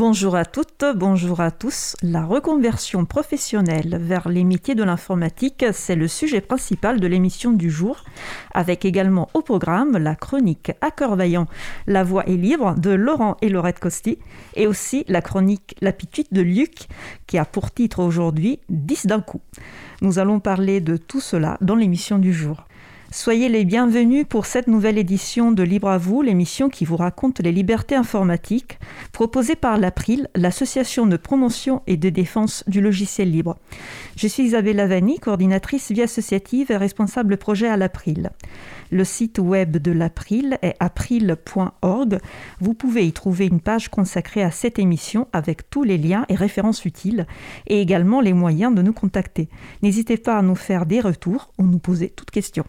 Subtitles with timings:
[0.00, 1.94] Bonjour à toutes, bonjour à tous.
[2.00, 7.70] La reconversion professionnelle vers les métiers de l'informatique, c'est le sujet principal de l'émission du
[7.70, 8.02] jour,
[8.54, 11.48] avec également au programme la chronique à cœur vaillant
[11.86, 14.18] La voix est libre de Laurent et Laurette Costi,
[14.56, 16.88] et aussi la chronique La Pitute de Luc,
[17.26, 19.42] qui a pour titre aujourd'hui 10 d'un coup.
[20.00, 22.64] Nous allons parler de tout cela dans l'émission du jour.
[23.12, 27.40] Soyez les bienvenus pour cette nouvelle édition de Libre à vous, l'émission qui vous raconte
[27.40, 28.78] les libertés informatiques,
[29.10, 33.58] proposée par l'April, l'association de promotion et de défense du logiciel libre.
[34.14, 38.30] Je suis Isabelle Lavani, coordinatrice vie associative et responsable projet à l'April.
[38.92, 42.20] Le site web de l'April est april.org.
[42.60, 46.36] Vous pouvez y trouver une page consacrée à cette émission avec tous les liens et
[46.36, 47.26] références utiles
[47.66, 49.48] et également les moyens de nous contacter.
[49.82, 52.66] N'hésitez pas à nous faire des retours ou nous poser toutes questions.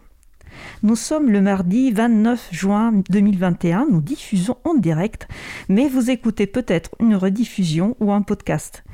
[0.82, 5.28] Nous sommes le mardi 29 juin 2021, nous diffusons en direct,
[5.68, 8.84] mais vous écoutez peut-être une rediffusion ou un podcast.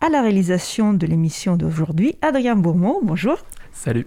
[0.00, 3.38] À la réalisation de l'émission d'aujourd'hui, Adrien Bourmont, bonjour.
[3.72, 4.06] Salut.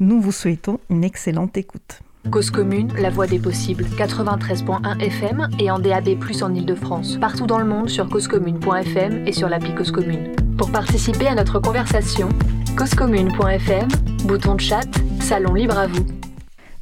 [0.00, 2.00] Nous vous souhaitons une excellente écoute.
[2.30, 6.08] Cause commune, la voix des possibles, 93.1 FM et en DAB+,
[6.42, 7.18] en Ile-de-France.
[7.20, 10.32] Partout dans le monde sur causecommune.fm et sur l'appli Cause Commune.
[10.56, 12.30] Pour participer à notre conversation,
[12.76, 13.88] causecommune.fm,
[14.24, 14.88] bouton de chat,
[15.20, 16.04] salon libre à vous.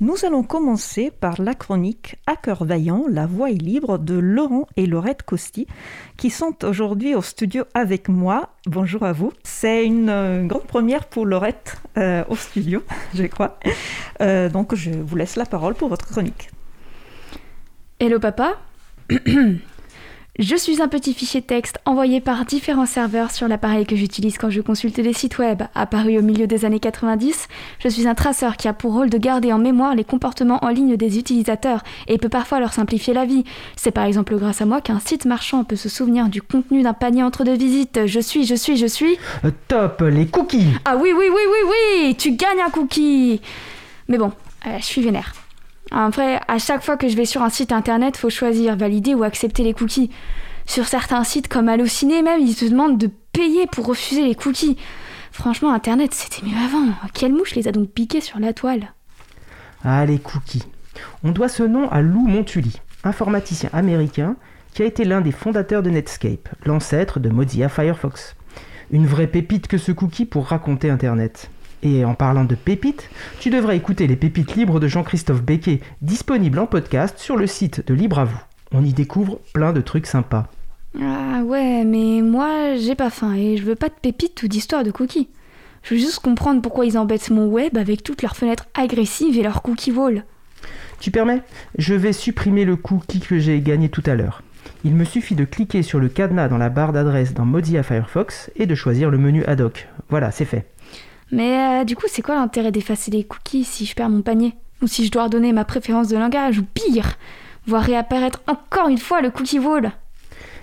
[0.01, 4.67] Nous allons commencer par la chronique À cœur vaillant, la voix est libre de Laurent
[4.77, 5.67] et Laurette Costi,
[6.17, 8.55] qui sont aujourd'hui au studio avec moi.
[8.67, 9.33] Bonjour à vous.
[9.45, 12.83] C'est une euh, grande première pour Laurette euh, au studio,
[13.15, 13.59] je crois.
[14.23, 16.51] Euh, donc je vous laisse la parole pour votre chronique.
[18.01, 18.59] Hello papa
[20.39, 24.49] Je suis un petit fichier texte envoyé par différents serveurs sur l'appareil que j'utilise quand
[24.49, 25.63] je consulte des sites web.
[25.75, 27.49] Apparu au milieu des années 90,
[27.79, 30.69] je suis un traceur qui a pour rôle de garder en mémoire les comportements en
[30.69, 33.45] ligne des utilisateurs et peut parfois leur simplifier la vie.
[33.77, 36.95] C'est par exemple grâce à moi qu'un site marchand peut se souvenir du contenu d'un
[36.95, 38.07] panier entre deux visites.
[38.07, 39.19] Je suis, je suis, je suis.
[39.45, 41.71] Euh, top, les cookies Ah oui, oui, oui, oui,
[42.07, 43.43] oui Tu gagnes un cookie
[44.09, 44.33] Mais bon,
[44.67, 45.35] euh, je suis vénère.
[45.91, 49.25] Après, à chaque fois que je vais sur un site internet, faut choisir valider ou
[49.25, 50.11] accepter les cookies.
[50.65, 54.77] Sur certains sites comme Allociné même, ils te demandent de payer pour refuser les cookies.
[55.33, 56.87] Franchement, internet, c'était mieux avant.
[57.15, 58.93] Quelle mouche les a donc piqués sur la toile?
[59.85, 60.65] Ah, les cookies.
[61.25, 64.37] On doit ce nom à Lou Montulli, informaticien américain
[64.75, 68.37] qui a été l'un des fondateurs de Netscape, l'ancêtre de Mozilla Firefox.
[68.91, 71.51] Une vraie pépite que ce cookie pour raconter Internet.
[71.83, 73.11] Et en parlant de pépites,
[73.41, 77.87] tu devrais écouter les pépites libres de Jean-Christophe Becquet, disponibles en podcast sur le site
[77.87, 78.41] de Libre à vous.
[78.73, 80.49] On y découvre plein de trucs sympas.
[81.01, 84.85] Ah ouais, mais moi j'ai pas faim et je veux pas de pépites ou d'histoire
[84.85, 85.29] de cookies.
[85.83, 89.43] Je veux juste comprendre pourquoi ils embêtent mon web avec toutes leurs fenêtres agressives et
[89.43, 90.25] leurs cookie walls.
[91.01, 91.43] Tu permets?
[91.77, 94.43] Je vais supprimer le cookie que j'ai gagné tout à l'heure.
[94.85, 98.51] Il me suffit de cliquer sur le cadenas dans la barre d'adresse dans Mozilla Firefox
[98.55, 99.89] et de choisir le menu ad hoc.
[100.09, 100.67] Voilà, c'est fait.
[101.33, 104.55] Mais euh, du coup, c'est quoi l'intérêt d'effacer les cookies si je perds mon panier?
[104.83, 107.15] Ou si je dois redonner ma préférence de langage Ou pire,
[107.67, 109.93] voir réapparaître encore une fois le cookie wall?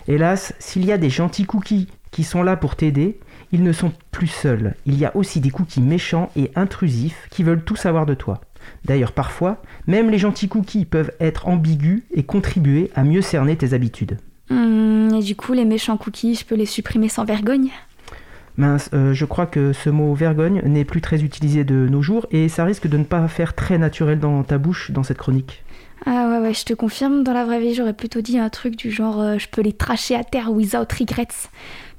[0.08, 3.19] Hélas, s'il y a des gentils cookies qui sont là pour t'aider,
[3.52, 4.75] ils ne sont plus seuls.
[4.85, 8.41] Il y a aussi des cookies méchants et intrusifs qui veulent tout savoir de toi.
[8.85, 13.74] D'ailleurs, parfois, même les gentils cookies peuvent être ambigus et contribuer à mieux cerner tes
[13.74, 14.18] habitudes.
[14.52, 17.69] Hum, Et du coup, les méchants cookies, je peux les supprimer sans vergogne?
[18.57, 22.25] Mince, euh, je crois que ce mot vergogne n'est plus très utilisé de nos jours
[22.31, 25.63] et ça risque de ne pas faire très naturel dans ta bouche dans cette chronique.
[26.05, 28.75] Ah ouais, ouais, je te confirme, dans la vraie vie, j'aurais plutôt dit un truc
[28.75, 31.27] du genre euh, je peux les tracher à terre without regrets.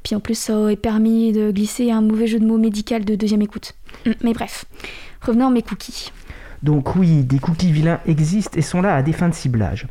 [0.02, 3.14] Puis en plus, ça aurait permis de glisser un mauvais jeu de mots médical de
[3.14, 3.74] deuxième écoute.
[4.06, 4.64] Hum, Mais bref,
[5.20, 6.12] revenons à mes cookies.
[6.62, 9.86] Donc oui, des cookies vilains existent et sont là à des fins de ciblage.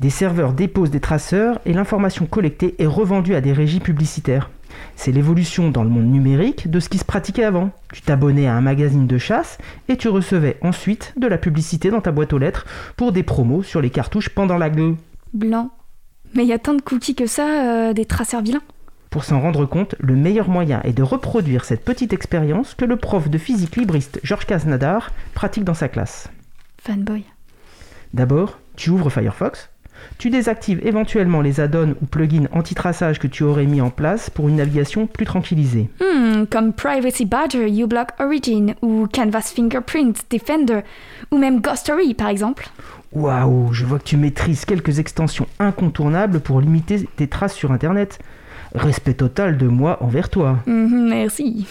[0.00, 4.50] Des serveurs déposent des traceurs et l'information collectée est revendue à des régies publicitaires.
[4.96, 7.70] C'est l'évolution dans le monde numérique de ce qui se pratiquait avant.
[7.92, 9.58] Tu t'abonnais à un magazine de chasse
[9.88, 13.62] et tu recevais ensuite de la publicité dans ta boîte aux lettres pour des promos
[13.62, 14.96] sur les cartouches pendant la gueule.
[15.32, 15.70] Blanc.
[16.34, 18.62] Mais il y a tant de cookies que ça, euh, des traceurs vilains.
[19.10, 22.96] Pour s'en rendre compte, le meilleur moyen est de reproduire cette petite expérience que le
[22.96, 26.28] prof de physique libriste Georges Casnadar pratique dans sa classe.
[26.80, 27.24] Fanboy.
[28.14, 29.69] D'abord, tu ouvres Firefox,
[30.20, 34.50] Tu désactives éventuellement les add-ons ou plugins anti-traçage que tu aurais mis en place pour
[34.50, 35.88] une navigation plus tranquillisée.
[35.98, 40.80] Hmm, comme Privacy Badger, uBlock Origin ou Canvas Fingerprint Defender
[41.30, 42.68] ou même Ghostory par exemple.
[43.12, 48.18] Waouh, je vois que tu maîtrises quelques extensions incontournables pour limiter tes traces sur Internet.
[48.74, 50.58] Respect total de moi envers toi.
[50.66, 51.66] Mhm, merci.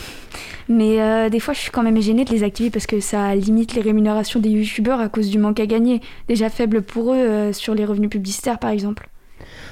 [0.68, 3.34] Mais euh, des fois, je suis quand même gênée de les activer parce que ça
[3.34, 7.18] limite les rémunérations des youtubeurs à cause du manque à gagner, déjà faible pour eux
[7.18, 9.10] euh, sur les revenus publicitaires par exemple.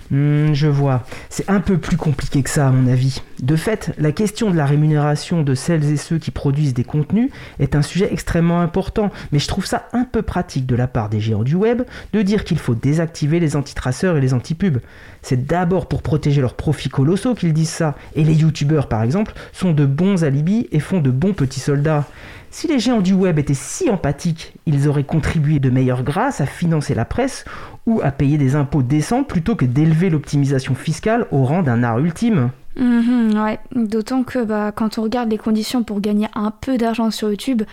[0.09, 1.03] Hmm, je vois.
[1.29, 3.21] C'est un peu plus compliqué que ça, à mon avis.
[3.42, 7.30] De fait, la question de la rémunération de celles et ceux qui produisent des contenus
[7.60, 11.07] est un sujet extrêmement important, mais je trouve ça un peu pratique de la part
[11.10, 14.80] des géants du web de dire qu'il faut désactiver les antitraceurs et les antipubs.
[15.22, 19.34] C'est d'abord pour protéger leurs profits colossaux qu'ils disent ça, et les youtubeurs par exemple
[19.54, 22.06] sont de bons alibis et font de bons petits soldats.
[22.50, 26.48] Si les géants du web étaient si empathiques, ils auraient contribué de meilleure grâce à
[26.48, 27.45] financer la presse
[27.86, 32.00] ou à payer des impôts décents plutôt que d'élever l'optimisation fiscale au rang d'un art
[32.00, 32.50] ultime.
[32.77, 37.09] Mhm, ouais, d'autant que bah, quand on regarde les conditions pour gagner un peu d'argent
[37.12, 37.63] sur YouTube,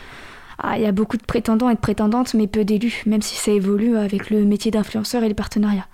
[0.59, 3.37] ah, il y a beaucoup de prétendants et de prétendantes, mais peu d'élus, même si
[3.37, 5.87] ça évolue avec le métier d'influenceur et les partenariats.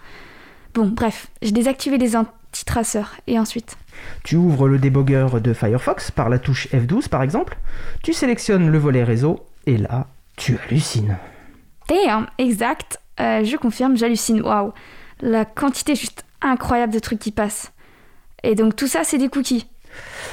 [0.74, 3.76] Bon, bref, j'ai désactivé les anti-traceurs, et ensuite?
[4.22, 7.58] Tu ouvres le débogueur de Firefox par la touche F12 par exemple,
[8.02, 11.18] tu sélectionnes le volet réseau, et là, tu hallucines.
[11.88, 13.00] Damn, exact.
[13.18, 14.42] Euh, je confirme, j'hallucine.
[14.42, 14.72] Waouh,
[15.20, 17.72] la quantité juste incroyable de trucs qui passent.
[18.42, 19.66] Et donc tout ça, c'est des cookies.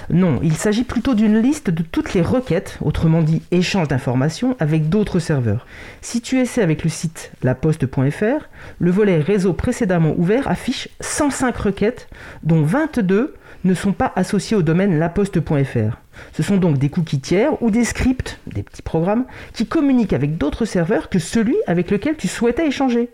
[0.09, 4.89] Non, il s'agit plutôt d'une liste de toutes les requêtes, autrement dit échange d'informations, avec
[4.89, 5.65] d'autres serveurs.
[6.01, 8.47] Si tu essaies avec le site laposte.fr,
[8.79, 12.07] le volet réseau précédemment ouvert affiche 105 requêtes,
[12.43, 13.33] dont 22
[13.63, 15.97] ne sont pas associées au domaine laposte.fr.
[16.33, 20.37] Ce sont donc des cookies tiers ou des scripts, des petits programmes, qui communiquent avec
[20.37, 23.09] d'autres serveurs que celui avec lequel tu souhaitais échanger.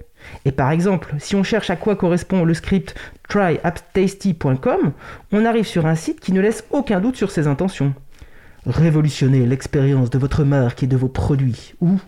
[0.45, 2.95] Et par exemple, si on cherche à quoi correspond le script
[3.29, 4.93] tryapptasty.com,
[5.31, 7.93] on arrive sur un site qui ne laisse aucun doute sur ses intentions.
[8.65, 11.99] Révolutionner l'expérience de votre marque et de vos produits, ou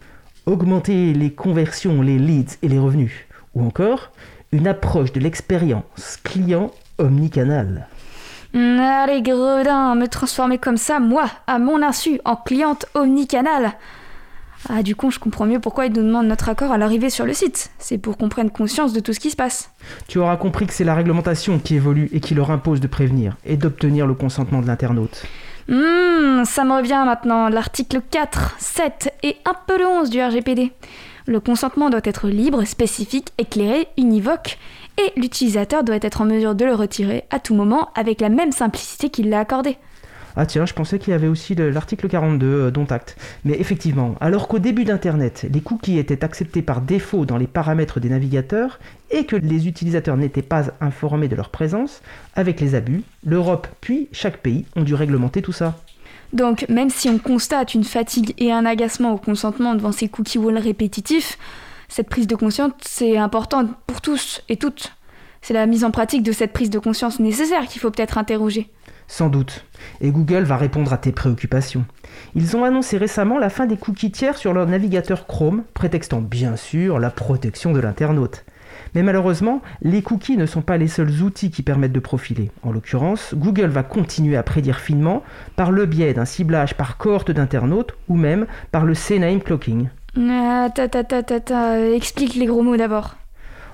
[0.45, 4.12] augmenter les conversions, les leads et les revenus, ou encore
[4.51, 7.88] une approche de l'expérience client omnicanal.
[8.53, 13.73] Allez, gredin, me transformer comme ça, moi, à mon insu, en cliente omnicanal.
[14.69, 17.25] Ah, du coup, je comprends mieux pourquoi ils nous demandent notre accord à l'arrivée sur
[17.25, 17.71] le site.
[17.77, 19.69] C'est pour qu'on prenne conscience de tout ce qui se passe.
[20.07, 23.38] Tu auras compris que c'est la réglementation qui évolue et qui leur impose de prévenir
[23.45, 25.25] et d'obtenir le consentement de l'internaute.
[25.69, 30.71] Hum, ça me revient maintenant, l'article 4, 7 et un peu le 11 du RGPD.
[31.27, 34.59] Le consentement doit être libre, spécifique, éclairé, univoque,
[34.97, 38.51] et l'utilisateur doit être en mesure de le retirer à tout moment avec la même
[38.51, 39.77] simplicité qu'il l'a accordé.
[40.37, 43.15] Ah tiens, je pensais qu'il y avait aussi le- l'article 42 euh, dont acte.
[43.45, 47.99] Mais effectivement, alors qu'au début d'Internet, les cookies étaient acceptés par défaut dans les paramètres
[47.99, 48.79] des navigateurs
[49.11, 52.01] et que les utilisateurs n'étaient pas informés de leur présence,
[52.35, 55.75] avec les abus, l'Europe puis chaque pays ont dû réglementer tout ça.
[56.33, 60.38] Donc, même si on constate une fatigue et un agacement au consentement devant ces cookie
[60.38, 61.38] walls répétitifs,
[61.88, 64.91] cette prise de conscience, c'est important pour tous et toutes.
[65.41, 68.69] C'est la mise en pratique de cette prise de conscience nécessaire qu'il faut peut-être interroger.
[69.07, 69.65] Sans doute.
[70.01, 71.85] Et Google va répondre à tes préoccupations.
[72.33, 76.55] Ils ont annoncé récemment la fin des cookies tiers sur leur navigateur Chrome, prétextant bien
[76.55, 78.45] sûr la protection de l'internaute.
[78.93, 82.51] Mais malheureusement, les cookies ne sont pas les seuls outils qui permettent de profiler.
[82.63, 85.23] En l'occurrence, Google va continuer à prédire finement
[85.55, 89.89] par le biais d'un ciblage par cohorte d'internautes ou même par le CNAME clocking.
[90.15, 93.15] Ta, ta, ta, ta, explique les gros mots d'abord.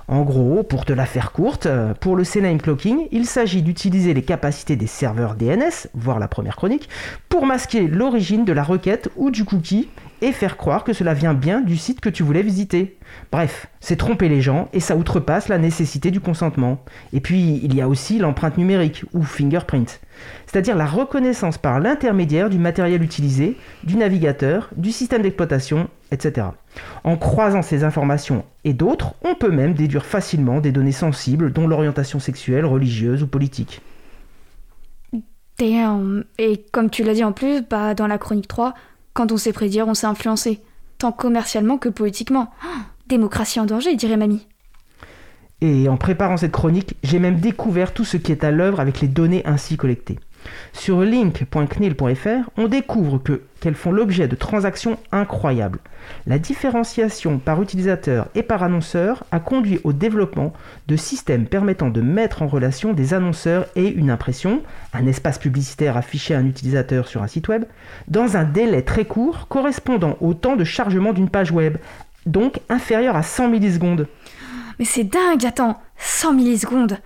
[0.08, 4.14] En gros, pour te la faire courte, euh, pour le CNAME clocking, il s'agit d'utiliser
[4.14, 6.88] les capacités des serveurs DNS, voire la première chronique,
[7.28, 9.88] pour masquer l'origine de la requête ou du cookie
[10.20, 12.98] et faire croire que cela vient bien du site que tu voulais visiter.
[13.30, 16.84] Bref, c'est tromper les gens et ça outrepasse la nécessité du consentement.
[17.12, 20.00] Et puis, il y a aussi l'empreinte numérique ou fingerprint,
[20.46, 26.48] c'est-à-dire la reconnaissance par l'intermédiaire du matériel utilisé, du navigateur, du système d'exploitation, etc.
[27.04, 31.66] En croisant ces informations et d'autres, on peut même déduire facilement des données sensibles dont
[31.66, 33.80] l'orientation sexuelle, religieuse ou politique.
[36.38, 38.74] Et comme tu l'as dit en plus, bah, dans la chronique 3,
[39.12, 40.60] quand on sait prédire, on sait influencer.
[40.98, 42.50] Tant commercialement que politiquement.
[42.62, 44.46] Ah, démocratie en danger, dirait mamie.
[45.62, 49.00] Et en préparant cette chronique, j'ai même découvert tout ce qui est à l'œuvre avec
[49.00, 50.18] les données ainsi collectées.
[50.72, 55.78] Sur link.cnil.fr, on découvre que qu'elles font l'objet de transactions incroyables.
[56.26, 60.52] La différenciation par utilisateur et par annonceur a conduit au développement
[60.88, 65.96] de systèmes permettant de mettre en relation des annonceurs et une impression, un espace publicitaire
[65.96, 67.66] affiché à un utilisateur sur un site web,
[68.08, 71.76] dans un délai très court correspondant au temps de chargement d'une page web,
[72.26, 74.08] donc inférieur à 100 millisecondes.
[74.78, 76.98] Mais c'est dingue, attends 100 millisecondes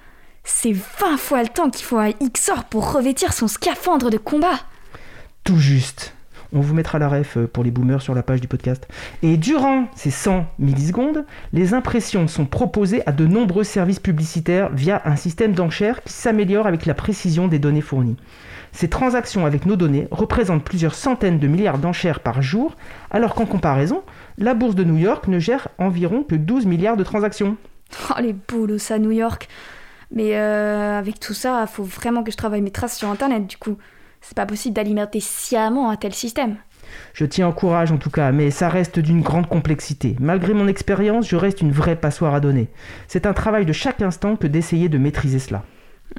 [0.45, 4.61] C'est 20 fois le temps qu'il faut à XOR pour revêtir son scaphandre de combat
[5.45, 6.15] Tout juste.
[6.53, 8.87] On vous mettra la ref euh, pour les boomers sur la page du podcast.
[9.23, 15.03] Et durant ces 100 millisecondes, les impressions sont proposées à de nombreux services publicitaires via
[15.05, 18.17] un système d'enchères qui s'améliore avec la précision des données fournies.
[18.77, 22.77] Ces transactions avec nos données représentent plusieurs centaines de milliards d'enchères par jour,
[23.11, 24.03] alors qu'en comparaison,
[24.37, 27.57] la bourse de New York ne gère environ que 12 milliards de transactions.
[28.11, 29.49] Oh les boulos à New York
[30.11, 33.57] Mais euh, avec tout ça, faut vraiment que je travaille mes traces sur internet du
[33.57, 33.79] coup.
[34.21, 36.57] C'est pas possible d'alimenter sciemment un tel système.
[37.15, 40.17] Je tiens en courage en tout cas, mais ça reste d'une grande complexité.
[40.21, 42.69] Malgré mon expérience, je reste une vraie passoire à données.
[43.09, 45.65] C'est un travail de chaque instant que d'essayer de maîtriser cela.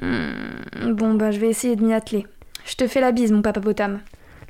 [0.02, 2.26] Hmm, bon bah je vais essayer de m'y atteler.
[2.68, 4.00] Je te fais la bise mon papa potam.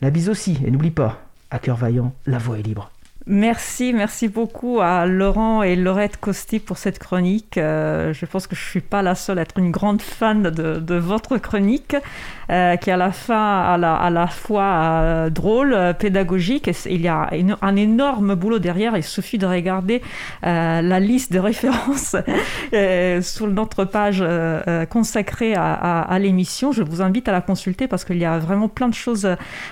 [0.01, 1.21] La bise aussi, et n'oublie pas,
[1.53, 2.91] à cœur vaillant, la voix est libre.
[3.31, 7.59] Merci, merci beaucoup à Laurent et Laurette Costi pour cette chronique.
[7.59, 10.45] Euh, je pense que je ne suis pas la seule à être une grande fan
[10.45, 11.95] de, votre chronique,
[12.51, 16.71] euh, qui à la fin à la, fois euh, drôle, euh, pédagogique.
[16.87, 17.29] Il y a
[17.61, 18.97] un énorme boulot derrière.
[18.97, 20.01] Il suffit de regarder
[20.43, 22.17] la liste de références
[23.21, 24.25] sur notre page
[24.89, 26.73] consacrée à, l'émission.
[26.73, 29.29] Je vous invite à la consulter parce qu'il y a vraiment plein de choses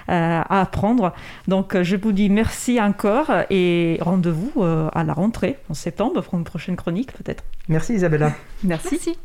[0.09, 1.15] à apprendre.
[1.49, 6.35] Donc je vous dis merci encore et rendez-vous euh, à la rentrée en septembre pour
[6.35, 7.45] une prochaine chronique peut-être.
[7.69, 8.33] Merci Isabella.
[8.65, 9.17] Merci.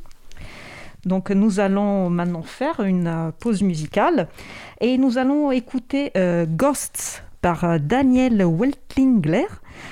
[1.06, 4.28] Donc nous allons maintenant faire une euh, pause musicale
[4.80, 9.48] et nous allons écouter euh, Ghosts par Daniel Weltlingler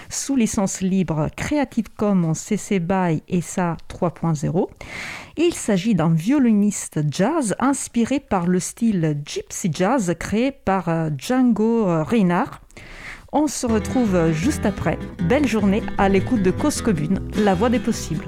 [0.08, 4.68] sous licence libre Creative Commons CC BY ESA 3.0.
[5.38, 12.62] Il s'agit d'un violoniste jazz inspiré par le style gypsy jazz créé par Django Reinhardt.
[13.32, 14.98] On se retrouve juste après.
[15.28, 18.26] Belle journée à l'écoute de Cause Commune, la voix des possibles.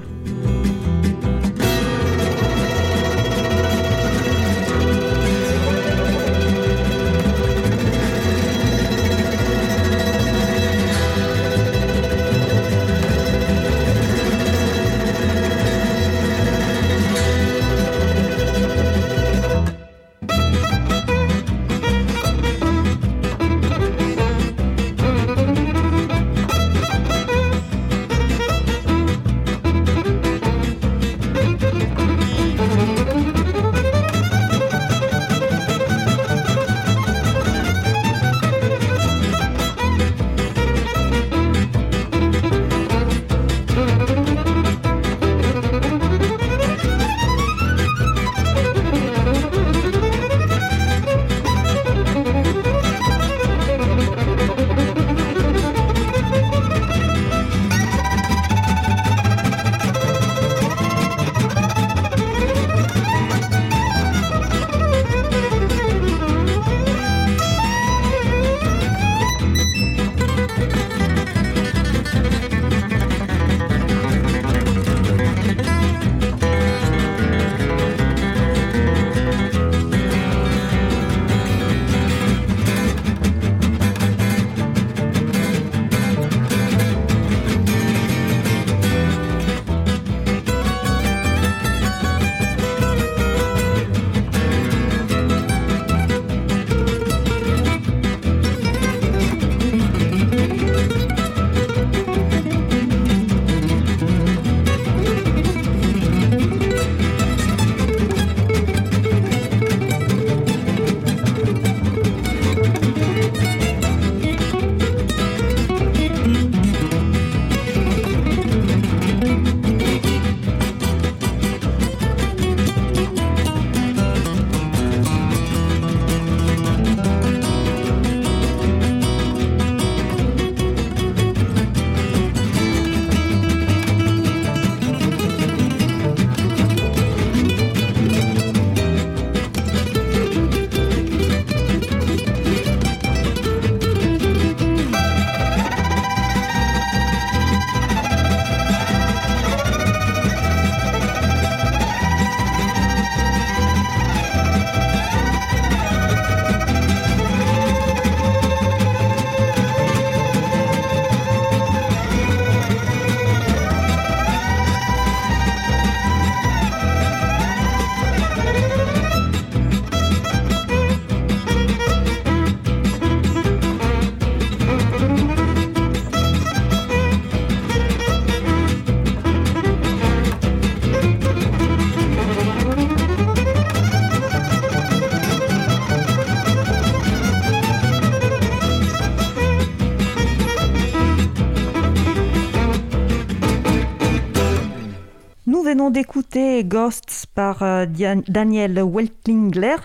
[195.90, 197.86] D'écouter Ghosts par euh,
[198.28, 199.76] Daniel Weltlingler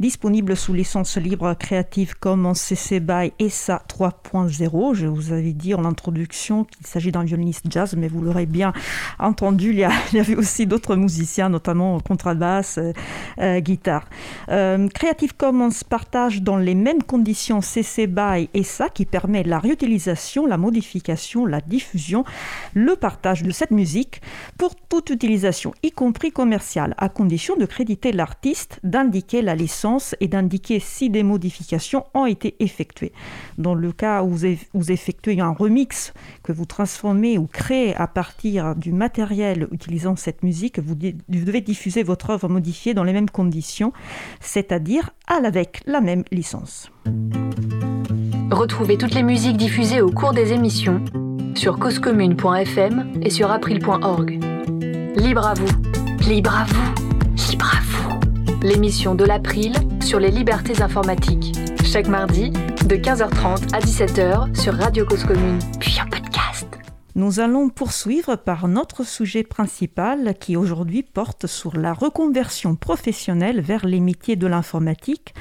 [0.00, 4.94] disponible sous licence libre Creative Commons CC BY ESA 3.0.
[4.94, 8.72] Je vous avais dit en introduction qu'il s'agit d'un violoniste jazz, mais vous l'aurez bien
[9.18, 12.92] entendu, il y, avait aussi d'autres musiciens, notamment contrebasse, euh,
[13.40, 14.04] euh, guitare.
[14.50, 20.46] Euh, Creative Commons partage dans les mêmes conditions CC BY ESA qui permet la réutilisation,
[20.46, 22.24] la modification, la diffusion,
[22.74, 24.22] le partage de cette musique
[24.58, 29.87] pour toute utilisation, y compris commerciale, à condition de créditer l'artiste, d'indiquer la licence
[30.20, 33.12] et d'indiquer si des modifications ont été effectuées.
[33.56, 34.36] Dans le cas où
[34.74, 40.42] vous effectuez un remix que vous transformez ou créez à partir du matériel utilisant cette
[40.42, 43.92] musique, vous devez diffuser votre œuvre modifiée dans les mêmes conditions,
[44.40, 46.90] c'est-à-dire avec la même licence.
[48.50, 51.02] Retrouvez toutes les musiques diffusées au cours des émissions
[51.54, 54.38] sur causecommune.fm et sur april.org.
[55.16, 55.66] Libre à vous,
[56.28, 57.07] libre à vous, libre à vous
[58.62, 59.72] l'émission de l'April
[60.02, 61.54] sur les libertés informatiques.
[61.84, 66.66] Chaque mardi, de 15h30 à 17h sur Radio Cause Commune, puis en podcast.
[67.14, 73.86] Nous allons poursuivre par notre sujet principal qui aujourd'hui porte sur la reconversion professionnelle vers
[73.86, 75.34] les métiers de l'informatique.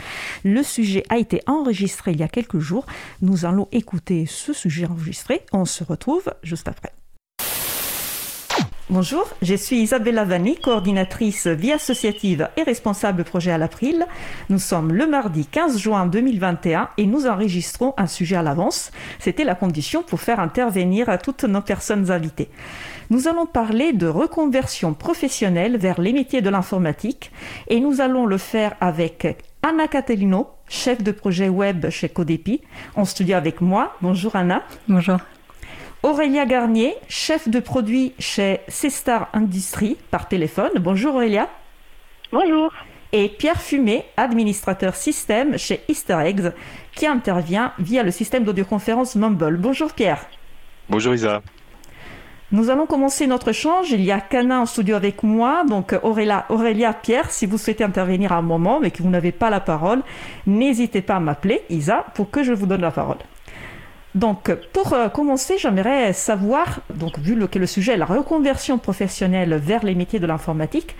[0.44, 2.86] Le sujet a été enregistré il y a quelques jours.
[3.22, 5.42] Nous allons écouter ce sujet enregistré.
[5.54, 6.94] On se retrouve juste après.
[8.90, 14.06] Bonjour, je suis Isabella Vanni, coordinatrice vie associative et responsable projet à l'April.
[14.50, 18.92] Nous sommes le mardi 15 juin 2021 et nous enregistrons un sujet à l'avance.
[19.20, 22.48] C'était la condition pour faire intervenir à toutes nos personnes invitées.
[23.10, 27.34] Nous allons parler de reconversion professionnelle vers les métiers de l'informatique
[27.68, 32.62] et nous allons le faire avec Anna Catalino, chef de projet web chez Codepi,
[32.96, 33.98] en studio avec moi.
[34.02, 34.64] Bonjour Anna.
[34.88, 35.18] Bonjour.
[36.04, 40.70] Aurélia Garnier, chef de produit chez C-Star Industries par téléphone.
[40.80, 41.50] Bonjour Aurélia.
[42.32, 42.72] Bonjour.
[43.14, 46.52] Et Pierre Fumet, administrateur système chez Easter Eggs,
[46.94, 49.58] qui intervient via le système d'audioconférence Mumble.
[49.58, 50.28] Bonjour Pierre.
[50.88, 51.42] Bonjour Isa.
[52.52, 53.90] Nous allons commencer notre échange.
[53.90, 55.64] Il y a Cana en studio avec moi.
[55.68, 59.32] Donc Aurélia, Aurélia, Pierre, si vous souhaitez intervenir à un moment mais que vous n'avez
[59.32, 60.04] pas la parole,
[60.46, 63.18] n'hésitez pas à m'appeler, Isa, pour que je vous donne la parole.
[64.18, 69.94] Donc, pour euh, commencer, j'aimerais savoir, donc vu le sujet la reconversion professionnelle vers les
[69.94, 70.96] métiers de l'informatique,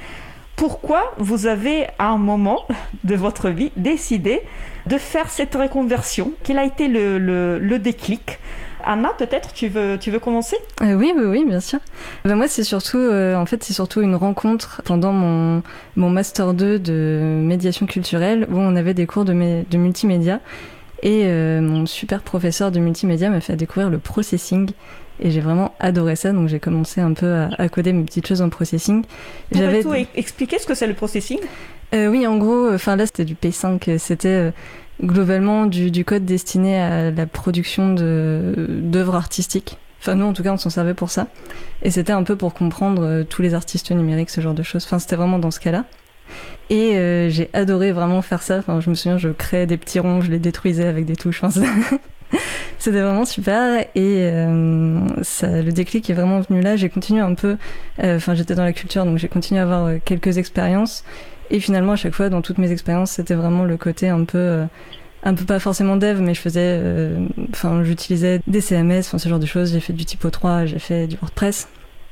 [0.56, 2.68] pourquoi vous avez à un moment
[3.04, 4.42] de votre vie décidé
[4.86, 6.34] de faire cette reconversion?
[6.44, 8.38] Quel a été le, déclic?
[8.86, 10.56] Anna, peut-être tu veux, commencer?
[10.84, 11.80] Euh, Oui, oui, oui, bien sûr.
[12.24, 15.64] Ben, moi, c'est surtout, euh, en fait, surtout une rencontre pendant mon,
[15.96, 20.40] mon master 2 de médiation culturelle où on avait des cours de, de multimédia
[21.04, 24.70] et euh, mon super professeur de multimédia m'a fait découvrir le processing.
[25.20, 28.42] Et j'ai vraiment adoré ça, donc j'ai commencé un peu à, coder mes petites choses
[28.42, 29.04] en processing.
[29.52, 31.40] J'avais tout expliquer ce que c'est le processing?
[31.96, 34.52] Euh, Oui, en gros, enfin là c'était du P5, c'était euh,
[35.04, 39.78] globalement du, du, code destiné à la production d'œuvres artistiques.
[40.00, 41.28] Enfin nous en tout cas on s'en servait pour ça.
[41.82, 44.86] Et c'était un peu pour comprendre tous les artistes numériques, ce genre de choses.
[44.86, 45.86] Enfin c'était vraiment dans ce cas-là.
[46.70, 48.58] Et euh, j'ai adoré vraiment faire ça.
[48.58, 51.42] Enfin, je me souviens, je créais des petits ronds, je les détruisais avec des touches.
[52.80, 53.80] C'était vraiment super.
[53.80, 55.00] Et euh,
[55.44, 56.76] le déclic est vraiment venu là.
[56.76, 57.58] J'ai continué un peu.
[58.04, 61.04] Euh, enfin, j'étais dans la culture, donc j'ai continué à avoir quelques expériences.
[61.50, 64.64] Et finalement, à chaque fois, dans toutes mes expériences, c'était vraiment le côté un peu
[65.24, 66.82] un peu pas forcément dev, mais je faisais,
[67.50, 69.72] enfin, j'utilisais des CMS, enfin, ce genre de choses.
[69.72, 71.70] J'ai fait du typo 3, j'ai fait du WordPress.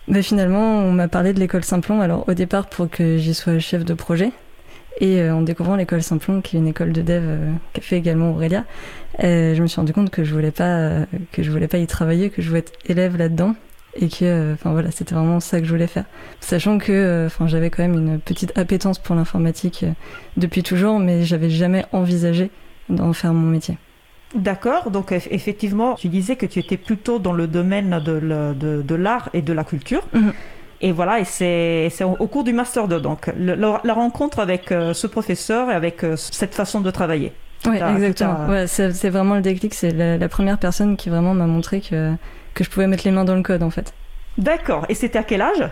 [0.08, 3.58] Mais finalement, on m'a parlé de l'école Simplon, alors au départ pour que j'y sois
[3.60, 4.32] chef de projet.
[5.02, 7.98] Et euh, en découvrant l'école Simplon, qui est une école de dev euh, qu'a fait
[7.98, 8.63] également Aurélia,
[9.24, 11.88] euh, je me suis rendu compte que je voulais pas que je voulais pas y
[11.88, 13.56] travailler, que je voulais être élève là-dedans
[14.00, 16.06] et que enfin voilà, c'était vraiment ça que je voulais faire.
[16.39, 19.86] Sachant que enfin j'avais quand même une petite appétence pour l'informatique
[20.38, 22.52] depuis toujours, mais j'avais jamais envisagé
[22.89, 23.78] d'en faire mon métier.
[24.36, 28.19] D'accord, donc effectivement, tu disais que tu étais plutôt dans le domaine de,
[28.82, 30.04] de, l'art et de la culture.
[30.13, 30.34] Mhm.
[30.82, 35.08] Et voilà, et c'est au cours du Master 2, donc la, rencontre avec euh, ce
[35.08, 37.32] professeur et avec euh, cette façon de travailler.
[37.65, 38.48] Oui, exactement.
[38.48, 42.13] Ouais, c'est vraiment le déclic, c'est la, la, première personne qui vraiment m'a montré que,
[42.54, 43.93] que je pouvais mettre les mains dans le code en fait.
[44.38, 44.86] D'accord.
[44.89, 45.69] Et c'était à quel âge?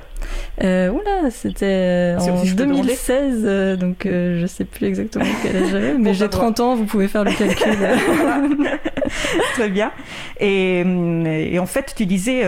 [0.63, 5.69] Euh, Oula, c'était euh, en 2016, euh, donc euh, je sais plus exactement quel âge
[5.71, 7.73] j'avais, mais j'ai 30 ans, vous pouvez faire le calcul.
[9.53, 9.91] Très bien.
[10.39, 12.43] Et, et, en fait, tu disais,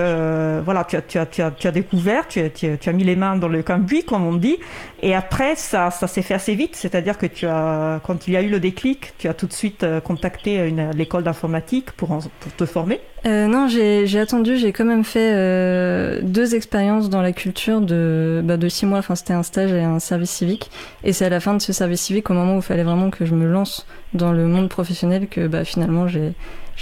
[0.63, 3.35] voilà, tu as, tu, as, tu, as, tu as découvert, tu as, mis les mains
[3.37, 4.57] dans le cambouis, comme on dit,
[5.01, 8.37] et après, ça, ça s'est fait assez vite, c'est-à-dire que tu as, quand il y
[8.37, 12.09] a eu le déclic, tu as tout de suite contacté l'école d'informatique pour,
[12.39, 12.99] pour te former.
[13.25, 18.69] Non, j'ai attendu, j'ai quand même fait deux expériences dans la culture de, bah, de
[18.69, 18.99] six mois.
[18.99, 20.71] Enfin, c'était un stage et un service civique.
[21.03, 23.09] Et c'est à la fin de ce service civique, au moment où il fallait vraiment
[23.09, 26.33] que je me lance dans le monde professionnel, que bah, finalement j'ai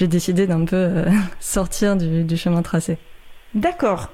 [0.08, 1.06] décidé d'un peu euh,
[1.40, 2.98] sortir du, du chemin tracé.
[3.54, 4.10] D'accord.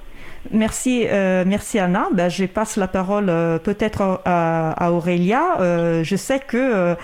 [0.50, 2.08] Merci, euh, merci Anna.
[2.12, 5.60] Ben, je passe la parole euh, peut-être à, Aurélia.
[5.60, 6.96] Euh, je sais que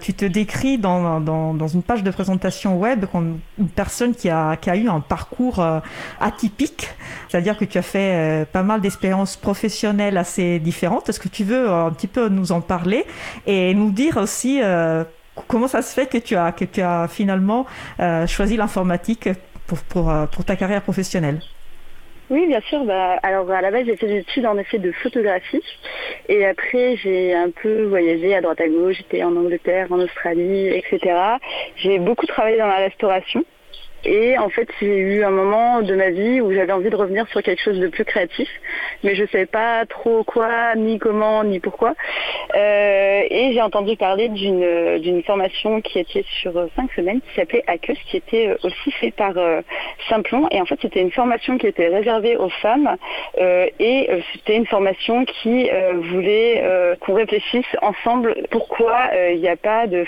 [0.00, 4.56] tu te décris dans, dans, une page de présentation web comme une personne qui a,
[4.56, 5.64] qui a eu un parcours
[6.20, 6.88] atypique,
[7.28, 11.08] c'est-à-dire que tu as fait pas mal d'expériences professionnelles assez différentes.
[11.08, 13.06] Est-ce que tu veux un petit peu nous en parler
[13.46, 14.60] et nous dire aussi
[15.48, 17.66] comment ça se fait que tu as, que tu as finalement
[18.26, 19.30] choisi l'informatique
[19.66, 21.40] pour, pour, pour ta carrière professionnelle?
[22.32, 22.84] Oui, bien sûr.
[22.84, 25.62] Bah, alors à la base, j'ai fait des études en effet de photographie.
[26.28, 28.96] Et après, j'ai un peu voyagé à droite à gauche.
[28.96, 31.14] J'étais en Angleterre, en Australie, etc.
[31.76, 33.44] J'ai beaucoup travaillé dans la restauration.
[34.04, 37.26] Et en fait, j'ai eu un moment de ma vie où j'avais envie de revenir
[37.28, 38.48] sur quelque chose de plus créatif,
[39.04, 41.94] mais je ne savais pas trop quoi, ni comment, ni pourquoi.
[42.56, 47.64] Euh, et j'ai entendu parler d'une d'une formation qui était sur cinq semaines, qui s'appelait
[47.66, 49.60] ACUS, qui était aussi faite par euh,
[50.08, 50.48] Simplon.
[50.50, 52.96] Et en fait, c'était une formation qui était réservée aux femmes,
[53.38, 55.70] euh, et c'était une formation qui
[56.10, 56.62] voulait
[57.00, 60.04] qu'on réfléchisse ensemble pourquoi il n'y a pas de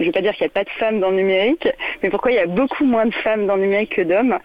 [0.00, 1.68] je ne vais pas dire qu'il n'y a pas de femmes dans le numérique,
[2.02, 4.38] mais pourquoi il y a beaucoup moins de femmes dans le numérique que d'hommes?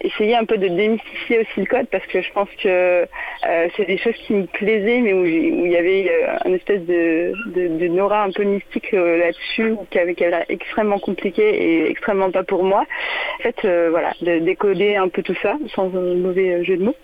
[0.00, 2.68] Essayer un peu de démystifier aussi le code parce que je pense que
[3.46, 6.82] euh, c'est des choses qui me plaisaient, mais où, il y avait euh, une espèce
[6.82, 12.44] de, Nora un peu mystique euh, là-dessus, qui avait, l'air extrêmement compliqué et extrêmement pas
[12.44, 12.84] pour moi.
[13.40, 16.96] En fait, voilà, de décoder un peu tout ça, sans un mauvais jeu de mots.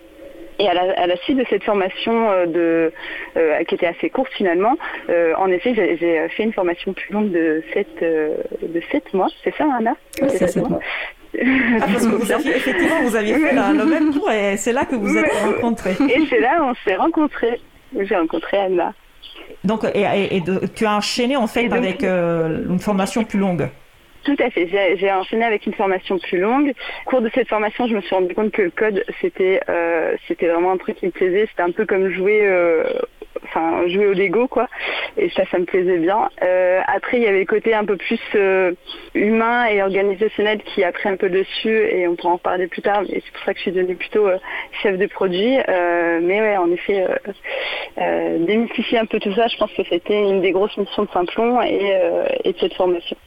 [0.59, 2.93] Et à la, suite de cette formation euh, de,
[3.37, 4.75] euh, qui était assez courte finalement,
[5.09, 9.27] euh, en effet, j'ai fait une formation plus longue de 7, de 7 mois.
[9.43, 9.95] C'est ça, Anna?
[10.21, 10.79] Oui, c'est 7 mois.
[11.35, 14.85] Ah, parce que vous aviez, effectivement, vous aviez fait le même cours et c'est là
[14.85, 15.95] que vous êtes rencontrés.
[16.07, 17.59] Et c'est là où on s'est rencontrés.
[17.99, 18.93] J'ai rencontré Anna.
[19.63, 20.43] Donc, et,
[20.75, 23.67] tu as enchaîné en fait avec une formation plus longue.
[24.23, 24.69] Tout à fait.
[24.95, 26.73] J'ai enchaîné avec une formation plus longue.
[27.05, 30.15] Au cours de cette formation, je me suis rendu compte que le code, c'était euh,
[30.27, 31.45] c'était vraiment un truc qui me plaisait.
[31.47, 32.85] C'était un peu comme jouer, euh,
[33.43, 34.69] enfin jouer au Lego, quoi.
[35.17, 36.29] Et ça, ça me plaisait bien.
[36.41, 38.19] Euh, après, il y avait le côté un peu plus
[39.13, 42.81] humain et organisationnel qui a pris un peu dessus, et on pourra en reparler plus
[42.81, 43.03] tard.
[43.09, 44.29] Et c'est pour ça que je suis devenue plutôt
[44.83, 45.57] chef de produit.
[45.67, 47.07] mais ouais, en effet,
[47.97, 51.61] démystifier un peu tout ça, je pense que c'était une des grosses missions de Simplon
[51.61, 51.91] et,
[52.45, 53.17] et de cette formation.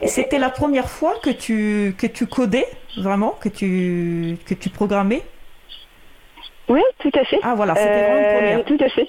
[0.00, 4.70] Et c'était la première fois que tu, que tu codais, vraiment, que tu, que tu
[4.70, 5.22] programmais?
[6.68, 7.38] Oui, tout à fait.
[7.42, 8.64] Ah voilà, c'était vraiment une euh, première.
[8.64, 9.08] Tout à fait.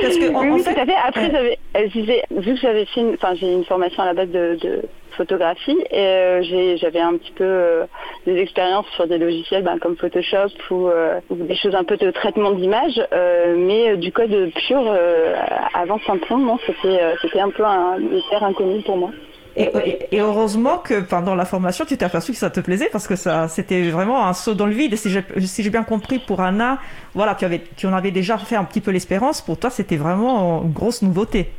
[0.00, 0.94] Parce que oui, tout à fait.
[1.06, 4.82] Après, j'avais, vu que j'avais fait, une, enfin, j'ai une formation à la base de,
[5.10, 7.86] photographie et euh, j'avais un petit peu euh,
[8.24, 10.90] des expériences sur des logiciels ben, comme Photoshop ou,
[11.30, 13.02] des choses un peu de traitement d'image,
[13.56, 14.96] mais du code pur
[15.74, 19.10] avant Symptom, non, c'était, c'était un peu un mystère inconnu pour moi.
[19.58, 23.16] Et, heureusement que pendant la formation, tu t'es aperçu que ça te plaisait parce que
[23.16, 24.92] ça, c'était vraiment un saut dans le vide.
[24.92, 26.78] Et si j'ai, bien compris, pour Anna,
[27.14, 29.40] voilà, tu, avais, tu en avais déjà fait un petit peu l'espérance.
[29.40, 31.50] Pour toi, c'était vraiment une grosse nouveauté.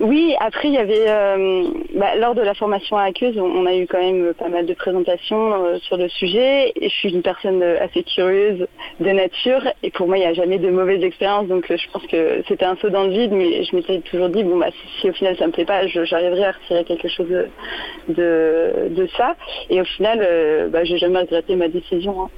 [0.00, 3.74] Oui, après il y avait euh, bah, lors de la formation à Aqueuse, on, a
[3.74, 6.72] eu quand même pas mal de présentations euh, sur le sujet.
[6.76, 8.66] Et je suis une personne assez curieuse
[9.00, 11.90] de nature et pour moi il n'y a jamais de mauvaise expérience, donc euh, je
[11.90, 14.68] pense que c'était un saut dans le vide, mais je m'étais toujours dit bon bah
[15.00, 17.28] si, au final ça me plaît pas, j'arriverai à retirer quelque chose
[18.08, 19.36] de, ça.
[19.68, 22.22] Et au final, bah, j'ai jamais regretté ma décision.
[22.22, 22.30] Hein.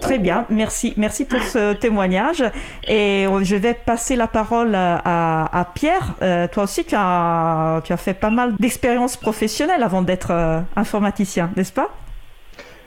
[0.00, 2.44] Très bien, merci, merci pour ce témoignage.
[2.86, 6.14] Et je vais passer la parole à, Pierre.
[6.22, 11.72] Euh, toi aussi, tu as, fait pas mal d'expériences professionnelles avant d'être euh, informaticien, n'est-ce
[11.72, 11.90] pas?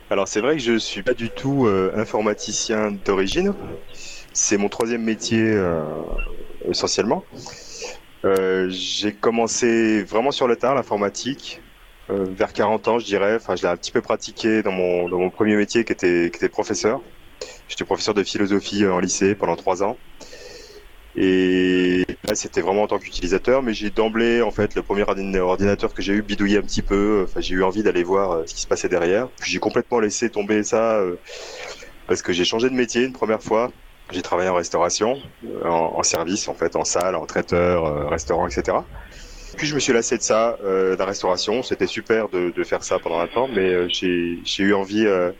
[0.09, 3.53] Alors c'est vrai que je ne suis pas du tout euh, informaticien d'origine.
[4.33, 5.57] C'est mon troisième métier
[6.69, 7.23] essentiellement.
[8.23, 11.61] J'ai commencé vraiment sur le tard l'informatique
[12.09, 13.35] euh, vers 40 ans, je dirais.
[13.35, 16.29] Enfin, je l'ai un petit peu pratiqué dans mon, dans mon premier métier qui était,
[16.31, 17.01] qui était professeur.
[17.67, 19.97] J'étais professeur de philosophie euh, en lycée pendant trois ans.
[21.15, 25.03] Et là, c'était vraiment en tant qu'utilisateur, mais j'ai d'emblée, en fait, le premier
[25.39, 27.23] ordinateur que j'ai eu bidouillé un petit peu.
[27.27, 29.29] Enfin, j'ai eu envie d'aller voir euh, ce qui se passait derrière.
[29.39, 31.01] Puis j'ai complètement laissé tomber ça
[32.07, 33.71] parce que j'ai changé de métier une première fois.
[34.11, 35.17] J'ai travaillé en restauration,
[35.63, 38.77] en, en, service, en fait, en salle, en traiteur, restaurant, etc.
[39.55, 41.63] Puis je me suis lassé de ça, euh, de la restauration.
[41.63, 45.31] C'était super de, de, faire ça pendant un temps, mais euh, j'ai eu envie euh,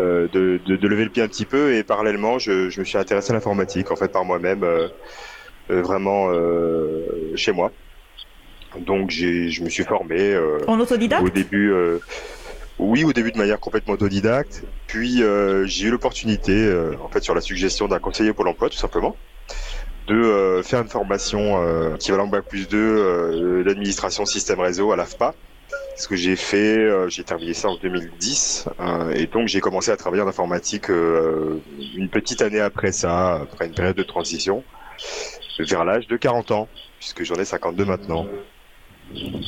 [0.00, 2.84] euh, de, de, de, lever le pied un petit peu et parallèlement, je, je me
[2.84, 4.64] suis intéressé à l'informatique, en fait, par moi-même,
[5.68, 6.30] vraiment
[7.34, 7.72] chez moi.
[8.78, 10.38] Donc je me suis formé.
[10.66, 11.72] en autodidacte Au début.
[12.78, 14.64] Oui, au début de manière complètement autodidacte.
[14.86, 15.22] Puis
[15.64, 16.72] j'ai eu l'opportunité,
[17.02, 19.16] en fait, sur la suggestion d'un conseiller Pôle Emploi, tout simplement,
[20.06, 25.34] de faire une formation équivalent Bac plus 2 d'administration système réseau à l'AFPA
[25.96, 29.90] ce que j'ai fait, euh, j'ai terminé ça en 2010 euh, et donc j'ai commencé
[29.90, 31.58] à travailler en informatique euh,
[31.94, 34.62] une petite année après ça, après une période de transition,
[35.58, 38.26] vers l'âge de 40 ans, puisque j'en ai 52 maintenant.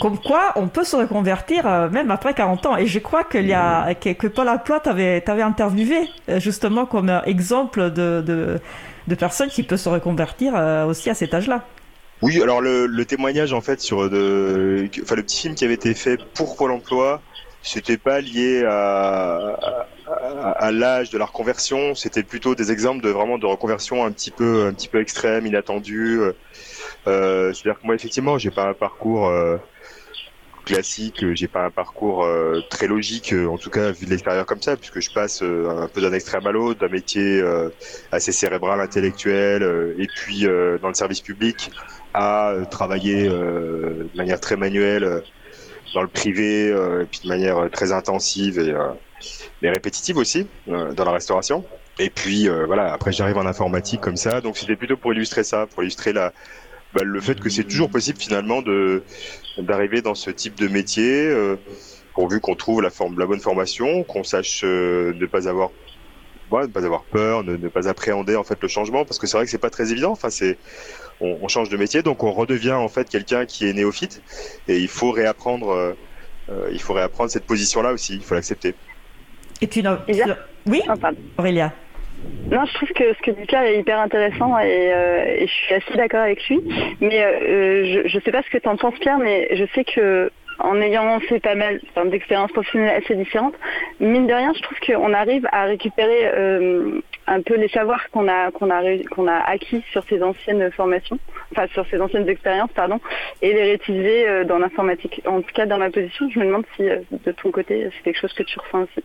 [0.01, 2.77] Comme quoi, on peut se reconvertir même après 40 ans.
[2.77, 8.23] Et je crois qu'il y a, que, Paul Emploi t'avait, interviewé justement comme exemple de,
[9.07, 10.55] de, personnes qui peuvent se reconvertir
[10.87, 11.65] aussi à cet âge-là.
[12.23, 15.95] Oui, alors le, témoignage en fait sur de, enfin le petit film qui avait été
[15.95, 17.21] fait pour Pôle Emploi,
[17.63, 19.87] c'était pas lié à,
[20.57, 24.31] à, l'âge de la reconversion, c'était plutôt des exemples de vraiment de reconversion un petit
[24.31, 26.21] peu un petit peu extrême, inattendu.
[27.07, 29.57] Euh, C'est-à-dire que moi effectivement, j'ai pas un parcours euh,
[30.65, 34.61] classique, j'ai pas un parcours euh, très logique, en tout cas vu de l'extérieur comme
[34.61, 37.43] ça, puisque je passe euh, un peu d'un extrême à l'autre, d'un métier
[38.13, 40.47] assez cérébral, intellectuel, et puis
[40.83, 41.71] dans le service public
[42.15, 45.21] à euh, travailler euh, de manière très manuelle euh,
[45.95, 51.65] dans le privé et puis de manière très intensive et, répétitive aussi dans la restauration.
[51.99, 55.67] Et puis voilà, après j'arrive en informatique comme ça, donc c'était plutôt pour illustrer ça,
[55.67, 56.35] pour illustrer la,
[56.95, 59.03] bah, le fait que c'est toujours possible finalement de
[59.59, 61.31] d'arriver dans ce type de métier,
[62.15, 65.71] pourvu qu'on trouve la forme, la bonne formation, qu'on sache ne pas avoir
[66.51, 69.37] ne pas avoir peur, ne, ne, pas appréhender en fait le changement, parce que c'est
[69.37, 70.13] vrai que c'est pas très évident.
[70.13, 70.59] Enfin, c'est
[71.21, 74.23] on, change de métier, donc on redevient en fait quelqu'un qui est néophyte,
[74.69, 75.93] et il faut réapprendre, euh,
[76.51, 78.15] euh, il faut réapprendre cette position-là aussi.
[78.15, 78.75] Il faut l'accepter.
[79.61, 79.83] Et puis
[80.67, 80.93] oui, oh,
[81.39, 81.73] Aurélia.
[82.51, 85.53] Non, je trouve que ce que dit Pierre est hyper intéressant et, euh, et je
[85.53, 86.61] suis assez d'accord avec lui.
[87.01, 87.21] Mais
[87.99, 90.81] je ne sais pas ce que tu en penses Pierre, mais je sais que en
[90.81, 93.55] ayant fait pas mal d'expériences professionnelles assez différentes,
[94.01, 98.29] mine de rien, je trouve qu'on arrive à récupérer euh, un peu les savoirs qu'on
[98.29, 101.19] a, a, acquis sur ces anciennes formations,
[101.53, 103.01] enfin sur ces anciennes expériences, pardon,
[103.43, 105.23] et les réutiliser euh, dans l'informatique.
[105.27, 108.03] En tout cas, dans ma position, je me demande si euh, de ton côté, c'est
[108.03, 109.05] quelque chose que tu ressens aussi.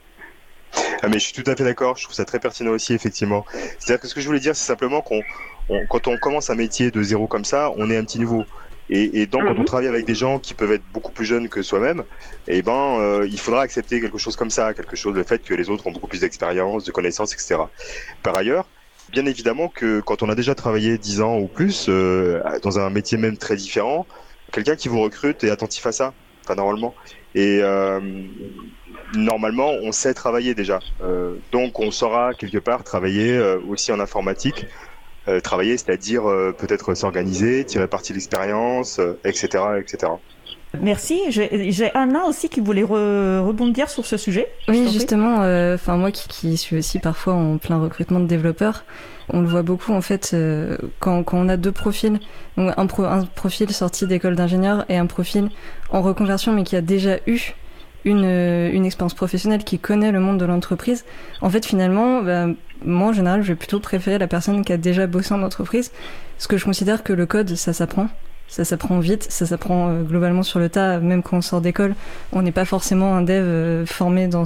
[1.02, 3.46] Ah mais je suis tout à fait d'accord, je trouve ça très pertinent aussi effectivement.
[3.80, 5.22] C'est-à-dire que ce que je voulais dire c'est simplement qu'on
[5.90, 8.44] quand on commence un métier de zéro comme ça, on est un petit nouveau.
[8.90, 9.66] Et, donc, quand on mhm.
[9.66, 12.04] travaille avec des gens qui peuvent être beaucoup plus jeunes que soi-même,
[12.48, 15.54] eh ben, euh, il faudra accepter quelque chose comme ça, quelque chose, le fait que
[15.54, 17.56] les autres ont beaucoup plus d'expérience, de connaissances, etc.
[18.22, 18.68] Par ailleurs,
[19.12, 22.90] bien évidemment que quand on a déjà travaillé 10 ans ou plus, euh, dans un
[22.90, 24.06] métier même très différent,
[24.52, 26.94] quelqu'un qui vous recrute est attentif à ça, enfin, normalement.
[27.36, 28.00] Et euh,
[29.16, 30.80] normalement, on sait travailler déjà.
[31.52, 34.66] donc, on saura quelque part travailler aussi en informatique
[35.30, 40.12] euh, travailler, c'est-à-dire euh, peut-être s'organiser, tirer parti de l'expérience, etc., euh, etc.
[40.82, 41.22] Merci.
[41.30, 44.48] J'ai Anna aussi qui voulait rebondir sur ce sujet.
[44.68, 45.38] Oui, justement.
[45.76, 48.84] Enfin, moi qui, suis aussi parfois en plein recrutement de développeurs,
[49.30, 50.36] on le voit beaucoup en fait
[51.00, 52.20] quand, on a deux profils,
[52.58, 55.50] un, un profil sorti d'école d'ingénieur et un profil
[55.92, 57.54] en reconversion mais qui a déjà eu
[58.06, 61.06] une, une expérience professionnelle qui connaît le monde de l'entreprise,
[61.42, 62.48] en fait finalement, bah,
[62.86, 65.92] moi en général, je vais plutôt préférer la personne qui a déjà bossé en entreprise,
[66.38, 68.08] parce que je considère que le code, ça s'apprend.
[68.50, 71.96] Ça s'apprend vite, ça s'apprend euh, globalement sur le tas, même quand on sort d'école.
[72.34, 74.44] On n'est pas forcément un dev euh, formé dans,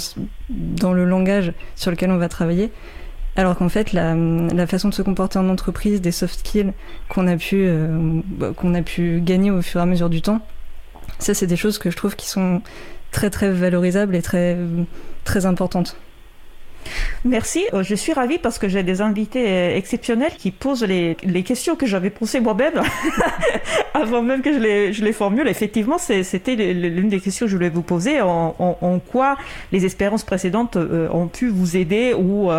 [0.50, 2.72] dans le langage sur lequel on va travailler.
[3.36, 6.72] Alors qu'en fait, la, la, façon de se comporter en entreprise, des soft skills
[7.10, 10.22] qu'on a, pu, euh, bah, qu'on a pu gagner au fur et à mesure du
[10.22, 10.40] temps,
[11.20, 12.62] ça, c'est des choses que je trouve qui sont
[13.12, 14.58] très très valorisable et très,
[15.24, 15.96] très importante.
[17.26, 21.18] Merci, euh, je suis ravie parce que j'ai des invités euh, exceptionnels qui posent les,
[21.24, 22.82] les questions que j'avais posées moi-même
[23.94, 25.48] avant même que je les, je les formule.
[25.48, 28.22] Effectivement, c'était l'une des questions que je voulais vous poser.
[28.22, 29.38] En, quoi
[29.72, 32.50] les expériences précédentes euh, ont pu vous aider ou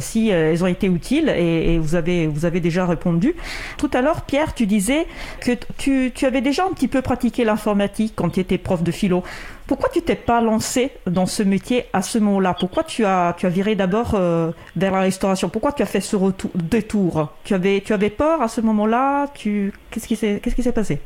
[0.00, 3.34] si elles ont été utiles et, vous, avez, vous avez déjà répondu.
[3.76, 5.06] Tout à l'heure, Pierre, tu disais
[5.40, 8.90] que tu, tu avais déjà un petit peu pratiqué l'informatique quand tu étais prof de
[8.90, 9.22] philo.
[9.68, 12.56] Pourquoi tu t'es pas lancé dans ce métier à ce moment-là?
[12.58, 15.50] Pourquoi tu as, viré d'abord euh, vers la restauration?
[15.50, 17.34] Pourquoi tu as fait ce retour, détour?
[17.44, 19.26] Tu avais, peur à ce moment-là?
[19.34, 21.00] Qu'est-ce qui s'est passé?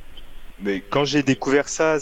[0.63, 1.99] Mais quand j'ai découvert ça,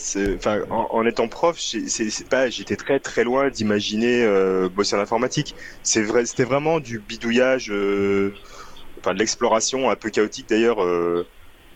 [0.68, 5.54] en, étant prof, c'est pas, j'étais très loin d'imaginer euh, bosser en informatique.
[5.82, 8.34] C'est vrai, c'était vraiment du bidouillage, euh,
[8.98, 10.76] enfin de l'exploration un peu chaotique d'ailleurs.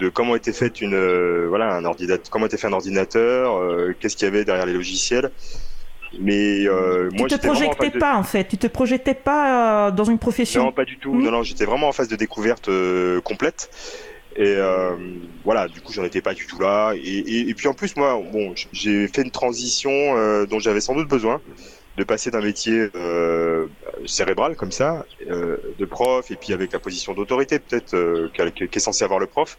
[0.01, 3.95] De comment était fait une euh, voilà un ordinateur comment était fait un ordinateur euh,
[3.99, 5.31] qu'est-ce qu'il y avait derrière les logiciels.
[6.21, 8.45] Mais euh, moi tu te projetais pas en fait.
[8.45, 10.65] Tu te projetais pas dans une profession.
[10.65, 11.15] Non pas du tout.
[11.15, 12.71] Non non j'étais vraiment en phase de découverte
[13.25, 13.69] complète
[14.37, 14.97] Et euh,
[15.45, 16.93] voilà, du coup, j'en étais pas du tout là.
[16.95, 20.95] Et, et, puis en plus, moi, bon, j'ai fait une transition euh, dont j'avais sans
[20.95, 21.41] doute besoin
[21.97, 23.67] de passer d'un métier euh,
[24.07, 28.81] cérébral comme ça, euh, de prof, et puis avec la position d'autorité peut-être euh, qu'est
[28.81, 29.59] censé avoir le prof,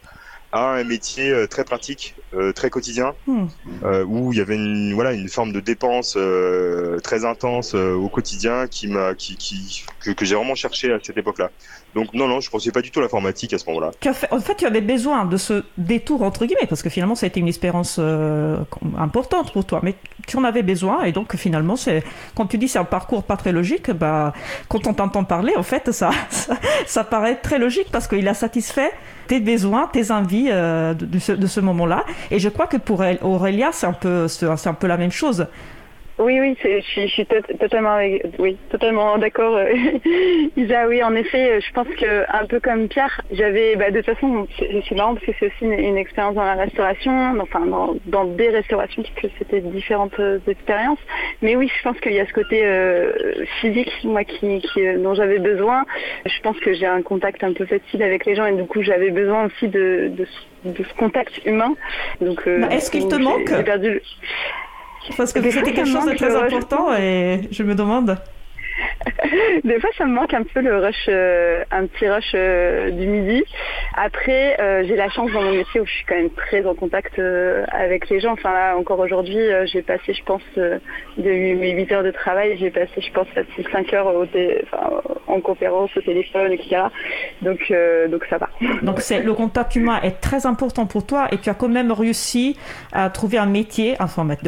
[0.55, 3.47] à un métier euh, très pratique, euh, très quotidien, hmm.
[3.83, 6.17] euh, où il y avait une, voilà, une forme de dépense
[7.03, 11.49] très intense au quotidien qui m'a, qui, qui, que, j'ai vraiment cherché à cette époque-là.
[11.93, 13.91] Donc non, non, je ne pensais pas du tout à l'informatique à ce moment-là.
[14.31, 17.27] En fait, tu avais besoin de ce détour, entre guillemets, parce que finalement, ça a
[17.27, 17.99] été une expérience
[18.97, 19.95] importante pour toi, mais
[20.27, 21.75] tu en avais besoin, et donc finalement,
[22.35, 24.33] quand tu dis c'est un parcours pas très logique, bah,
[24.67, 26.11] quand on t'entend parler, en fait, ça,
[26.85, 28.91] ça, paraît très logique, parce qu'il a satisfait
[29.27, 32.05] tes besoins, tes envies euh, de, ce, moment-là.
[32.31, 35.47] Et je crois que pour Aurélia, c'est un c'est un peu la même chose.
[36.17, 37.97] Oui, oui, je suis, je suis totalement,
[38.39, 39.57] oui, totalement d'accord.
[39.57, 39.73] Euh,
[40.57, 43.97] Isa, oui, en effet, euh, je pense que un peu comme Pierre, j'avais, bah, de
[43.99, 47.95] toute façon, c'est marrant parce que c'est aussi une, expérience dans la restauration, enfin dans,
[48.05, 50.99] dans des restaurations, puisque c'était différentes euh, expériences.
[51.41, 52.63] Mais oui, je pense qu'il y a ce côté
[53.59, 55.85] physique, moi, qui, qui dont j'avais besoin.
[56.25, 58.81] Je pense que j'ai un contact un peu facile avec les gens et du coup,
[58.81, 60.25] j'avais besoin aussi de, de,
[60.63, 61.75] de, ce contact humain.
[62.21, 64.01] Donc, bah, est-ce qu'il te manque perdu...
[65.17, 68.17] Parce que c'était quelque chose de très important et je me demande.
[69.63, 73.07] Des fois, ça me manque un peu le rush, euh, un petit rush euh, du
[73.07, 73.43] midi.
[73.95, 76.75] Après, euh, j'ai la chance dans mon métier où je suis quand même très en
[76.75, 77.19] contact
[77.69, 78.33] avec les gens.
[78.33, 80.79] Enfin là, encore aujourd'hui, j'ai passé, je pense, de
[81.17, 83.27] mes 8 heures de travail, j'ai passé, je pense,
[83.71, 84.13] 5 heures
[85.27, 86.83] en conférence, au téléphone, etc.
[87.41, 87.71] Donc,
[88.09, 88.49] donc ça va.
[88.81, 92.57] Donc le contact humain est très important pour toi et tu as quand même réussi
[92.91, 93.95] à trouver un métier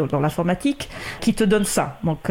[0.10, 0.90] dans l'informatique
[1.22, 1.98] qui te donne ça.
[2.04, 2.30] Donc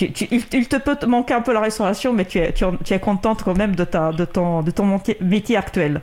[0.00, 3.42] il te peut te manquer un peu la restauration, mais tu es, tu, es contente
[3.42, 6.00] quand même de, ta, de, ton, de ton métier actuel.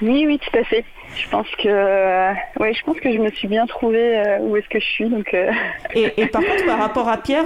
[0.00, 0.84] Oui, oui, tout à fait.
[1.16, 4.56] Je pense que, euh, ouais, je pense que je me suis bien trouvée euh, où
[4.56, 5.08] est-ce que je suis.
[5.08, 5.50] Donc, euh.
[5.94, 7.44] et, par contre, par rapport à Pierre,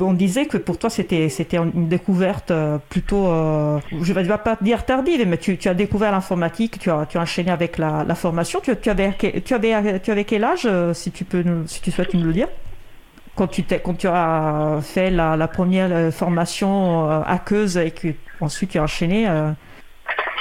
[0.00, 2.52] on disait que pour toi c'était c'était une découverte
[2.88, 3.26] plutôt,
[3.90, 7.18] je ne vais pas dire tardive, mais tu, tu as découvert l'informatique, tu as tu
[7.18, 8.60] as enchaîné avec la, la formation.
[8.60, 9.12] Tu, tu avais
[9.44, 12.48] tu avais tu avais quel âge, si tu peux si tu souhaites nous le dire?
[13.34, 18.08] Quand tu, quand tu as fait la, la première euh, formation euh, aqueuse et que
[18.40, 19.26] ensuite tu as enchaîné.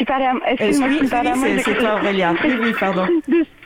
[0.01, 0.03] Euh...
[0.03, 2.33] Tu parlais à, excuse-moi, oui, oui, c'est toi Aurélia.
[2.43, 3.07] Oui, oui, pardon.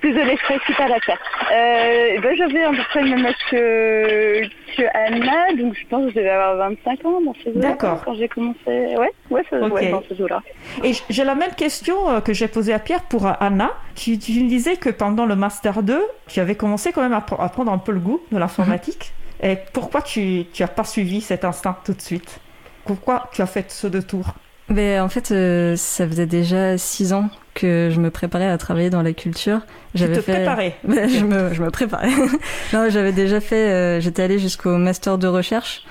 [0.04, 4.42] Désolée, je suis pas la euh, ben, J'avais à peu près le même âge que,
[4.76, 8.02] que, Anna, donc je pense que je devais avoir 25 ans dans ces D'accord.
[8.04, 9.72] Quand j'ai commencé, ouais, ouais, ça, okay.
[9.72, 10.42] ouais dans ces eaux-là.
[10.84, 13.72] Et j'ai la même question euh, que j'ai posée à Pierre pour Anna.
[13.96, 17.26] Tu, tu me disais que pendant le Master 2, tu avais commencé quand même à,
[17.40, 19.14] à prendre un peu le goût de l'informatique.
[19.42, 19.50] Mhm.
[19.52, 22.40] Et pourquoi tu n'as pas suivi cet instinct tout de suite?
[22.86, 24.36] Pourquoi tu as fait ce détour?
[24.70, 28.90] Mais en fait, euh, ça faisait déjà six ans que je me préparais à travailler
[28.92, 29.62] dans la culture.
[29.96, 30.34] J'avais fait...
[30.34, 32.12] préparais je, me, je me préparais.
[32.74, 33.72] non, j'avais déjà fait.
[33.72, 35.84] Euh, j'étais allée jusqu'au master de recherche.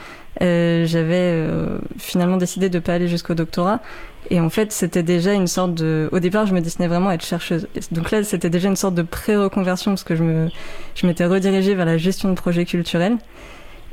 [0.42, 3.80] Euh, j'avais euh, finalement décidé de pas aller jusqu'au doctorat.
[4.30, 6.08] Et en fait, c'était déjà une sorte de.
[6.12, 7.66] Au départ, je me destinais vraiment à être chercheuse.
[7.92, 10.48] Donc là, c'était déjà une sorte de pré-reconversion parce que je me,
[10.94, 13.16] je m'étais redirigée vers la gestion de projets culturels.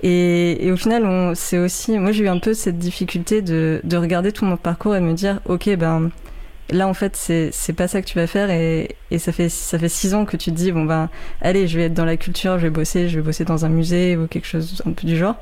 [0.04, 3.98] Et, et, au final, c'est aussi, moi j'ai eu un peu cette difficulté de, de,
[3.98, 6.10] regarder tout mon parcours et me dire, ok, ben
[6.72, 9.78] là en fait c'est pas ça que tu vas faire et, et, ça fait ça
[9.78, 11.10] fait six ans que tu te dis bon ben
[11.42, 13.70] allez je vais être dans la culture, je vais bosser, je vais bosser dans un
[13.70, 15.36] musée ou quelque chose un peu du genre.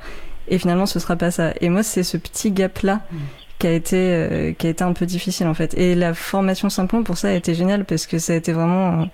[0.48, 1.54] Et finalement ce sera pas ça.
[1.62, 3.02] Et moi c'est ce petit gap là.
[3.12, 3.18] Mmh.
[3.60, 6.70] qui a été euh, qui a été un peu difficile en fait et la formation
[6.70, 9.08] Simplon pour ça a été géniale parce que ça a été vraiment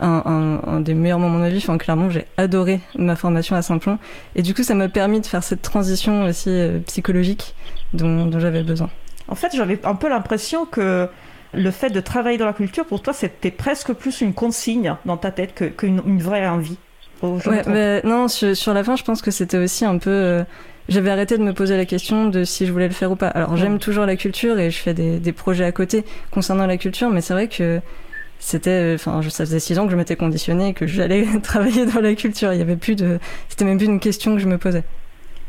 [0.00, 1.58] un, un, des meilleurs moments de ma vie.
[1.58, 3.98] Enfin, clairement, j'ai adoré ma formation à Saint-Plon.
[4.34, 7.54] Et du coup, ça m'a permis de faire cette transition aussi euh, psychologique
[7.92, 8.90] dont, dont j'avais besoin.
[9.28, 11.08] En fait, j'avais un peu l'impression que
[11.52, 15.16] le fait de travailler dans la culture, pour toi, c'était presque plus une consigne dans
[15.16, 16.78] ta tête qu'une une vraie envie.
[17.22, 20.10] Ouais, mais non, sur, sur, la fin, je pense que c'était aussi un peu.
[20.10, 20.42] Euh,
[20.88, 23.28] j'avais arrêté de me poser la question de si je voulais le faire ou pas.
[23.28, 26.78] Alors, j'aime toujours la culture et je fais des, des projets à côté concernant la
[26.78, 27.80] culture, mais c'est vrai que
[28.40, 32.00] c'était euh, enfin ça faisait six ans que je m'étais conditionné que j'allais travailler dans
[32.00, 32.52] la culture.
[32.52, 34.82] Il y avait plus de c'était même plus une question que je me posais.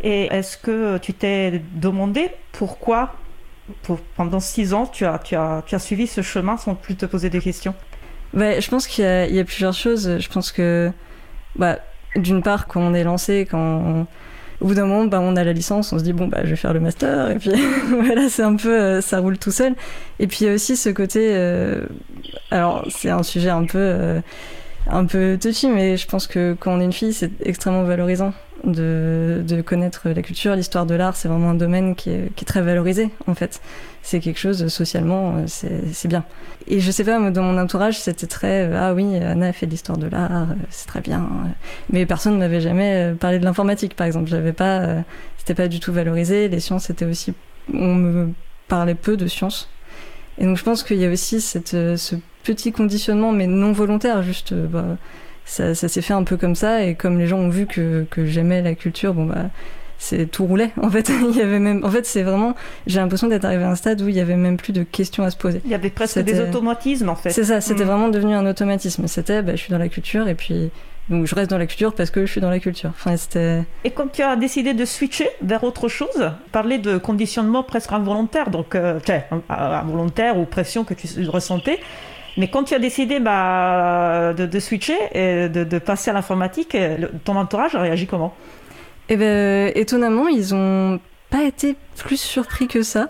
[0.03, 3.15] Et est-ce que tu t'es demandé pourquoi
[3.83, 6.95] pour, pendant six ans tu as, tu, as, tu as suivi ce chemin sans plus
[6.95, 7.73] te poser des questions?
[8.33, 10.17] Bah, je pense qu'il y, y, a plusieurs choses.
[10.19, 10.91] Je pense que
[11.55, 11.79] bah,
[12.15, 14.07] d'une part quand on est lancé quand on,
[14.61, 16.51] au bout d'un moment, bah, on a la licence, on se dit bon bah je
[16.51, 17.51] vais faire le master et puis
[17.89, 19.73] voilà, c'est un peu euh, ça roule tout seul.
[20.19, 21.81] Et puis il y a aussi ce côté, euh,
[22.51, 24.21] alors c'est un sujet un peu euh,
[24.87, 28.33] un peu touchy, mais je pense que quand on est une fille, c'est extrêmement valorisant
[28.63, 31.15] de, connaître la culture, l'histoire de l'art.
[31.15, 33.61] C'est vraiment un domaine qui est, très valorisé, en fait.
[34.03, 35.45] C'est quelque chose, socialement, euh,
[35.91, 36.23] c'est bien.
[36.67, 39.65] Et je sais pas, dans mon entourage, c'était très euh, Ah oui, Anna a fait
[39.65, 41.27] de l'histoire de l'art, c'est très bien.
[41.91, 44.29] Mais personne ne m'avait jamais parlé de l'informatique, par exemple.
[44.29, 45.03] J'avais pas,
[45.37, 46.47] c'était pas du tout valorisé.
[46.47, 47.33] Les sciences, c'était aussi.
[47.73, 48.29] On me
[48.67, 49.69] parlait peu de sciences.
[50.37, 54.53] Et donc je pense qu'il y a aussi ce petit conditionnement, mais non volontaire, juste.
[54.53, 54.97] Bah,
[55.51, 58.25] ça, s'est fait un peu comme ça et comme les gens ont vu que, que
[58.25, 59.49] j'aimais la culture, bon bah
[59.97, 61.11] c'est tout roulait en fait.
[61.29, 62.55] Il y avait même en fait c'est vraiment
[62.87, 65.23] j'ai l'impression d'être arrivé à un stade où il y avait même plus de questions
[65.23, 65.61] à se poser.
[65.65, 67.31] Il y avait presque des automatismes en fait.
[67.31, 67.87] C'est ça c'était mm.
[67.87, 69.07] vraiment devenu un automatisme.
[69.07, 70.71] C'était bah, je suis dans la culture et puis
[71.09, 72.91] donc je reste dans la culture parce que je suis dans la culture.
[72.91, 77.61] Enfin c'était et quand tu as décidé de switcher vers autre chose parler de conditionnement
[77.61, 78.99] presque involontaire donc euh,
[79.49, 81.79] involontaire ou pression que tu ressentais
[82.37, 86.77] mais quand tu as décidé bah, de, switcher et de, passer à l'informatique,
[87.23, 88.33] ton entourage a réagi comment?
[89.09, 93.09] Eh ben, étonnamment, ils ont pas été plus surpris que ça.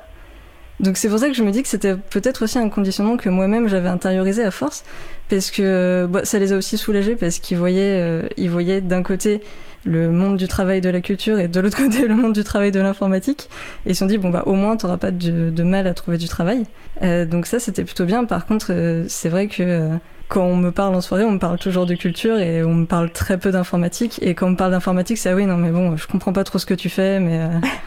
[0.79, 3.29] Donc c'est pour ça que je me dis que c'était peut-être aussi un conditionnement que
[3.29, 4.83] moi-même j'avais intériorisé à force,
[5.29, 9.41] parce que bah, ça les a aussi soulagés parce qu'ils voyaient, euh, voyaient d'un côté
[9.85, 12.71] le monde du travail de la culture et de l'autre côté le monde du travail
[12.71, 13.49] de l'informatique.
[13.85, 15.93] Et ils se sont dit, bon, bah, au moins, tu n'auras pas de, mal à
[15.93, 16.65] trouver du travail.
[17.01, 18.25] Euh, donc ça, c'était plutôt bien.
[18.25, 19.95] Par contre, euh, c'est vrai que euh,
[20.27, 22.85] quand on me parle en soirée, on me parle toujours de culture et on me
[22.85, 24.19] parle très peu d'informatique.
[24.21, 26.43] Et quand on me parle d'informatique, c'est ah oui, non, mais bon, je comprends pas
[26.43, 27.41] trop ce que tu fais, mais,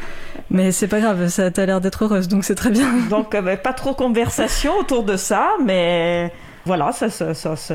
[0.50, 2.86] mais c'est pas grave, ça t'a l'air d'être heureuse, donc c'est très bien.
[3.10, 6.32] Donc, pas trop conversation autour de ça, mais
[6.66, 7.74] voilà, ça, ça, ça, ça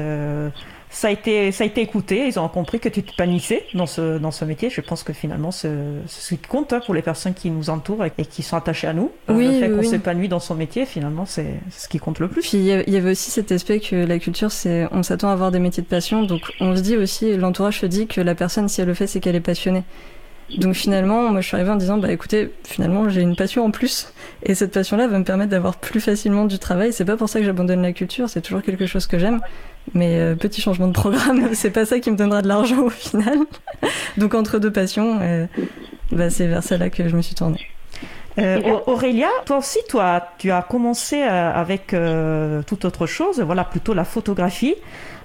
[0.90, 2.28] ça a été, ça a été écouté.
[2.28, 4.70] Ils ont compris que tu t'épanouissais dans ce, dans ce métier.
[4.70, 5.72] Je pense que finalement, c'est
[6.08, 8.94] ce qui compte hein, pour les personnes qui nous entourent et, qui sont attachées à
[8.94, 9.12] nous.
[9.28, 12.42] Oui, le fait qu'on s'épanouit dans son métier, finalement, c'est ce qui compte le plus.
[12.42, 15.52] Puis il y avait aussi cet aspect que la culture, c'est, on s'attend à avoir
[15.52, 16.24] des métiers de passion.
[16.24, 19.08] Donc on se dit aussi, l'entourage se dit que la personne, si elle le fait,
[19.08, 19.84] c'est qu'elle est passionnée.
[20.58, 23.72] Donc finalement, moi je suis arrivée en disant, bah écoutez, finalement j'ai une passion en
[23.72, 24.12] plus,
[24.44, 26.92] et cette passion-là va me permettre d'avoir plus facilement du travail.
[26.92, 29.42] C'est pas pour ça que j'abandonne la culture, c'est toujours quelque chose que j'aime,
[29.94, 32.90] mais euh, petit changement de programme, c'est pas ça qui me donnera de l'argent au
[32.90, 33.40] final.
[34.18, 35.46] Donc entre deux passions, euh,
[36.12, 37.68] bah, c'est vers celle-là que je me suis tournée.
[38.38, 41.94] Euh, Aurélia, toi aussi, toi, tu as commencé avec
[42.68, 44.76] toute autre chose, voilà, plutôt la photographie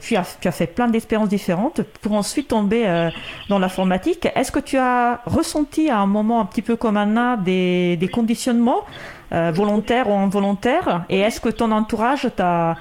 [0.04, 3.10] tu as, tu as fait plein d'expériences différentes pour ensuite tomber euh,
[3.48, 4.28] dans l'informatique.
[4.34, 8.08] Est-ce que tu as ressenti à un moment un petit peu comme Anna des, des
[8.08, 8.84] conditionnements
[9.32, 11.04] euh, volontaires ou involontaires?
[11.08, 12.76] Et est-ce que ton entourage t'a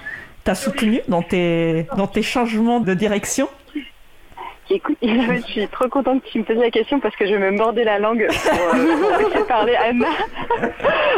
[0.55, 3.47] soutenu dans tes, dans tes changements de direction?
[4.73, 7.51] Écoute, je suis trop contente que tu me poses la question parce que je me
[7.51, 10.07] mordais la langue pour, euh, parler Anna.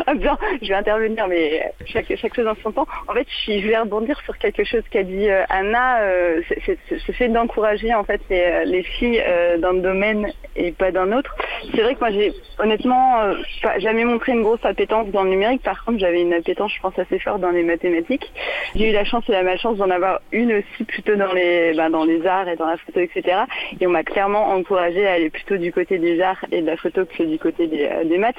[0.61, 2.87] Je vais intervenir, mais chaque, chose en son temps.
[3.07, 6.01] En fait, je, vais rebondir sur quelque chose qu'a dit euh, Anna.
[6.01, 11.11] Euh, c'est fait d'encourager en fait les, les filles euh, dans domaine et pas d'un
[11.11, 11.35] autre.
[11.73, 13.33] C'est vrai que moi, j'ai honnêtement
[13.77, 15.63] jamais montré une grosse appétence dans le numérique.
[15.63, 18.31] Par contre, j'avais une appétence, je pense, assez forte dans les mathématiques.
[18.75, 21.89] J'ai eu la chance et la malchance d'en avoir une aussi plutôt dans les, ben,
[21.89, 23.44] dans les arts et dans la photo, etc.
[23.79, 26.77] Et on m'a clairement encouragé à aller plutôt du côté des arts et de la
[26.77, 28.35] photo que du côté des, euh, maths.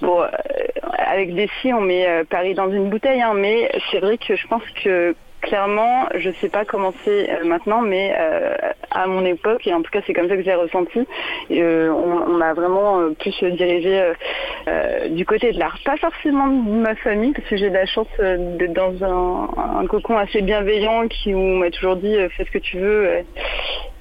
[0.00, 0.28] Bon, euh,
[0.98, 4.36] avec des si, on met euh, Paris dans une bouteille, hein, mais c'est vrai que
[4.36, 8.54] je pense que clairement, je sais pas comment c'est euh, maintenant, mais euh,
[8.90, 11.06] à mon époque, et en tout cas c'est comme ça que j'ai ressenti,
[11.50, 14.12] euh, on, m'a vraiment plus dirigé
[15.10, 15.78] du côté de l'art.
[15.84, 20.42] Pas forcément de ma famille, parce que j'ai la chance d'être dans un, cocon assez
[20.42, 23.24] bienveillant qui où on m'a toujours dit fais ce que tu veux,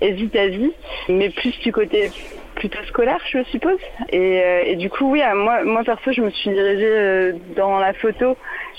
[0.01, 0.71] hésite à vie,
[1.09, 2.11] mais plus du côté
[2.57, 3.79] plutôt scolaire, je suppose.
[4.11, 8.35] Et, du coup, oui, moi, moi perso, je me suis dirigée dans la photo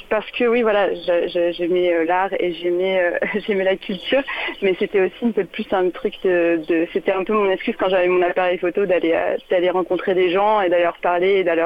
[0.09, 4.23] parce que oui, voilà, j'aimais euh, l'art et j'aimais euh, j'aimais la culture,
[4.63, 7.89] mais c'était aussi un peu plus un truc de, c'était un peu mon excuse quand
[7.89, 11.45] j'avais mon appareil photo d'aller euh, d'aller rencontrer des gens et d'aller leur parler et
[11.45, 11.65] d'aller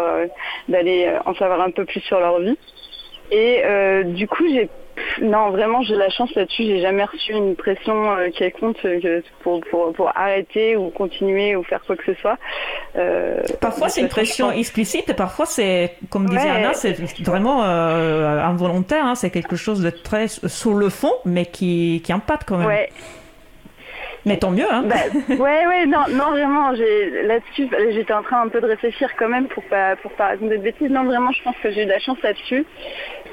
[0.69, 2.59] d'aller en savoir un peu plus sur leur vie.
[3.31, 3.63] Et
[4.05, 4.69] du coup, j'ai
[5.21, 6.65] non, vraiment, j'ai la chance là-dessus.
[6.65, 11.63] J'ai jamais reçu une pression euh, quelconque euh, pour, pour, pour, arrêter ou continuer ou
[11.63, 12.39] faire quoi que ce soit.
[12.97, 19.05] Euh, parfois, c'est une pression explicite parfois, c'est, comme disait Anna, c'est vraiment involontaire.
[19.05, 19.15] Hein.
[19.15, 22.67] C'est quelque chose de très sur le fond, mais qui, qui impacte quand même.
[22.67, 22.89] Ouais.
[24.25, 24.97] Mais tant mieux, hein bah,
[25.29, 29.49] Ouais, ouais, non, non, vraiment, là-dessus, j'étais en train un peu de réfléchir quand même
[29.49, 30.91] pour pas, pour pas raconter de bêtises.
[30.91, 32.65] Non, vraiment, je pense que j'ai eu de la chance là-dessus.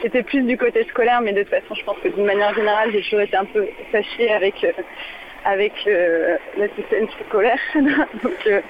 [0.02, 2.90] C'était plus du côté scolaire, mais de toute façon, je pense que d'une manière générale,
[2.92, 4.72] j'ai toujours été un peu fâchée avec, euh,
[5.46, 7.60] avec euh, la système scolaire.
[7.76, 8.62] donc, euh,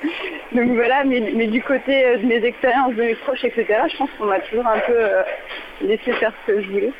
[0.51, 4.09] donc, voilà, mais, mais du côté de mes expériences, de mes proches, etc., je pense
[4.17, 6.93] qu'on m'a toujours un peu laissé faire ce que je voulais.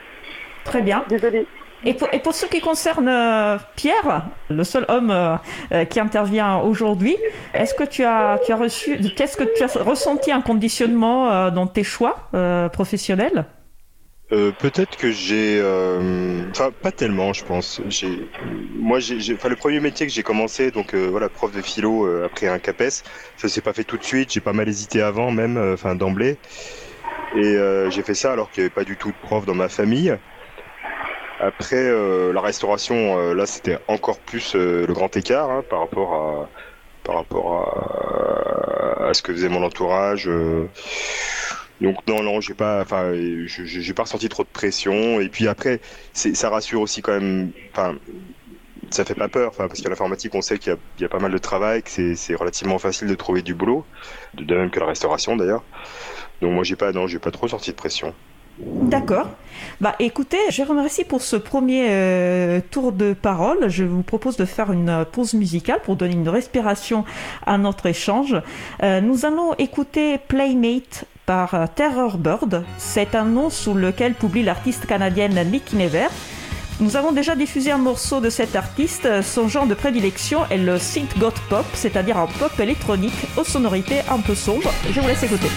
[0.63, 1.03] Très bien.
[1.09, 1.45] Désolée.
[1.86, 5.36] Et pour, ce qui concerne euh, Pierre, le seul homme euh,
[5.71, 7.15] euh, qui intervient aujourd'hui,
[7.53, 11.67] est-ce que tu as, tu as reçu, qu'est-ce que tu as ressenti un conditionnement dans
[11.67, 12.30] tes choix
[12.73, 13.45] professionnels?
[14.30, 15.59] Peut-être que j'ai,
[16.51, 17.82] enfin pas tellement, je pense.
[17.88, 18.19] J'ai,
[18.77, 18.99] moi,
[19.34, 23.03] enfin le premier métier que j'ai commencé, donc voilà, prof de philo après un CAPES,
[23.38, 24.32] ça s'est pas fait tout de suite.
[24.32, 26.38] J'ai pas mal hésité avant, même, enfin d'emblée.
[27.36, 27.57] Et
[27.89, 30.15] j'ai fait ça alors qu'il n'y avait pas du tout de prof dans ma famille.
[31.39, 35.79] Après, euh, la restauration, euh, là, c'était encore plus euh, le grand écart hein, par
[35.79, 36.49] rapport à
[37.03, 37.53] par rapport
[39.07, 40.29] à, ce que faisait mon entourage.
[41.81, 43.13] donc non, non, j'ai pas, enfin,
[43.45, 45.19] j'ai pas ressenti trop de pression.
[45.21, 45.79] Et puis après,
[46.13, 47.51] ça rassure aussi quand même.
[47.71, 47.97] Enfin,
[48.91, 51.31] ça fait pas peur, parce qu'à l'informatique, on sait qu'il y, y, a pas mal
[51.31, 53.85] de travail, que c'est relativement facile de trouver du boulot,
[54.35, 55.63] de même que la restauration d'ailleurs.
[56.41, 58.13] Donc moi, j'ai pas, non, j'ai pas trop sorti de pression.
[58.60, 59.28] D'accord.
[59.80, 63.70] Bah écoutez, je remercie pour ce premier euh, tour de parole.
[63.70, 67.05] Je vous propose de faire une pause musicale pour donner une respiration
[67.45, 68.36] à notre échange.
[68.84, 72.66] Euh, nous allons écouter Playmate par euh, Terror Bird.
[72.78, 76.07] C'est un nom sous lequel publie l'artiste canadienne Nick Never.
[76.82, 79.22] Nous avons déjà diffusé un morceau de cet artiste.
[79.22, 83.99] Son genre de prédilection est le synth goth pop, c'est-à-dire un pop électronique aux sonorités
[84.10, 84.72] un peu sombres.
[84.89, 85.49] Je vous laisse écouter.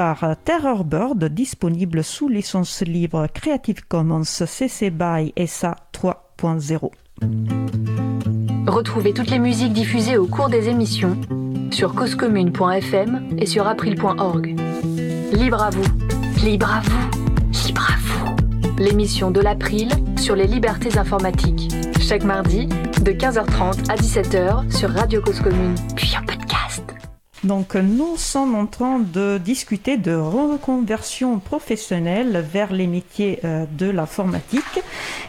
[0.00, 6.90] Par Terror Bird, disponible sous licence libre Creative Commons CC BY SA 3.0.
[8.66, 11.20] Retrouvez toutes les musiques diffusées au cours des émissions
[11.70, 14.58] sur causecommune.fm et sur april.org.
[15.34, 15.84] Libre à vous,
[16.42, 17.10] libre à vous,
[17.66, 18.76] libre à vous.
[18.78, 21.74] L'émission de l'April sur les libertés informatiques.
[22.00, 22.68] Chaque mardi
[23.02, 26.10] de 15h30 à 17h sur Radio Cause Commune, puis.
[27.42, 33.86] Donc nous sommes en train de discuter de reconversion professionnelle vers les métiers euh, de
[33.86, 34.80] l'informatique.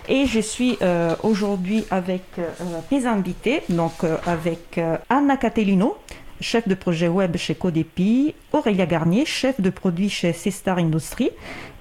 [0.09, 2.49] Et je suis euh, aujourd'hui avec euh,
[2.91, 5.95] mes invités, donc avec Anna Catellino,
[6.41, 11.31] chef de projet web chez Codepi, Aurélia Garnier, chef de produit chez C-Star Industries,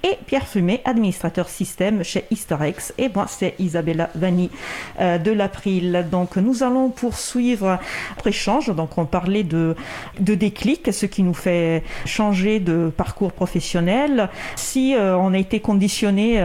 [0.02, 2.94] et Pierre Fumet, administrateur système chez Historex.
[2.96, 4.50] Et moi, c'est Isabella Vanni
[4.98, 6.06] euh, de l'April.
[6.10, 7.78] Donc, nous allons poursuivre
[8.10, 8.74] notre échange.
[8.74, 9.76] Donc, on parlait de,
[10.18, 14.30] de déclic, ce qui nous fait changer de parcours professionnel.
[14.56, 16.40] Si euh, on a été conditionné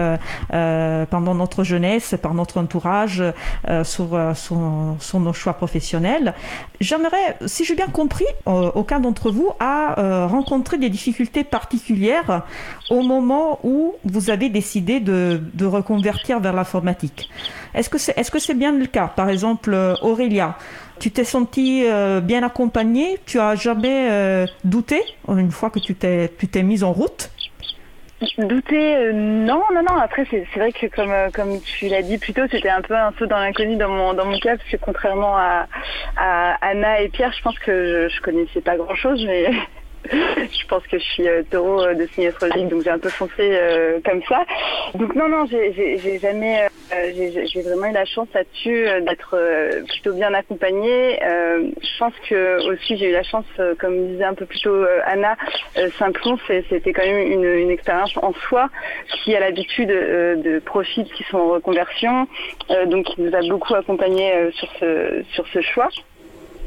[0.54, 3.24] euh, pendant notre jeunesse par notre entourage
[3.84, 6.34] sur, sur, nos choix professionnels,
[6.82, 12.44] j'aimerais, si j'ai bien compris, aucun d'entre vous a rencontré des difficultés particulières
[12.90, 17.30] au moment où vous avez décidé de, reconvertir vers l'informatique.
[17.74, 19.08] Est-ce que c'est est -ce c'est bien le cas?
[19.08, 20.58] Par exemple, euh, Aurélia,
[21.00, 23.20] tu t'es sentie euh, bien accompagnée?
[23.26, 27.30] Tu as jamais euh, douté une fois que tu t'es mise en route?
[28.38, 29.98] Douter, non, non, non.
[30.08, 33.12] Après, c'est vrai que comme comme tu l'as dit plus tôt, c'était un peu un
[33.18, 35.68] saut dans l'inconnu dans mon dans mon cas, parce que contrairement à,
[36.62, 39.52] Anna et Pierre, je pense que je, je connaissais pas grand chose, mais
[40.12, 43.58] je pense que je suis taureau de signe astrologique, donc j'ai un peu foncé
[44.04, 44.46] comme ça.
[44.96, 49.38] Donc non, non, j'ai jamais, j'ai vraiment eu la chance là-dessus d'être
[49.90, 51.20] plutôt bien accompagnée.
[51.22, 53.46] je pense que aussi j'ai eu la chance,
[53.80, 55.36] comme disait un peu plus tôt Anna,
[55.98, 58.70] Simplon, c'était quand même une, expérience en soi
[59.08, 62.28] qui a l'habitude de profils qui sont en reconversion,
[62.88, 65.90] donc qui nous a beaucoup accompagné sur ce sur ce choix.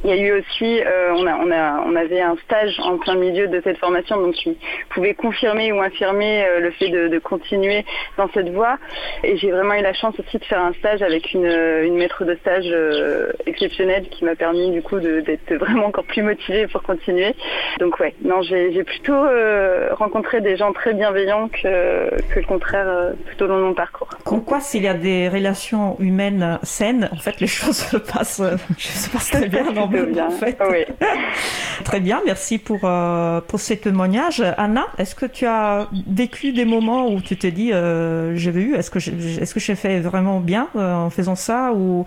[0.04, 2.98] Il y a eu aussi, euh, on, a, on, a, on avait un stage en
[2.98, 4.56] plein milieu de cette formation, donc qui
[4.90, 7.84] pouvait confirmer ou infirmer euh, le fait de, de, continuer
[8.16, 8.78] dans cette voie.
[9.24, 12.24] Et j'ai vraiment eu la chance aussi de faire un stage avec une, une maître
[12.24, 16.82] de stage euh, exceptionnelle qui m'a permis du coup d'être vraiment encore plus motivée pour
[16.82, 17.34] continuer.
[17.80, 23.12] Donc ouais, non, j'ai plutôt euh, rencontré des gens très bienveillants que, que le contraire
[23.36, 24.08] tout au long de mon parcours.
[24.24, 28.42] Comme quoi, s'il y a des relations humaines saines, en fait, les choses se passent,
[28.78, 29.64] se passent très bien.
[29.88, 30.28] Bien.
[31.84, 34.42] Très bien, merci pour, euh, pour ces témoignages.
[34.56, 38.74] Anna, est-ce que tu as vécu des moments où tu t'es dit, euh, j'ai vu,
[38.74, 42.06] est-ce que j'ai fait vraiment bien euh, en faisant ça ou,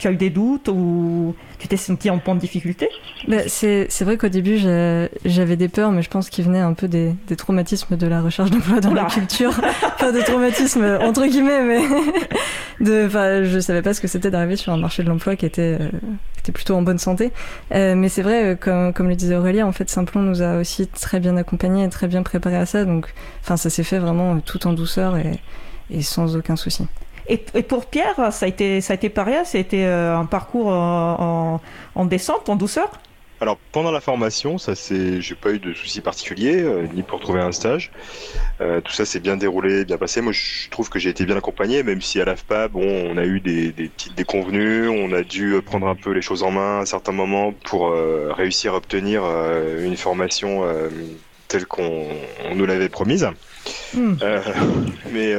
[0.00, 2.88] tu as eu des doutes ou tu t'es senti en point de difficulté?
[3.28, 4.58] Bah, C'est vrai qu'au début,
[5.24, 8.22] j'avais des peurs, mais je pense qu'ils venaient un peu des, des, traumatismes de la
[8.22, 9.52] recherche d'emploi dans la culture.
[9.98, 11.82] pas des traumatismes entre guillemets, mais
[12.80, 13.08] de,
[13.44, 15.90] je savais pas ce que c'était d'arriver sur un marché de l'emploi qui était, euh,
[16.34, 17.32] qui était plutôt en bonne santé.
[17.72, 20.56] Euh, mais c'est vrai, euh, comme, comme le disait Aurélie, en fait, Simplon nous a
[20.56, 22.84] aussi très bien accompagnés et très bien préparés à ça.
[22.84, 25.40] Donc, enfin, ça s'est fait vraiment tout en douceur et,
[25.90, 26.86] et sans aucun souci.
[27.30, 30.26] Et, pour Pierre, ça a été, ça a été pareil, ça a été euh, un
[30.26, 31.60] parcours en,
[32.04, 32.90] descente, en douceur?
[33.40, 37.20] Alors pendant la formation, ça c'est, j'ai pas eu de soucis particuliers, euh, ni pour
[37.20, 37.90] trouver un stage.
[38.60, 40.20] Euh, tout ça s'est bien déroulé, bien passé.
[40.20, 43.24] Moi, je trouve que j'ai été bien accompagné, même si à l'AFPA, bon, on a
[43.24, 46.86] eu des, petites déconvenues, on a dû prendre un peu les choses en main à
[46.86, 47.94] certains moments pour
[48.30, 49.22] réussir à obtenir
[49.78, 50.64] une formation
[51.48, 52.08] telle qu'on
[52.54, 53.26] nous l'avait promise.
[53.94, 54.16] Hmm.
[55.12, 55.34] mais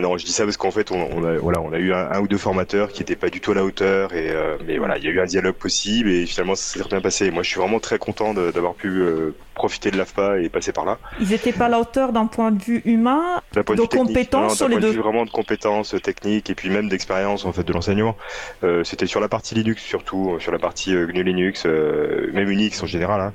[0.00, 2.28] non, je dis ça parce qu'en fait, on, a, voilà, on a eu un, ou
[2.28, 5.04] deux formateurs qui n'étaient pas du tout à la hauteur, et euh, mais voilà, il
[5.04, 7.30] y a eu un dialogue possible, et finalement, ça s'est bien passé.
[7.30, 10.84] Moi, je suis vraiment très content d'avoir pu euh, profiter de l'AFPA et passer par
[10.84, 10.98] là.
[11.20, 14.78] Ils n'étaient pas à la hauteur d'un point de vue humain, de, compétences sur les
[14.78, 14.92] deux.
[14.92, 18.16] vraiment de compétences techniques et puis même d'expérience en fait de l'enseignement.
[18.64, 22.82] Euh, C'était sur la partie Linux surtout, sur la partie euh, GNU Linux, même Unix
[22.82, 23.20] en général.
[23.20, 23.32] Hein.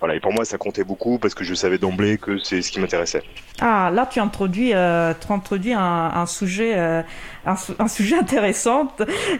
[0.00, 2.72] Voilà, et pour moi, ça comptait beaucoup parce que je savais d'emblée que c'est ce
[2.72, 3.22] qui m'intéressait.
[3.60, 7.02] Ah, là, tu introduis, euh, tu introduis un, un sujet, euh,
[7.44, 8.90] un, sujet intéressant,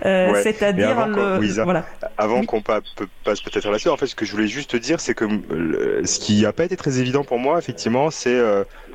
[0.04, 1.62] euh, c'est-à-dire le.
[1.64, 1.86] voilà.
[2.18, 2.82] Avant qu'on passe
[3.24, 5.24] peut-être à la suite, en fait, ce que je voulais juste te dire, c'est que
[6.04, 8.38] ce qui n'a pas été très évident pour moi, effectivement, c'est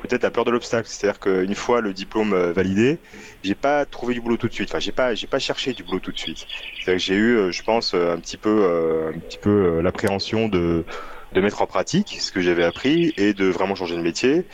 [0.02, 0.86] peut-être la peur de l'obstacle.
[0.88, 3.00] C'est-à-dire qu'une fois le diplôme validé,
[3.42, 4.68] j'ai pas trouvé du boulot tout de suite.
[4.70, 6.46] Enfin, j'ai pas, j'ai pas cherché du boulot tout de suite.
[6.76, 10.84] C'est-à-dire que j'ai eu, je pense, un petit peu, un petit peu l'appréhension de
[11.32, 14.44] de mettre en pratique ce que j'avais appris et de vraiment changer de métier.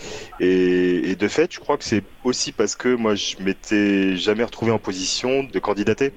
[0.40, 4.72] Et, de fait, je crois que c'est aussi parce que moi, je m'étais jamais retrouvé
[4.72, 6.12] en position de candidater.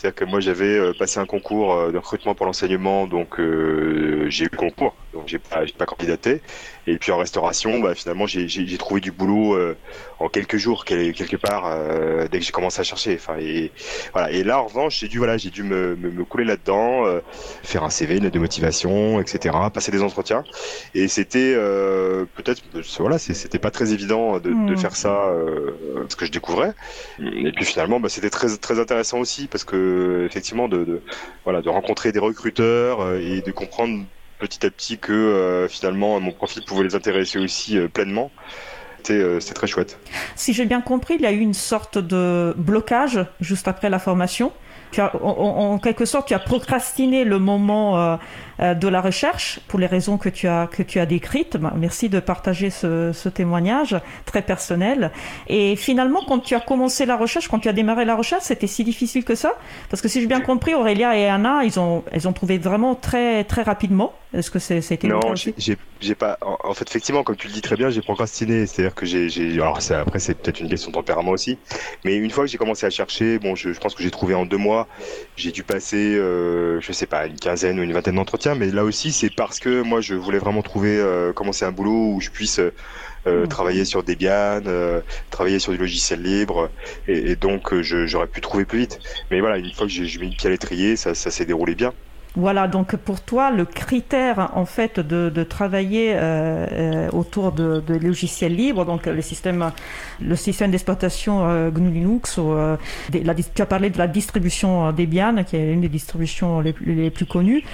[0.00, 4.24] C'est-à-dire que moi, j'avais euh, passé un concours euh, de recrutement pour l'enseignement, donc euh,
[4.30, 6.40] j'ai eu le concours, donc j'ai pas, pas candidaté.
[6.86, 9.76] Et puis en restauration, bah, finalement, j'ai trouvé du boulot euh,
[10.18, 13.14] en quelques jours, quelque part, euh, dès que j'ai commencé à chercher.
[13.16, 13.72] Enfin, et,
[14.14, 14.30] voilà.
[14.32, 17.04] et là, en revanche, j'ai dû, voilà, j'ai dû me, me, couler là-dedans,
[17.62, 20.44] faire un CV, une lettre de motivation, etc., passer des entretiens.
[20.94, 21.54] Et c'était
[22.34, 22.62] peut-être,
[22.98, 24.78] voilà, c'était pas très évident de, de mmh.
[24.78, 25.30] faire ça,
[25.94, 26.72] parce que je découvrais.
[27.20, 29.89] Et puis finalement, bah, c'était très, très intéressant aussi, parce que
[30.26, 31.02] effectivement, de,
[31.44, 34.04] voilà, de rencontrer des recruteurs et de comprendre
[34.38, 38.30] petit à petit que euh, finalement mon profil pouvait les intéresser aussi euh, pleinement.
[39.08, 39.98] Euh, c'était très chouette.
[40.34, 43.98] Si j'ai bien compris, il y a eu une sorte de blocage juste après la
[43.98, 44.52] formation.
[44.98, 48.16] As, en, quelque sorte, tu as procrastiné le moment euh,
[48.60, 51.56] de la recherche pour les raisons que tu as, que tu as décrites.
[51.56, 53.96] Bah, merci de partager ce, ce, témoignage
[54.26, 55.10] très personnel.
[55.48, 58.66] Et finalement, quand tu as commencé la recherche, quand tu as démarré la recherche, c'était
[58.66, 59.52] si difficile que ça?
[59.88, 62.94] Parce que si j'ai bien compris, Aurélia et Anna, ils ont, elles ont trouvé vraiment
[62.94, 64.12] très, très rapidement.
[64.32, 66.38] Est-ce que c'était Non, j'ai pas.
[66.40, 68.66] En, fait, effectivement, comme tu le dis très bien, j'ai procrastiné.
[68.66, 69.54] C'est-à-dire que j'ai.
[69.54, 71.58] Alors, après, c'est peut-être une question de tempérament aussi.
[72.04, 74.34] Mais une fois que j'ai commencé à chercher, bon, je, je pense que j'ai trouvé
[74.34, 74.86] en deux mois.
[75.34, 78.84] J'ai dû passer, euh, je sais pas, une quinzaine ou une vingtaine d'entretiens mais là
[78.84, 82.30] aussi c'est parce que moi je voulais vraiment trouver euh, commencer un boulot où je
[82.30, 82.72] puisse euh,
[83.26, 83.48] euh, mmh.
[83.48, 84.62] travailler sur Debian,
[85.30, 86.70] travailler sur du logiciel libre,
[87.06, 88.98] et, donc j'aurais pu trouver plus vite.
[89.30, 91.74] Mais voilà, une fois que j'ai mis le pied à l'étrier, ça, ça s'est déroulé
[91.74, 91.92] bien.
[92.36, 98.54] Voilà, donc pour toi, le critère en fait de, travailler euh, euh, autour de, logiciels
[98.54, 99.72] libres, donc le système,
[100.20, 105.42] le système d'exploitation euh, GNU Linux, ou, la, tu as parlé de la distribution Debian,
[105.42, 107.64] qui est une des distributions les, plus connues,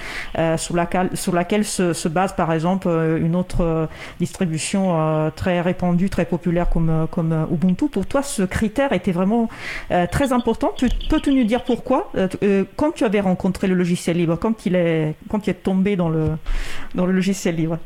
[0.57, 2.87] sur laquelle, sur laquelle se, base par exemple
[3.21, 3.87] une autre
[4.19, 7.89] distribution très répandue, très populaire comme, comme Ubuntu.
[7.89, 9.49] Pour toi, ce critère était vraiment
[10.11, 10.71] très important.
[11.09, 12.11] Peux-tu nous dire pourquoi
[12.75, 16.09] Quand tu avais rencontré le logiciel libre, quand il est, quand il est tombé dans
[16.09, 16.29] le,
[16.95, 17.79] dans le logiciel libre.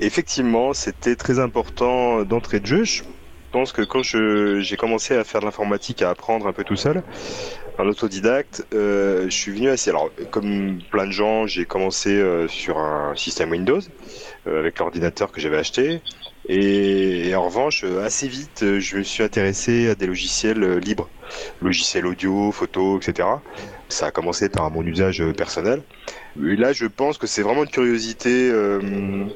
[0.00, 2.84] Effectivement, c'était très important d'entrée de jeu.
[2.84, 3.02] Je
[3.52, 7.02] pense que quand j'ai commencé à faire de l'informatique, à apprendre un peu tout seul,
[7.78, 9.90] en autodidacte, euh, je suis venu assez.
[9.90, 13.80] Alors, comme plein de gens, j'ai commencé euh, sur un système Windows
[14.46, 16.00] euh, avec l'ordinateur que j'avais acheté.
[16.52, 21.08] Et, en revanche, assez vite, je me suis intéressé à des logiciels libres,
[21.62, 23.28] logiciels audio, photo, etc.
[23.88, 25.84] Ça a commencé par mon usage personnel.
[26.36, 29.26] Là, je pense que c'est vraiment une curiosité, euh,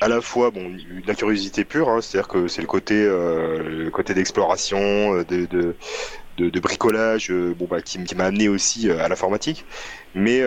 [0.00, 0.76] à la fois, bon,
[1.16, 7.30] curiosité pure, hein, c'est-à-dire que c'est le côté, euh, le côté d'exploration, euh, de, bricolage,
[7.30, 9.66] bon, bah, qui m'a amené aussi à l'informatique.
[10.14, 10.42] Mais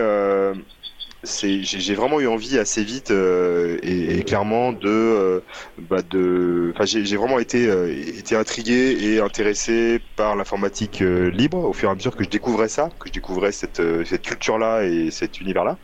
[1.24, 5.40] j'ai vraiment eu envie assez vite euh, et, clairement de, euh,
[5.78, 11.72] bah de, enfin j'ai vraiment été euh, été intrigué et intéressé par l'informatique libre au
[11.72, 14.84] fur et à mesure que je découvrais ça, que je découvrais cette cette culture là
[14.84, 15.78] et cet univers là,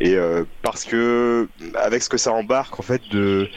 [0.00, 0.16] et
[0.62, 3.48] parce que avec ce que ça embarque en fait de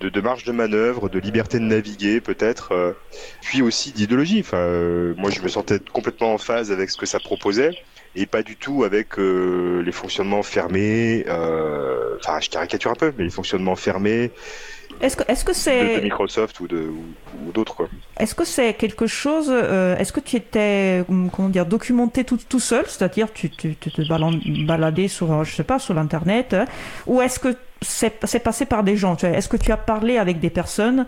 [0.00, 2.96] de, marge de manœuvre, de liberté de naviguer peut-être,
[3.40, 4.40] puis aussi d'idéologie.
[4.40, 4.66] Enfin,
[5.16, 7.76] moi je me sentais complètement en phase avec ce que ça proposait
[8.14, 11.24] et pas du tout avec euh, les fonctionnements fermés.
[11.28, 14.30] Euh, enfin, je caricature un peu, mais les fonctionnements fermés.
[15.00, 16.92] Est-ce que est-ce que c'est de, Microsoft ou de
[17.46, 17.88] ou, d'autres
[18.20, 22.60] Est-ce que c'est quelque chose euh, Est-ce que tu étais comment dire documenté tout, tout
[22.60, 26.66] seul, c'est-à-dire tu, tu, tu, te baladais sur je sais pas sur l'internet, hein,
[27.06, 30.50] ou est-ce que c'est passé par des gens Est-ce que tu as parlé avec des
[30.50, 31.06] personnes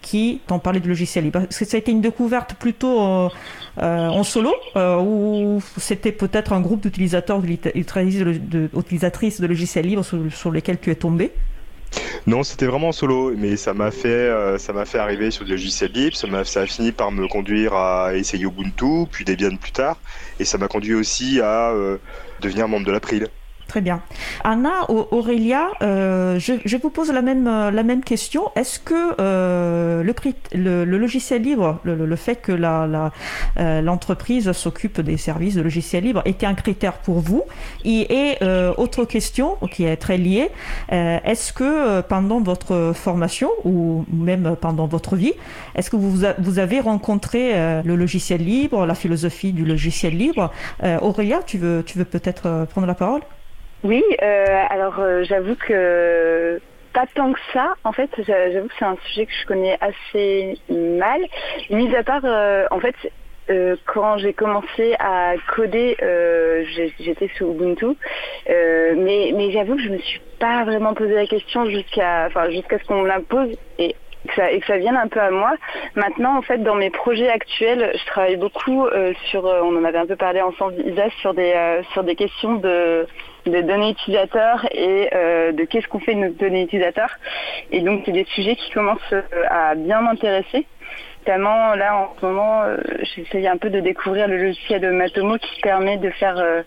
[0.00, 3.28] qui t'ont parlé de logiciel libre Est-ce que ça a été une découverte plutôt
[3.78, 10.78] en solo euh, ou c'était peut-être un groupe d'utilisateurs, d'utilisatrices de logiciels libres sur, lesquels
[10.78, 11.32] tu es tombé?
[12.26, 14.28] Non, c'était vraiment en solo, mais ça m'a fait,
[14.84, 15.44] fait arriver sur
[15.94, 16.16] libres.
[16.16, 19.98] Ça, a, ça a fini par me conduire à essayer Ubuntu, puis Debian plus tard,
[20.40, 21.72] et ça m'a conduit aussi à
[22.40, 23.28] devenir membre de l'April.
[23.68, 24.00] Très bien.
[24.44, 28.50] Anna, Aurélia, euh, je, vous pose la même, euh, question.
[28.54, 30.04] Est-ce que euh,
[30.52, 32.52] le, logiciel libre, le, fait que
[33.56, 37.42] l'entreprise s'occupe des services de logiciel libre était un critère pour vous?
[37.84, 38.36] Et,
[38.76, 40.50] autre question qui est très liée,
[40.90, 45.32] est-ce que pendant votre formation ou même pendant votre vie,
[45.74, 50.52] est-ce que vous, vous avez rencontré le logiciel libre, la philosophie du logiciel libre?
[51.00, 53.22] Aurélia, tu veux, tu veux peut-être prendre la parole?
[53.86, 56.60] Oui, euh, alors euh, j'avoue que
[56.92, 57.74] pas tant que ça.
[57.84, 61.20] En fait, j'avoue que c'est un sujet que je connais assez mal.
[61.70, 62.96] Mis à part, euh, en fait,
[63.84, 65.96] quand j'ai commencé à coder,
[66.98, 67.96] j'étais sous Ubuntu,
[68.48, 72.86] mais, mais j'avoue que je me suis pas vraiment posé la question jusqu'à, enfin, ce
[72.88, 73.94] qu'on me la pose et
[74.26, 75.54] que ça, et que ça vienne un peu à moi.
[75.94, 78.88] Maintenant, en fait, dans mes projets actuels, je travaille beaucoup
[79.30, 81.54] sur, on en avait un peu parlé ensemble, Isa, sur des,
[81.92, 83.06] sur des questions de
[83.50, 87.16] de données utilisateurs et euh, de qu'est-ce qu'on fait de nos données utilisateurs.
[87.70, 90.66] Et donc, c'est des sujets qui commencent euh, à bien m'intéresser.
[91.26, 95.38] Notamment, là, en ce moment, euh, j'essaye un peu de découvrir le logiciel de Matomo
[95.38, 96.62] qui permet de faire euh,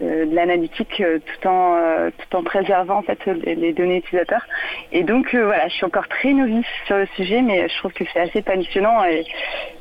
[0.00, 1.76] de l'analytique tout en
[2.10, 4.44] tout en préservant en fait les, données utilisateurs.
[4.92, 8.04] Et donc voilà, je suis encore très novice sur le sujet, mais je trouve que
[8.12, 9.24] c'est assez passionnant et,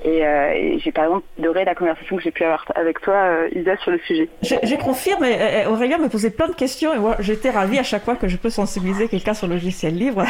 [0.05, 3.91] et, j'ai par exemple adoré la conversation que j'ai pu avoir avec toi, Isa, sur
[3.91, 4.30] le sujet.
[4.41, 5.26] Je, confirme,
[5.70, 8.38] Aurélien me posait plein de questions et moi j'étais ravie à chaque fois que je
[8.38, 10.24] peux sensibiliser quelqu'un sur le logiciel libre.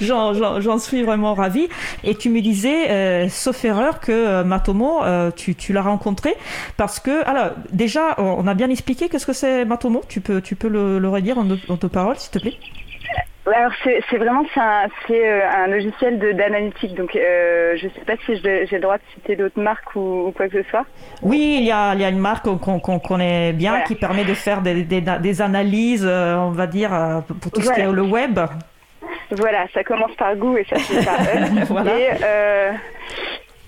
[0.00, 1.68] J'en suis vraiment ravie.
[2.02, 6.34] Et tu me disais euh, sauf erreur, que euh, Matomo, euh, tu, l'as rencontré
[6.76, 10.02] parce que, alors, déjà, on a bien expliqué qu'est-ce que c'est Matomo.
[10.08, 12.54] Tu peux, tu peux le, redire en, deux paroles, s'il te plaît?
[13.46, 14.42] Alors c'est vraiment
[15.06, 19.36] c'est un, logiciel d'analytique donc je ne sais pas si j'ai le droit de citer
[19.36, 20.86] d'autres marques ou, quoi que ce soit.
[21.20, 24.32] Oui il y a, il y a une marque qu'on connaît bien qui permet de
[24.32, 28.40] faire des, des, analyses on va dire pour tout ce qui est le web.
[29.30, 31.86] Voilà, ça commence par goût et ça finit par.
[31.86, 32.72] Et, euh,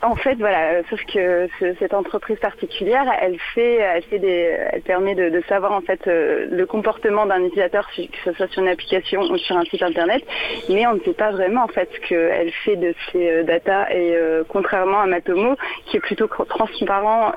[0.06, 5.42] En fait, voilà, euh, sauf que ce- cette entreprise particulière, elle fait, elle permet de,
[5.48, 9.36] savoir en fait euh, le comportement d'un utilisateur, que ce soit sur une application ou
[9.36, 10.22] sur un site internet,
[10.68, 13.92] mais on ne sait pas vraiment en fait ce qu'elle fait de ces euh, data.
[13.92, 14.16] Et
[14.48, 17.32] contrairement à Matomo, qui est plutôt transparent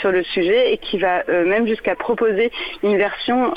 [0.00, 2.50] sur le sujet et qui va même jusqu'à proposer
[2.82, 3.52] une version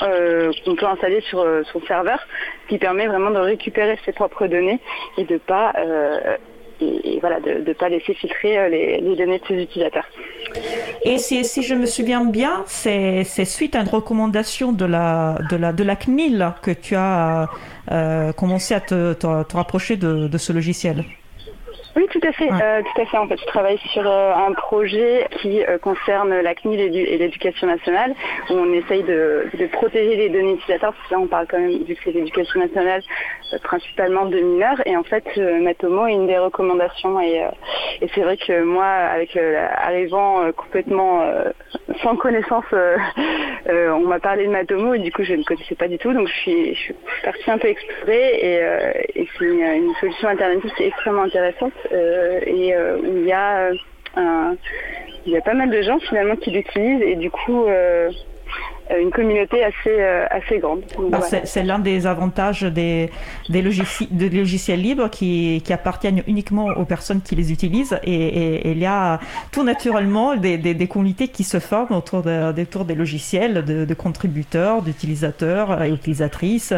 [0.64, 2.20] qu'on peut installer sur son serveur,
[2.68, 4.78] qui permet vraiment de récupérer ses propres données
[5.16, 5.72] et de pas
[6.80, 10.06] et, voilà, de ne pas laisser filtrer euh, les, données de ses utilisateurs.
[11.02, 15.56] Et si, si je me souviens bien, c'est suite à une recommandation de la, de
[15.56, 17.48] la, de la CNIL que tu as
[17.90, 21.04] euh, commencé à te, te, rapprocher de ce logiciel.
[21.96, 22.48] Oui, tout à fait.
[22.62, 23.16] Euh, tout à fait.
[23.16, 27.00] En fait, je travaille sur euh, un projet qui euh, concerne la CNIL et, du-
[27.02, 28.14] et l'éducation nationale,
[28.50, 31.58] où on essaye de, de protéger les données utilisateurs, parce que là, on parle quand
[31.58, 33.02] même, vu que c'est l'éducation nationale,
[33.52, 34.80] euh, principalement de mineurs.
[34.86, 37.20] Et en fait, Matomo est une des recommandations.
[37.20, 37.44] Et,
[38.00, 41.22] et c'est vrai que moi, avec arrivant complètement
[42.02, 42.64] sans connaissance,
[43.68, 46.12] on m'a parlé de Matomo et du coup, je ne connaissais pas du tout.
[46.12, 50.28] Donc, je suis, je suis partie un peu explorer et, et c'est une, une solution
[50.28, 53.70] alternative qui est extrêmement intéressante et euh, il y a
[54.16, 54.54] euh,
[55.26, 57.02] il y a pas mal de gens finalement qui l'utilisent.
[57.02, 58.10] Et du coup euh, euh,
[59.00, 60.82] une communauté assez euh, assez grande.
[60.96, 61.20] Voilà.
[61.44, 63.10] c'est- l'un des avantages des,
[63.48, 67.98] des, logici- des logiciels libres qui, qui appartiennent uniquement aux personnes qui les utilisent.
[68.04, 69.18] Et, et- et il y a
[69.52, 73.64] tout naturellement des, des, des communautés qui se forment autour, de, des- autour des logiciels,
[73.64, 76.72] de, de contributeurs, d'utilisateurs et utilisatrices,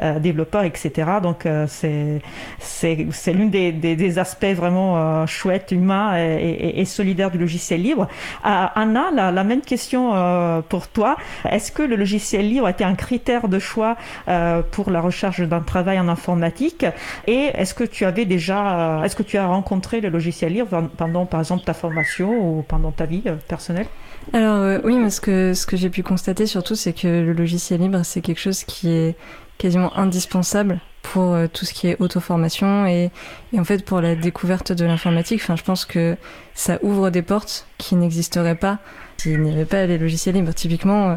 [0.00, 1.10] euh, développeurs, etc.
[1.22, 2.20] Donc euh, c'est
[2.58, 7.30] c'est c'est l'une des, des, des aspects vraiment euh, chouettes, humains et, et, et solidaires
[7.30, 8.08] du logiciel libre.
[8.46, 11.16] Euh, Anna, la, la même question euh, pour toi.
[11.50, 13.96] Est-ce que le logiciel libre a été un critère de choix
[14.28, 16.86] euh, pour la recherche d'un travail en informatique?
[17.26, 20.88] Et est-ce que tu avais déjà, euh, est-ce que tu as rencontré le logiciel libre
[20.96, 23.86] pendant, par exemple, ta formation ou pendant ta vie euh, personnelle?
[24.32, 27.80] Alors oui, mais ce que, ce que j'ai pu constater surtout, c'est que le logiciel
[27.80, 29.16] libre, c'est quelque chose qui est
[29.58, 33.10] quasiment indispensable pour tout ce qui est auto-formation et,
[33.52, 35.40] et en fait pour la découverte de l'informatique.
[35.42, 36.16] Enfin, je pense que
[36.54, 38.78] ça ouvre des portes qui n'existeraient pas
[39.20, 40.54] s'il n'y avait pas les logiciels libres.
[40.54, 41.14] Typiquement, euh,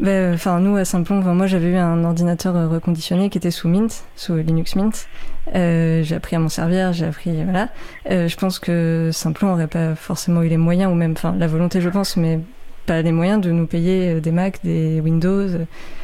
[0.00, 3.68] ben, enfin nous à Saint-Plon, moi j'avais eu un ordinateur euh, reconditionné qui était sous
[3.68, 5.06] Mint, sous Linux Mint.
[5.54, 7.68] Euh, j'ai appris à m'en servir, j'ai appris voilà.
[8.10, 11.46] Euh, je pense que Simplon aurait pas forcément eu les moyens ou même, enfin la
[11.46, 12.40] volonté je pense, mais
[12.86, 15.48] pas les moyens de nous payer euh, des Mac, des Windows.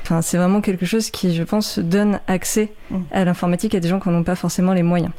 [0.04, 3.00] Enfin c'est vraiment quelque chose qui je pense donne accès Mm.
[3.12, 5.12] à l'informatique à des gens qui n'ont pas forcément les moyens.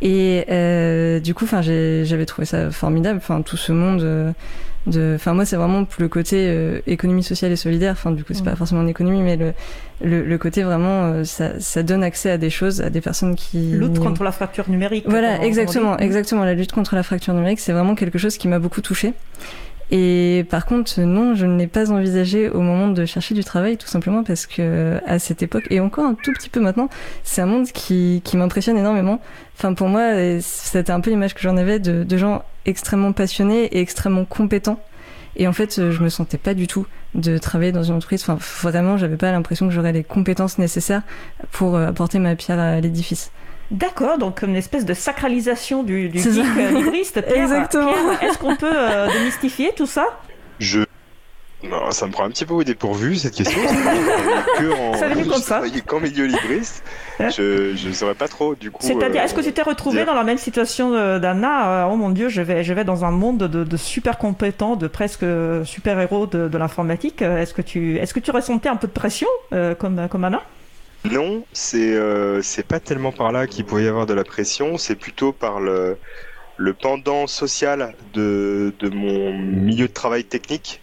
[0.00, 3.18] Et euh, du coup, enfin, j'avais trouvé ça formidable.
[3.18, 4.32] Enfin, tout ce monde euh,
[4.86, 7.92] de, enfin, moi, c'est vraiment le côté euh, économie sociale et solidaire.
[7.92, 8.44] Enfin, du coup, c'est Mm.
[8.44, 9.52] pas forcément en économie, mais le,
[10.02, 13.34] le, le côté vraiment, euh, ça, ça donne accès à des choses, à des personnes
[13.34, 13.58] qui.
[13.72, 15.04] Lutte contre la fracture numérique.
[15.08, 16.44] Voilà, exactement, exactement.
[16.44, 19.14] La lutte contre la fracture numérique, c'est vraiment quelque chose qui m'a beaucoup touchée.
[19.90, 23.76] Et par contre, non, je ne l'ai pas envisagé au moment de chercher du travail,
[23.76, 26.88] tout simplement parce que à cette époque, et encore un tout petit peu maintenant,
[27.22, 29.20] c'est un monde qui, qui m'impressionne énormément.
[29.58, 33.12] Enfin, pour moi, et c'était un peu l'image que j'en avais de, de gens extrêmement
[33.12, 34.80] passionnés et extrêmement compétents.
[35.36, 38.22] Et en fait, je me sentais pas du tout de travailler dans une entreprise.
[38.22, 41.02] Enfin, vraiment, j'avais pas l'impression que j'aurais les compétences nécessaires
[41.52, 43.30] pour euh, apporter ma pierre à l'édifice.
[43.70, 47.92] D'accord, donc une espèce de sacralisation du, du geek euh, Exactement.
[48.20, 50.06] Est-ce qu'on peut euh, démystifier tout ça?
[50.58, 50.83] Je.
[51.68, 53.60] Non, ça me prend un petit peu au dépourvu cette question.
[54.58, 54.94] que en...
[54.94, 55.62] Ça venu comme ça.
[55.86, 56.84] qu'en milieu libriste.
[57.18, 58.82] je je saurais pas trop du coup.
[58.82, 60.06] C'est-à-dire, euh, est-ce que tu t'es retrouvé dire.
[60.06, 63.04] dans la même situation euh, d'Anna euh, Oh mon Dieu, je vais, je vais dans
[63.04, 65.24] un monde de, de super compétents, de presque
[65.64, 67.22] super héros de, de l'informatique.
[67.22, 70.42] Est-ce que tu, est-ce que tu ressentais un peu de pression euh, comme, comme Anna?
[71.04, 74.78] Non, c'est euh, c'est pas tellement par là qu'il pouvait y avoir de la pression,
[74.78, 75.98] c'est plutôt par le,
[76.56, 80.80] le pendant social de, de mon milieu de travail technique.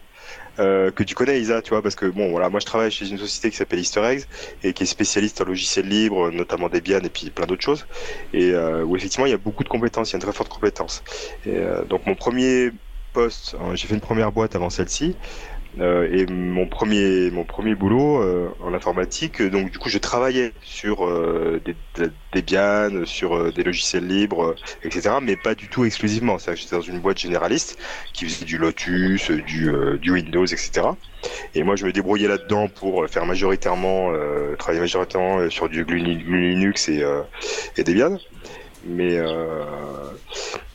[0.60, 3.10] Euh, que tu connais Isa, tu vois, parce que bon, voilà, moi je travaille chez
[3.10, 4.24] une société qui s'appelle Easter Eggs
[4.62, 7.88] et qui est spécialiste en logiciels libres, notamment Debian et puis plein d'autres choses,
[8.34, 10.34] et euh, où effectivement il y a beaucoup de compétences, il y a une très
[10.34, 11.04] forte compétence.
[11.46, 12.72] Et, euh, donc mon premier
[13.14, 15.18] poste, hein, j'ai fait une première boîte avant celle-ci,
[15.80, 20.52] et mon premier, mon premier boulot euh, en informatique, euh, donc du coup je travaillais
[20.62, 21.76] sur euh, des,
[22.34, 25.16] Debian, sur euh, des logiciels libres, euh, etc.
[25.22, 26.38] Mais pas du tout exclusivement.
[26.38, 27.78] C'est-à-dire que j'étais dans une boîte généraliste
[28.14, 30.88] qui faisait du Lotus, euh, du, euh, Windows, etc.
[31.56, 35.86] Et moi je me débrouillais là-dedans pour faire majoritairement, euh, travailler majoritairement euh, sur du
[35.86, 37.22] Linux et, euh,
[37.78, 38.18] Debian.
[38.84, 39.64] Mais, euh,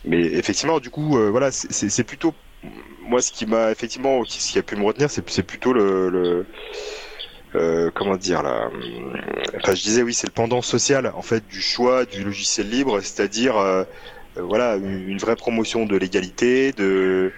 [0.05, 2.33] mais effectivement, du coup, euh, voilà, c'est plutôt
[3.01, 6.45] moi, ce qui m'a effectivement, ce qui a pu me retenir, c'est plutôt le, le
[7.55, 8.69] euh, comment dire là.
[9.57, 12.99] Enfin, je disais oui, c'est le pendant social en fait du choix du logiciel libre,
[13.01, 13.83] c'est-à-dire euh,
[14.35, 17.31] voilà, une vraie promotion de l'égalité, de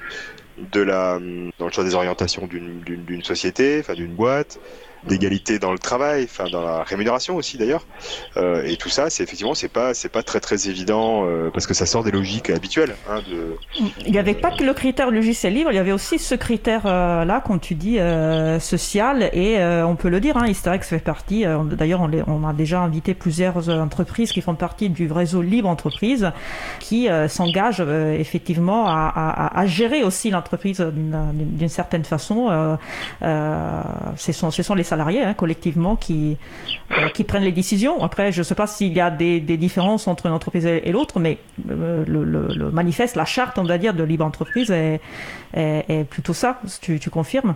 [0.57, 1.19] de la
[1.57, 4.59] dans le choix des orientations d'une société, enfin d'une boîte,
[5.07, 7.85] d'égalité dans le travail, enfin dans la rémunération aussi d'ailleurs.
[8.37, 11.67] Euh, et tout ça, c'est effectivement c'est pas c'est pas très très évident euh, parce
[11.67, 12.95] que ça sort des logiques habituelles.
[13.09, 13.21] Hein.
[14.05, 16.83] Il n'y avait pas que le critère logiciel libre, il y avait aussi ce critère
[16.85, 17.97] euh, là, comme tu dis,
[18.59, 21.45] social et on peut le dire, hein, Hysterex fait partie.
[21.63, 26.31] d'ailleurs, on, a déjà invité plusieurs entreprises qui font partie du réseau Libre Entreprise
[26.79, 32.77] qui s'engagent effectivement à, à, à, gérer aussi l'entreprise d'une certaine façon.
[33.21, 36.37] ce sont ce sont les salariés hein, collectivement qui,
[36.91, 38.03] euh, qui prennent les décisions.
[38.03, 41.19] Après, je ne sais pas s'il y a des, différences entre une entreprise et, l'autre,
[41.19, 41.37] mais
[41.69, 44.99] euh, le, manifeste, la charte, on va dire, de libre entreprise est,
[46.09, 46.61] plutôt ça.
[46.81, 47.55] Tu, confirmes?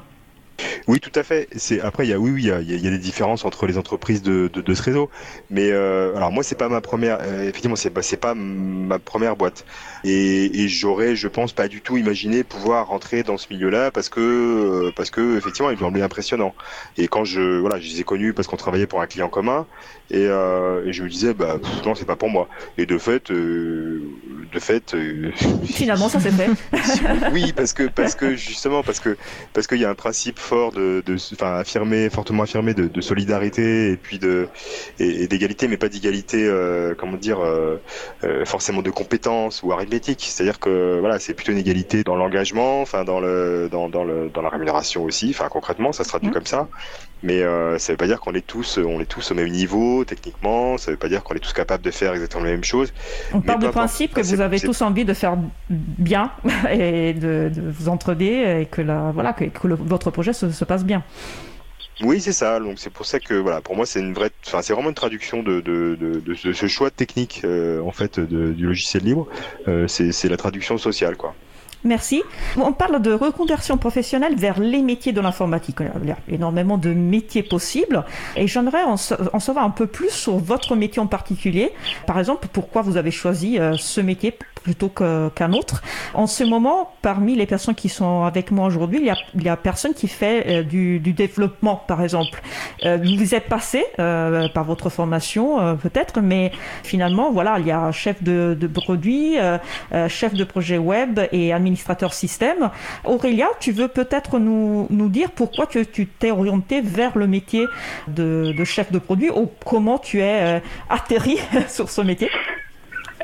[0.88, 1.48] Oui, tout à fait.
[1.84, 2.52] Après, il y a oui, il y
[2.88, 5.10] a, des différences entre les entreprises de, ce réseau.
[5.50, 7.20] Mais euh, alors moi, c'est pas ma première.
[7.42, 9.66] Effectivement, c'est pas ma première boîte.
[10.06, 14.10] Et, et j'aurais, je pense, pas du tout imaginé pouvoir rentrer dans ce milieu-là parce
[14.10, 16.54] que euh, parce que effectivement, il me semblait impressionnant.
[16.98, 19.66] Et quand je voilà, je les ai connus parce qu'on travaillait pour un client commun.
[20.12, 22.48] Et, euh, et je me disais, bah non, c'est pas pour moi.
[22.78, 24.02] Et de fait, euh,
[24.52, 24.96] de fait.
[25.64, 26.50] Finalement, ça s'est fait.
[27.32, 29.18] oui, parce que parce que justement parce que
[29.54, 33.92] parce qu'il y a un principe fort de, enfin affirmé, fortement affirmé de, de, solidarité
[33.92, 34.48] et puis de
[35.00, 36.50] et, d'égalité, mais pas d'égalité,
[36.98, 37.40] comment dire,
[38.46, 43.20] forcément de compétences ou C'est-à-dire que voilà, c'est plutôt une égalité dans l'engagement, enfin dans
[43.20, 45.30] le dans, dans le dans la rémunération aussi.
[45.30, 46.34] Enfin concrètement, ça se traduit mmh.
[46.34, 46.68] comme ça.
[47.22, 50.04] Mais euh, ça veut pas dire qu'on est tous on est tous au même niveau
[50.06, 50.78] techniquement.
[50.78, 52.94] Ça veut pas dire qu'on est tous capables de faire exactement la même chose.
[53.34, 55.38] On part du principe que vous avez tous envie de faire
[55.70, 56.32] bien
[56.72, 60.52] et de, de vous entraider et que la voilà que, que le, votre projet se,
[60.52, 61.04] se passe bien.
[62.02, 62.60] Oui, c'est ça.
[62.60, 64.96] Donc c'est pour ça que voilà, pour moi c'est une vraie, enfin c'est vraiment une
[64.96, 69.28] traduction de, de, de, de ce choix technique euh, en fait du logiciel libre.
[69.68, 71.36] Euh, c'est la traduction sociale quoi.
[71.86, 72.24] Merci.
[72.56, 75.78] On parle de reconversion professionnelle vers les métiers de l'informatique.
[76.02, 78.06] Il y a énormément de métiers possibles
[78.38, 81.74] et j'aimerais en, savoir un peu plus sur votre métier en particulier.
[82.08, 84.38] Par exemple, pourquoi vous avez choisi euh, ce métier?
[84.64, 85.84] Plutôt qu'un autre.
[86.14, 89.44] En ce moment, parmi les personnes qui sont avec moi aujourd'hui, il y a, il
[89.44, 92.42] y a personne qui fait euh, du, du, développement, par exemple.
[92.86, 96.52] Euh, vous êtes passé par votre formation, peut-être, mais
[96.84, 99.36] finalement, voilà, il y a chef de, de produit,
[100.08, 102.70] chef de projet web et administrateur administrateur système.
[103.04, 107.66] Aurélia, tu veux peut-être nous, nous dire pourquoi tu t'es orienté vers le métier
[108.08, 110.60] de, de, chef de produit ou comment tu es euh,
[110.90, 111.38] atterri
[111.68, 112.30] sur ce métier?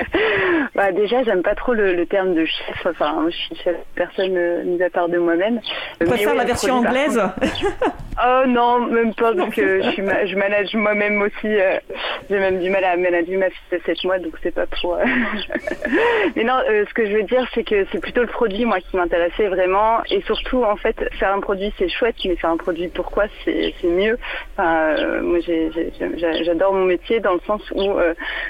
[0.74, 2.86] bah déjà, j'aime pas trop le, le, terme de chef.
[2.86, 5.60] Enfin, je suis chef personne euh, mis à part de moi-même.
[6.00, 7.20] Tu préfères la version anglaise
[8.22, 11.46] Oh non, même pas parce que je, suis je manage moi-même aussi.
[11.46, 11.78] Euh,
[12.28, 14.94] J'ai même du mal à manager ma fille de 7 mois, donc c'est pas pour.
[14.94, 15.04] Euh...
[16.36, 18.80] mais non, euh, ce que je veux dire, c'est que c'est plutôt le produit moi
[18.80, 22.56] qui m'intéressait vraiment, et surtout en fait, faire un produit c'est chouette, mais faire un
[22.56, 24.18] produit pourquoi c'est mieux.
[24.56, 25.38] Enfin, euh, moi,
[26.44, 27.94] j'adore mon métier dans le sens où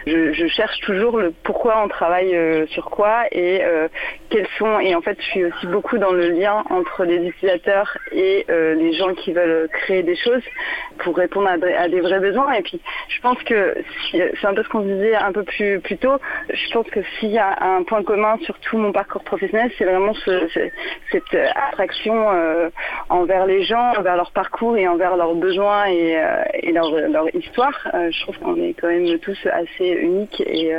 [0.06, 3.88] je, je cherche toujours le pourquoi on travaille euh, sur quoi et euh,
[4.28, 4.78] quels sont.
[4.80, 8.74] Et en fait, je suis aussi beaucoup dans le lien entre les utilisateurs et euh,
[8.74, 10.42] les gens qui veulent créer des choses
[10.98, 12.52] pour répondre à, des vrais besoins.
[12.52, 13.74] Et puis, je pense que
[14.10, 16.18] c'est un peu ce qu'on disait un peu plus, plus tôt.
[16.52, 19.84] Je pense que s'il y a un point commun sur tout mon parcours professionnel, c'est
[19.84, 20.48] vraiment ce,
[21.10, 21.34] cette
[21.70, 22.28] attraction
[23.08, 26.16] envers les gens, envers leur parcours et envers leurs besoins et,
[26.54, 27.88] et leur, leur, histoire.
[27.92, 30.74] je trouve qu'on est quand même tous assez uniques et,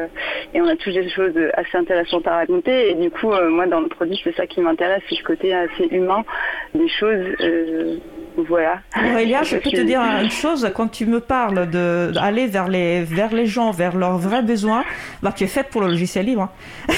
[0.54, 2.92] et on a tous des choses assez intéressantes à raconter.
[2.92, 5.54] Et du coup, euh, moi, dans le produit, c'est ça qui m'intéresse, c'est ce côté
[5.54, 6.24] assez humain
[6.74, 7.36] des choses.
[8.38, 8.80] Voilà.
[8.96, 13.34] Aurélia, je peux te dire une chose, quand tu me parles d'aller vers les, vers
[13.34, 14.84] les gens, vers leurs vrais besoins,
[15.22, 16.50] bah, tu es faite pour le logiciel libre.
[16.90, 16.94] Hein.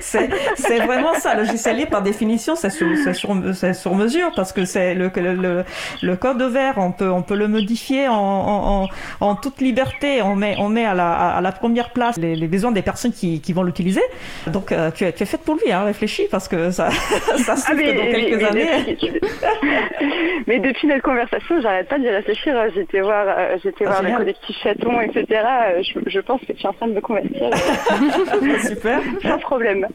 [0.00, 1.34] c'est vraiment ça.
[1.34, 5.64] Le logiciel libre, par définition, c'est sur, sur, sur, mesure parce que c'est le, le,
[6.02, 8.88] le, code vert, on peut, on peut le modifier en, en,
[9.20, 10.22] en toute liberté.
[10.22, 13.12] On met, on met à, la, à la première place les, les besoins des personnes
[13.12, 14.02] qui, qui vont l'utiliser.
[14.46, 16.90] Donc, euh, tu, es, tu es faite pour lui, hein, réfléchis parce que ça,
[17.44, 18.98] ça se ah, dans quelques années.
[20.46, 22.54] Mais depuis notre conversation, j'arrête pas d'y réfléchir.
[22.74, 25.24] J'étais voir, euh, j'étais ah, voir le collectif Chaton, etc.
[25.30, 27.50] Euh, je, je, pense que tu es en train de me convertir.
[28.66, 29.00] Super.
[29.22, 29.86] Sans problème.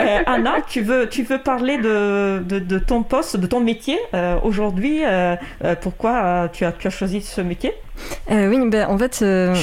[0.00, 3.98] Euh, Anna, tu veux, tu veux parler de, de, de ton poste, de ton métier
[4.14, 5.02] euh, aujourd'hui.
[5.04, 5.36] Euh,
[5.80, 7.72] pourquoi tu as, tu as choisi ce métier?
[8.30, 9.20] Euh, oui, ben, en fait.
[9.22, 9.54] Euh...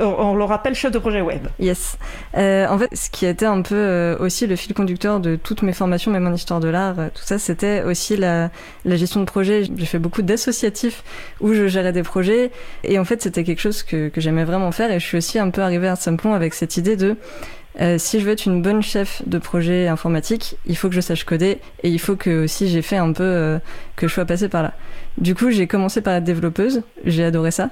[0.00, 1.46] On le rappelle, chef de projet web.
[1.58, 1.96] Yes.
[2.36, 5.62] Euh, en fait, ce qui été un peu euh, aussi le fil conducteur de toutes
[5.62, 8.50] mes formations, même en histoire de l'art, euh, tout ça, c'était aussi la,
[8.84, 9.64] la, gestion de projet.
[9.76, 11.02] J'ai fait beaucoup d'associatifs
[11.40, 12.50] où je gérais des projets.
[12.84, 14.90] Et en fait, c'était quelque chose que, que j'aimais vraiment faire.
[14.90, 17.16] Et je suis aussi un peu arrivée à ce point avec cette idée de
[17.80, 21.00] euh, si je veux être une bonne chef de projet informatique, il faut que je
[21.00, 23.58] sache coder et il faut que aussi j'ai fait un peu euh,
[23.96, 24.72] que je sois passée par là.
[25.18, 27.70] Du coup, j'ai commencé par être développeuse, j'ai adoré ça.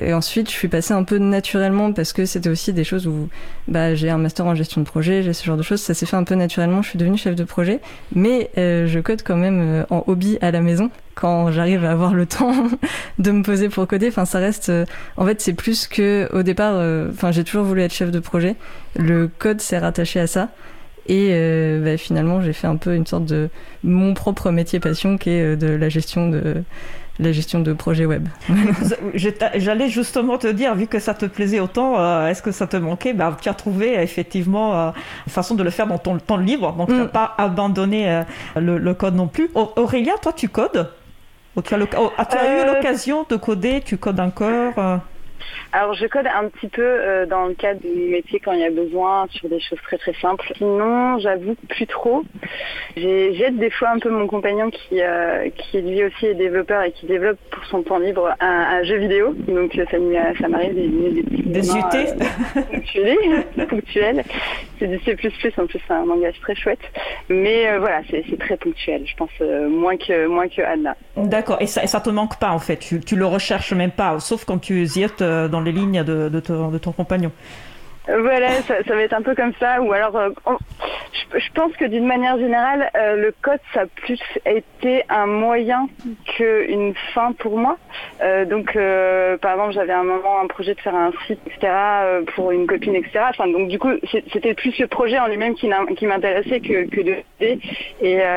[0.00, 3.28] Et ensuite, je suis passée un peu naturellement parce que c'était aussi des choses où
[3.66, 5.80] bah, j'ai un master en gestion de projet, j'ai ce genre de choses.
[5.80, 6.82] Ça s'est fait un peu naturellement.
[6.82, 7.80] Je suis devenue chef de projet,
[8.14, 11.90] mais euh, je code quand même euh, en hobby à la maison quand j'arrive à
[11.90, 12.52] avoir le temps
[13.18, 14.08] de me poser pour coder.
[14.08, 14.68] Enfin, ça reste.
[14.68, 14.84] euh,
[15.16, 16.74] en fait, c'est plus que au départ.
[16.76, 18.56] euh, Enfin, j'ai toujours voulu être chef de projet.
[18.96, 20.50] Le code s'est rattaché à ça.
[21.06, 23.48] Et euh, bah, finalement, j'ai fait un peu une sorte de
[23.82, 26.62] mon propre métier passion qui est euh, de la gestion de
[27.20, 28.28] la gestion de projets web.
[29.54, 32.76] J'allais justement te dire, vu que ça te plaisait autant, euh, est-ce que ça te
[32.76, 33.12] manquait?
[33.12, 34.90] Bah, Tu as trouvé euh, effectivement euh,
[35.26, 37.08] une façon de le faire dans ton temps libre, donc tu n'as Mm.
[37.08, 38.22] pas abandonné euh,
[38.56, 39.50] le, le code non plus.
[39.54, 40.90] Au- Aurélia, toi, tu codes?
[41.56, 43.82] Ou tu as, l'oc- oh, ah, tu as eu Euh, l'occasion de coder?
[43.84, 44.96] Tu codes encore euh?
[45.72, 48.64] Alors je code un petit peu euh, dans le cadre du métier quand il y
[48.64, 50.52] a besoin sur des choses très très simples.
[50.56, 52.22] Sinon, j'avoue plus trop.
[52.96, 56.82] J'ai- J'aide des fois un peu mon compagnon qui, euh, qui lui aussi est développeur
[56.82, 58.46] et qui développe pour son temps libre un,
[58.80, 59.34] un jeu vidéo.
[59.48, 59.96] Donc euh, ça
[60.40, 64.24] ça m'arrive des, des, petits Des moments, euh, ponctuels.
[64.78, 65.12] C'est du C++,
[65.58, 66.80] en plus c'est un langage très chouette.
[67.28, 69.02] Mais euh, voilà, c'est très ponctuel.
[69.06, 70.96] Je pense moins que moins que Anna.
[71.16, 73.90] D'accord, et ça, et ça te manque pas en fait, tu, tu le recherches même
[73.90, 76.40] pas, sauf quand tu ziotes euh, dans les lignes de
[76.78, 77.32] ton compagnon.
[78.18, 79.80] Voilà, ça, ça va être un peu comme ça.
[79.80, 80.30] Ou alors, euh,
[81.12, 85.26] je, je pense que d'une manière générale, euh, le code, ça a plus été un
[85.26, 85.88] moyen
[86.36, 87.76] qu'une fin pour moi.
[88.22, 91.72] Euh, donc, euh, par exemple, j'avais un moment un projet de faire un site, etc.,
[91.72, 93.20] euh, pour une copine, etc.
[93.28, 93.92] Enfin, donc, du coup,
[94.32, 97.58] c'était plus le projet en lui-même qui, qui m'intéressait que, que de et,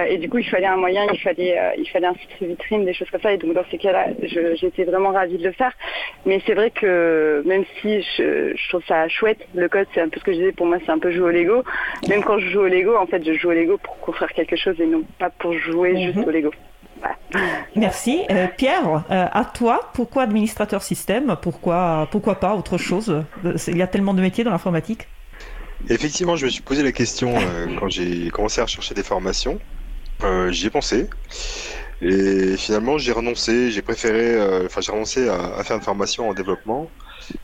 [0.09, 2.93] et du coup, il fallait un moyen, il fallait, il fallait un site vitrine, des
[2.93, 3.33] choses comme ça.
[3.33, 4.07] Et donc, dans ces cas-là,
[4.55, 5.71] j'étais vraiment ravie de le faire.
[6.25, 10.09] Mais c'est vrai que même si je, je trouve ça chouette, le code c'est un
[10.09, 11.63] peu ce que je disais, pour moi c'est un peu jouer au Lego.
[12.09, 14.55] Même quand je joue au Lego, en fait je joue au Lego pour construire quelque
[14.55, 16.25] chose et non pas pour jouer juste Mhm.
[16.25, 16.51] au Lego.
[16.99, 17.15] Voilà.
[17.75, 18.21] Merci.
[18.29, 21.35] Euh, Pierre, euh, à toi, pourquoi administrateur système?
[21.41, 23.09] Pourquoi, pourquoi pas autre chose?
[23.45, 25.07] Euh, Il y a tellement de métiers dans l'informatique.
[25.89, 29.59] Effectivement, je me suis posé la question euh, quand j'ai commencé à rechercher des formations.
[30.23, 31.09] Euh, J'y ai pensé.
[32.01, 33.69] Et finalement, j'ai renoncé.
[33.71, 36.89] J'ai préféré, euh, enfin, j'ai renoncé à, à faire une formation en développement.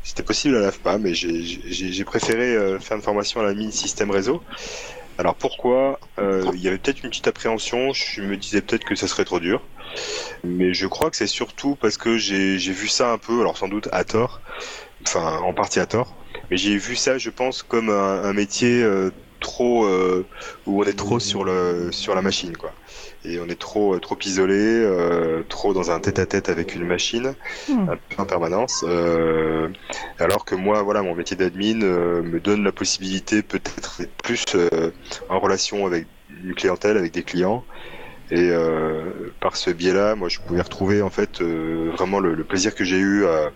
[0.04, 4.12] C'était possible à l'AFPA, mais j'ai- préféré euh, faire une formation à la mine système
[4.12, 4.42] réseau.
[5.18, 7.92] Alors pourquoi Euh, Il y avait peut-être une petite appréhension.
[7.94, 9.62] Je me disais peut-être que ça serait trop dur.
[10.44, 13.68] Mais je crois que c'est surtout parce que j'ai vu ça un peu, alors sans
[13.68, 14.42] doute à tort,
[15.06, 16.18] enfin en partie à tort,
[16.50, 19.86] mais j'ai vu ça, je pense, comme un, métier euh, trop
[20.66, 22.74] où on est trop sur le sur la machine, quoi.
[23.26, 27.36] Et on est trop euh, trop isolé, euh, trop dans un tête-à-tête avec une machine,
[27.68, 27.90] Hmm.
[27.90, 28.84] un peu en permanence.
[28.88, 29.70] euh,
[30.20, 34.44] alors que moi, voilà, mon métier d'admin euh, me donne la possibilité peut-être d'être plus
[35.30, 37.66] en relation avec une clientèle, avec des clients.
[38.32, 38.52] Et
[39.42, 42.98] par ce biais-là, moi, je pouvais retrouver en fait vraiment le, le plaisir que j'ai
[42.98, 43.52] eu à,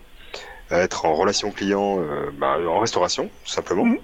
[0.70, 1.98] à être en relation client,
[2.38, 3.84] bah, en restauration, tout simplement.
[3.84, 3.98] Mhm.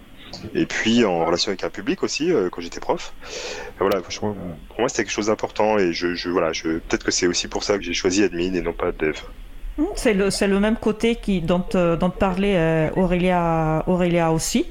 [0.54, 3.12] Et puis en relation avec un public aussi, euh, quand j'étais prof.
[3.78, 4.34] Voilà, pour
[4.78, 5.78] moi, c'était quelque chose d'important.
[5.78, 8.54] Et je, je voilà, je, peut-être que c'est aussi pour ça que j'ai choisi admin
[8.54, 9.16] et non pas dev.
[9.78, 10.14] Hmm, C'est
[10.48, 14.66] le, même côté qui, dont, euh, dont parlait euh, Aurélia, Aurélia aussi.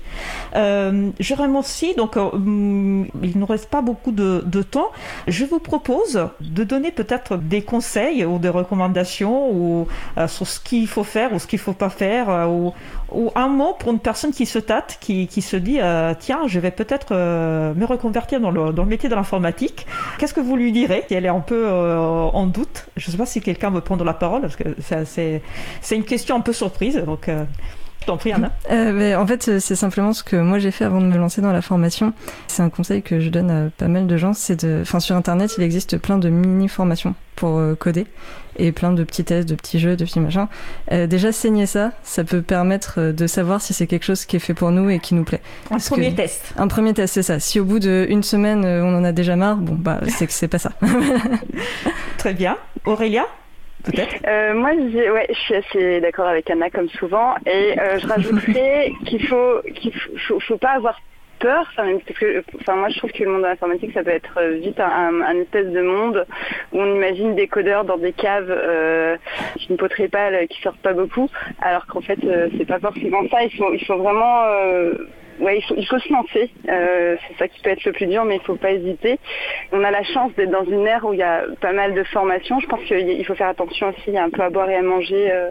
[0.55, 4.91] Euh, Jérôme aussi, donc hum, il ne reste pas beaucoup de, temps.
[5.27, 9.87] Je vous propose de donner peut-être des conseils ou des recommandations ou,
[10.27, 12.73] sur ce qu'il faut faire ou ce qu'il ne faut pas faire ou,
[13.11, 16.41] ou un mot pour une personne qui se tâte, qui, qui se dit euh, tiens,
[16.47, 19.85] je vais peut-être euh, me reconvertir dans le, dans le métier de l'informatique.
[20.17, 22.87] Qu'est-ce que vous lui direz elle est un peu euh, en doute?
[22.97, 25.41] Je ne sais pas si quelqu'un veut prendre la parole parce que c'est
[25.91, 26.97] une question un peu surprise.
[26.97, 27.43] Donc, euh,
[28.05, 28.51] t'en prie, Anna.
[28.71, 31.51] Euh, en fait, c'est simplement ce que moi j'ai fait avant de me lancer dans
[31.51, 32.13] la formation.
[32.47, 34.33] C'est un conseil que je donne à pas mal de gens.
[34.33, 38.05] C'est de, enfin, sur Internet, il existe plein de mini formations pour euh, coder
[38.59, 40.47] et plein de petits tests, de petits jeux, de petits machins.
[40.91, 44.35] Euh, déjà, saigner ça, ça peut permettre euh, de savoir si c'est quelque chose qui
[44.35, 45.41] est fait pour nous et qui nous plaît.
[45.67, 46.53] Un Parce premier que- test.
[46.57, 47.39] Un premier test, c'est ça.
[47.39, 50.33] Si au bout d'une semaine, euh, on en a déjà marre, bon, bah, c'est que
[50.33, 50.71] c'est pas ça.
[52.17, 52.57] Très bien.
[52.85, 53.25] Aurélia
[53.83, 54.13] Peut-être?
[54.27, 58.07] Euh, moi, je, ouais, je suis assez d'accord avec Anna comme souvent, et euh, je
[58.07, 60.99] rajouterais qu'il faut qu'il faut, faut, faut pas avoir
[61.39, 64.79] peur, enfin, moi, je trouve que le monde de l'informatique, ça peut être euh, vite
[64.79, 66.25] un, un espèce de monde
[66.71, 69.15] où on imagine des codeurs dans des caves, euh,
[69.55, 71.29] avec une poterie pâle qui sortent pas beaucoup,
[71.61, 73.43] alors qu'en fait, euh, c'est pas forcément ça.
[73.43, 74.93] Il faut, il faut vraiment euh,
[75.39, 76.49] ouais, il faut, il faut se lancer.
[76.69, 79.19] Euh, c'est ça qui peut être le plus dur, mais il faut pas hésiter.
[79.71, 82.03] On a la chance d'être dans une ère où il y a pas mal de
[82.03, 82.59] formations.
[82.59, 84.75] Je pense qu'il faut faire attention aussi, il y a un peu à boire et
[84.75, 85.49] à manger, euh,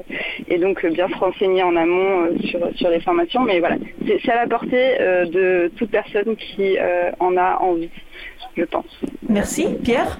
[0.48, 3.42] et donc euh, bien se renseigner en amont euh, sur, sur les formations.
[3.42, 7.58] Mais voilà, c'est c'est à la portée euh, de toute personne qui euh, en a
[7.60, 7.90] envie,
[8.56, 8.86] je pense.
[9.28, 9.68] Merci.
[9.84, 10.18] Pierre?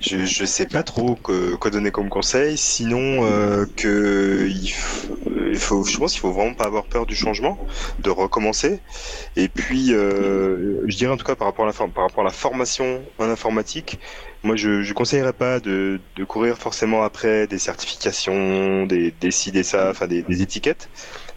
[0.00, 5.10] Je je sais pas trop que- quoi donner comme conseil, sinon euh, que il f-
[5.54, 7.60] je pense qu'il faut vraiment pas avoir peur du changement,
[7.98, 8.82] de recommencer.
[9.36, 12.22] Et puis, euh, je dirais en tout cas par rapport à la, for- par rapport
[12.22, 14.00] à la formation en informatique,
[14.42, 19.52] moi je, je conseillerais pas de, de courir forcément après des certifications, des, des ci,
[19.52, 20.90] des ça, enfin des, des étiquettes.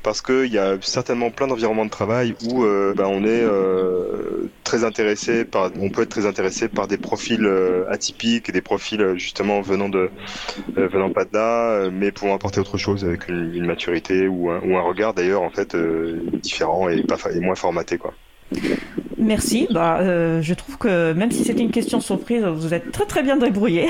[0.03, 4.49] Parce qu'il y a certainement plein d'environnements de travail où euh, bah, on est euh,
[4.65, 9.01] très intéressé par, on peut être très intéressé par des profils euh, atypiques, des profils
[9.01, 10.11] euh, justement venant de,
[10.75, 15.13] venant pas de là, mais pouvant apporter autre chose avec une, maturité ou un, regard
[15.13, 15.77] d'ailleurs en fait
[16.41, 18.13] différent et pas et moins formaté quoi.
[19.17, 19.67] Merci.
[19.71, 19.99] Bah,
[20.41, 23.87] je trouve que même si c'était une question surprise, vous êtes très très bien débrouillé.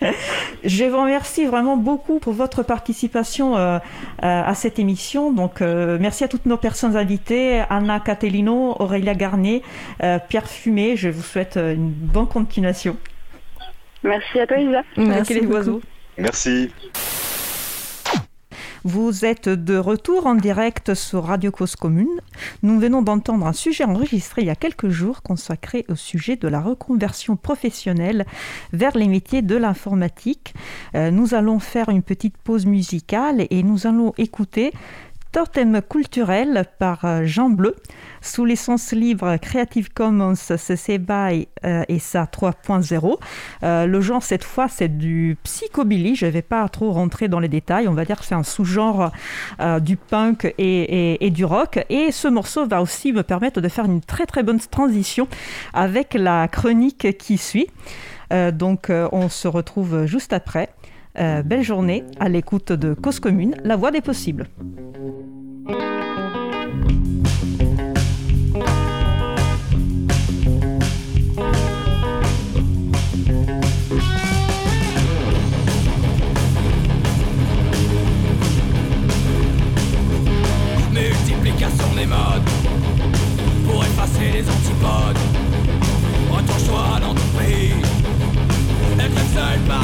[0.64, 3.78] je vous remercie vraiment beaucoup pour votre participation euh, euh,
[4.22, 5.32] à cette émission.
[5.32, 9.62] Donc, euh, merci à toutes nos personnes invitées Anna Catellino, Aurélia Garnier,
[10.02, 10.96] euh, Pierre Fumé.
[10.96, 12.96] Je vous souhaite une bonne continuation.
[14.02, 14.82] Merci à toi, Isa.
[14.96, 15.80] Merci les oiseaux.
[16.16, 16.70] Merci.
[18.84, 22.20] Vous êtes de retour en direct sur Radio Cause Commune.
[22.62, 26.46] Nous venons d'entendre un sujet enregistré il y a quelques jours consacré au sujet de
[26.46, 28.24] la reconversion professionnelle
[28.72, 30.54] vers les métiers de l'informatique.
[30.94, 34.72] Euh, nous allons faire une petite pause musicale et nous allons écouter
[35.30, 37.76] Totem culturel par euh, Jean Bleu
[38.22, 43.18] sous licence libre Creative Commons CC BY euh, et ça 3.0.
[43.62, 47.40] Euh, le genre cette fois c'est du psychobilly, je ne vais pas trop rentrer dans
[47.40, 49.12] les détails, on va dire que c'est un sous-genre
[49.80, 51.84] du punk et, du rock.
[51.90, 55.28] Et ce morceau va aussi me permettre de faire une très très bonne transition
[55.74, 57.66] avec la chronique qui suit.
[58.30, 60.70] Donc on se retrouve juste après.
[61.20, 64.46] Euh, belle journée à l'écoute de Cause Commune, la voix des possibles.
[80.92, 82.48] Multiplication des modes
[83.66, 85.18] pour effacer les antipodes.
[86.30, 87.74] Retourne-toi dans ton pays,
[89.00, 89.82] être seul par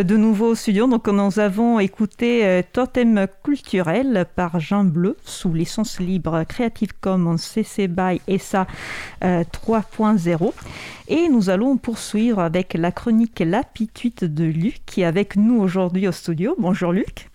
[0.00, 0.86] de nouveau au studio.
[0.86, 7.36] Donc, nous avons écouté euh, Totem culturel par Jean Bleu sous licence libre Creative Commons
[7.36, 8.66] CC BY SA
[9.22, 10.52] 3.0.
[11.08, 16.08] Et nous allons poursuivre avec la chronique Lapituite de Luc qui est avec nous aujourd'hui
[16.08, 16.54] au studio.
[16.58, 17.28] Bonjour Luc.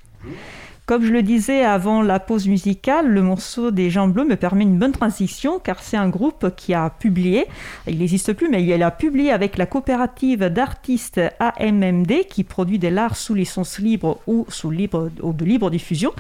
[0.87, 4.63] Comme je le disais avant la pause musicale, le morceau des Gens Bleus me permet
[4.63, 7.43] une bonne transition car c'est un groupe qui a publié,
[7.89, 12.89] il n'existe plus, mais il a publié avec la coopérative d'artistes AMMD qui produit des
[12.89, 16.13] l'art sous licence libre ou sous libre ou de libre diffusion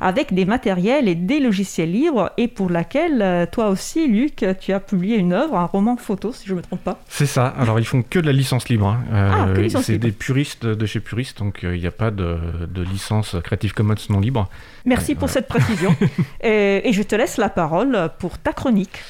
[0.00, 4.72] avec des matériels et des logiciels libres et pour laquelle euh, toi aussi, Luc, tu
[4.72, 7.00] as publié une œuvre, un roman photo si je ne me trompe pas.
[7.08, 7.46] C'est ça.
[7.58, 8.86] Alors ils font que de la licence libre.
[8.86, 9.00] hein.
[9.12, 12.12] Ah, Euh, licence c'est des puristes de chez puristes, donc euh, il n'y a pas
[12.12, 12.36] de,
[12.72, 14.48] de licence Creative Commons non libre.
[14.84, 15.32] Merci Ouais, pour voilà.
[15.32, 15.96] cette précision.
[16.42, 19.00] et, et je te laisse la parole pour ta chronique.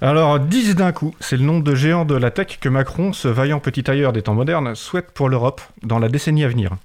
[0.00, 3.26] Alors 10 d'un coup, c'est le nom de géant de la tech que Macron, ce
[3.28, 6.76] vaillant petit tailleur des temps modernes, souhaite pour l'Europe dans la décennie à venir.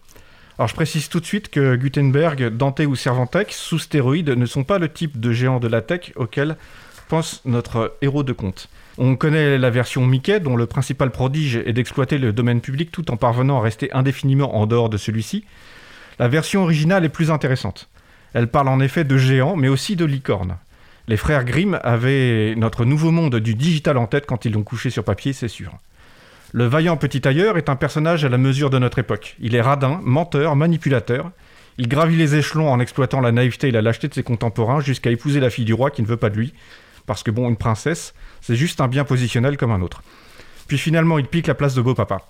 [0.57, 4.63] Alors je précise tout de suite que Gutenberg, Dante ou Cervantec, sous stéroïdes, ne sont
[4.63, 6.57] pas le type de géant de la tech auquel
[7.09, 8.69] pense notre héros de conte.
[8.97, 13.11] On connaît la version Mickey, dont le principal prodige est d'exploiter le domaine public tout
[13.11, 15.43] en parvenant à rester indéfiniment en dehors de celui-ci.
[16.19, 17.89] La version originale est plus intéressante.
[18.33, 20.57] Elle parle en effet de géants, mais aussi de licornes.
[21.07, 24.89] Les frères Grimm avaient notre nouveau monde du digital en tête quand ils l'ont couché
[24.89, 25.73] sur papier, c'est sûr.
[26.53, 29.35] Le vaillant petit tailleur est un personnage à la mesure de notre époque.
[29.39, 31.31] Il est radin, menteur, manipulateur.
[31.79, 35.09] Il gravit les échelons en exploitant la naïveté et la lâcheté de ses contemporains jusqu'à
[35.09, 36.53] épouser la fille du roi qui ne veut pas de lui.
[37.05, 40.03] Parce que bon, une princesse, c'est juste un bien positionnel comme un autre.
[40.67, 42.21] Puis finalement, il pique la place de beau papa.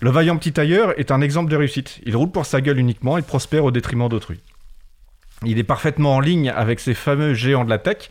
[0.00, 2.00] Le vaillant petit tailleur est un exemple de réussite.
[2.06, 4.40] Il roule pour sa gueule uniquement et prospère au détriment d'autrui.
[5.44, 8.10] Il est parfaitement en ligne avec ces fameux géants de la tech.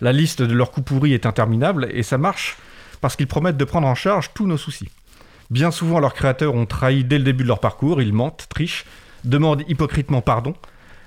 [0.00, 2.56] La liste de leurs coups pourris est interminable et ça marche
[3.00, 4.90] parce qu'ils promettent de prendre en charge tous nos soucis.
[5.50, 8.84] Bien souvent, leurs créateurs ont trahi dès le début de leur parcours, ils mentent, trichent,
[9.24, 10.54] demandent hypocritement pardon,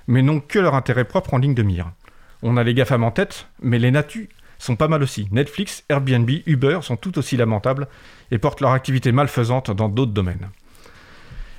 [0.08, 1.92] mais n'ont que leur intérêt propre en ligne de mire.
[2.44, 4.28] On a les GAFAM en tête, mais les natus
[4.60, 5.28] sont pas mal aussi.
[5.32, 7.88] Netflix, Airbnb, Uber sont tout aussi lamentables
[8.32, 10.50] et portent leur activité malfaisante dans d'autres domaines.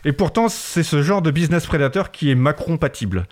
[0.05, 3.27] Et pourtant, c'est ce genre de business prédateur qui est Macron-patible.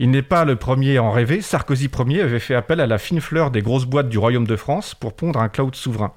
[0.00, 1.40] Il n'est pas le premier à en rêver.
[1.40, 4.56] Sarkozy Ier avait fait appel à la fine fleur des grosses boîtes du Royaume de
[4.56, 6.12] France pour pondre un cloud souverain.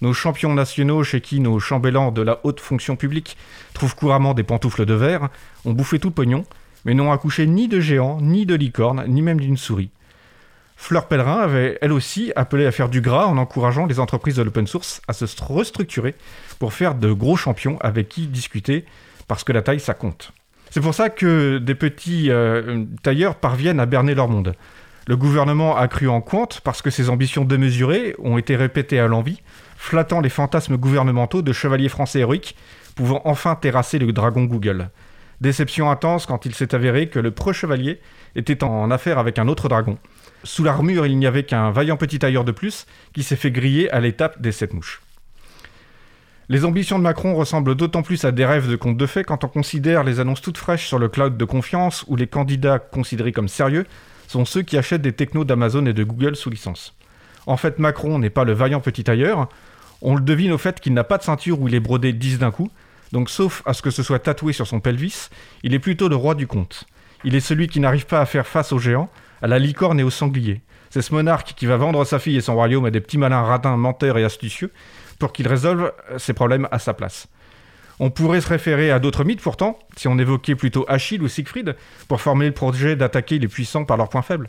[0.00, 3.36] Nos champions nationaux, chez qui nos chambellans de la haute fonction publique
[3.74, 5.28] trouvent couramment des pantoufles de verre,
[5.64, 6.44] ont bouffé tout pognon,
[6.84, 9.90] mais n'ont accouché ni de géants, ni de licornes, ni même d'une souris.
[10.80, 14.42] Fleur Pellerin avait, elle aussi, appelé à faire du gras en encourageant les entreprises de
[14.42, 16.14] l'open source à se restructurer
[16.60, 18.84] pour faire de gros champions avec qui discuter,
[19.26, 20.32] parce que la taille, ça compte.
[20.70, 24.54] C'est pour ça que des petits euh, tailleurs parviennent à berner leur monde.
[25.08, 29.08] Le gouvernement a cru en Quant parce que ses ambitions démesurées ont été répétées à
[29.08, 29.42] l'envi,
[29.76, 32.56] flattant les fantasmes gouvernementaux de chevaliers français héroïques
[32.94, 34.90] pouvant enfin terrasser le dragon Google.
[35.40, 38.00] Déception intense quand il s'est avéré que le pre-chevalier
[38.34, 39.98] était en affaire avec un autre dragon.
[40.44, 43.90] Sous l'armure, il n'y avait qu'un vaillant petit tailleur de plus qui s'est fait griller
[43.90, 45.00] à l'étape des sept mouches.
[46.48, 49.44] Les ambitions de Macron ressemblent d'autant plus à des rêves de contes de fées quand
[49.44, 53.32] on considère les annonces toutes fraîches sur le cloud de confiance où les candidats considérés
[53.32, 53.84] comme sérieux
[54.28, 56.96] sont ceux qui achètent des technos d'Amazon et de Google sous licence.
[57.46, 59.48] En fait, Macron n'est pas le vaillant petit tailleur,
[60.00, 62.38] on le devine au fait qu'il n'a pas de ceinture où il est brodé 10
[62.38, 62.70] d'un coup,
[63.12, 65.28] donc sauf à ce que ce soit tatoué sur son pelvis,
[65.62, 66.84] il est plutôt le roi du conte.
[67.24, 69.10] Il est celui qui n'arrive pas à faire face aux géants,
[69.42, 70.60] à la licorne et au sanglier.
[70.90, 73.42] C'est ce monarque qui va vendre sa fille et son royaume à des petits malins
[73.42, 74.72] radins menteurs et astucieux
[75.18, 77.28] pour qu'ils résolvent ses problèmes à sa place.
[78.00, 81.74] On pourrait se référer à d'autres mythes pourtant, si on évoquait plutôt Achille ou Siegfried,
[82.06, 84.48] pour former le projet d'attaquer les puissants par leurs points faibles.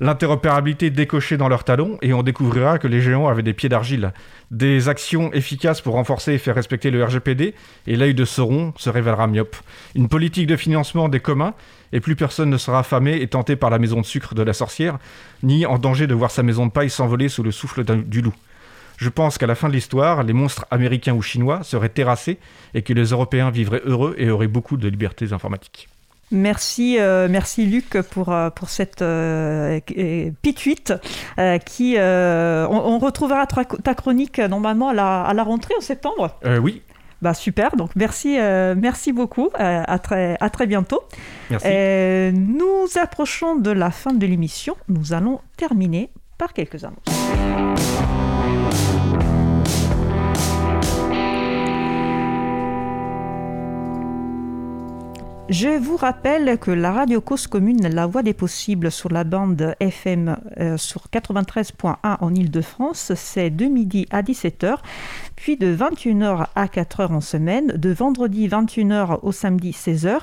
[0.00, 4.12] L'interopérabilité décochée dans leurs talons, et on découvrira que les géants avaient des pieds d'argile.
[4.52, 7.54] Des actions efficaces pour renforcer et faire respecter le RGPD,
[7.88, 9.56] et l'œil de Sauron se révélera myope.
[9.96, 11.54] Une politique de financement des communs,
[11.92, 14.52] et plus personne ne sera affamé et tenté par la maison de sucre de la
[14.52, 14.98] sorcière,
[15.42, 18.34] ni en danger de voir sa maison de paille s'envoler sous le souffle du loup.
[18.98, 22.38] Je pense qu'à la fin de l'histoire, les monstres américains ou chinois seraient terrassés
[22.72, 25.88] et que les Européens vivraient heureux et auraient beaucoup de libertés informatiques.
[26.32, 29.78] Merci, euh, merci Luc pour, euh, pour cette euh,
[30.42, 30.92] pituite
[31.38, 31.96] euh, qui.
[31.98, 36.36] on, on retrouvera ta, chronique normalement à la, à la rentrée en septembre.
[36.60, 36.82] Oui,
[37.22, 38.36] Bah super, donc merci,
[38.76, 39.50] merci beaucoup.
[39.54, 41.02] à, très, à très bientôt.
[41.50, 41.68] merci.
[42.36, 44.76] Nous approchons de la fin de l'émission.
[44.88, 47.25] Nous allons terminer par quelques annonces.
[55.48, 59.76] Je vous rappelle que la radio Cause Commune, la voix des possibles sur la bande
[59.78, 64.78] FM euh, sur 93.1 en Ile-de-France, c'est de midi à 17h.
[65.36, 70.18] puis de 21h à 4h en semaine, de vendredi 21h au samedi 16h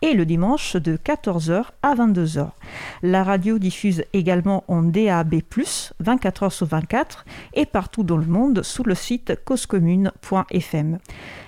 [0.00, 2.50] et le dimanche de 14h à 22h.
[3.02, 5.40] La radio diffuse également en DAB+,
[6.00, 10.98] 24 h sur 24 et partout dans le monde sous le site causecommune.fm.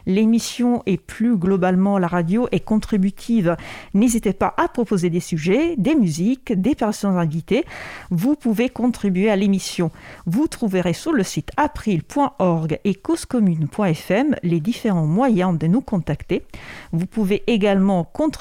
[0.06, 3.56] L'émission et plus globalement la radio est contributive.
[3.94, 7.64] N'hésitez pas à proposer des sujets, des musiques, des personnes invitées.
[8.10, 9.90] Vous pouvez contribuer à l'émission.
[10.26, 16.44] Vous trouverez sur le site april.org et causecommune.fm les différents moyens de nous contacter.
[16.92, 18.39] Vous pouvez également contribuer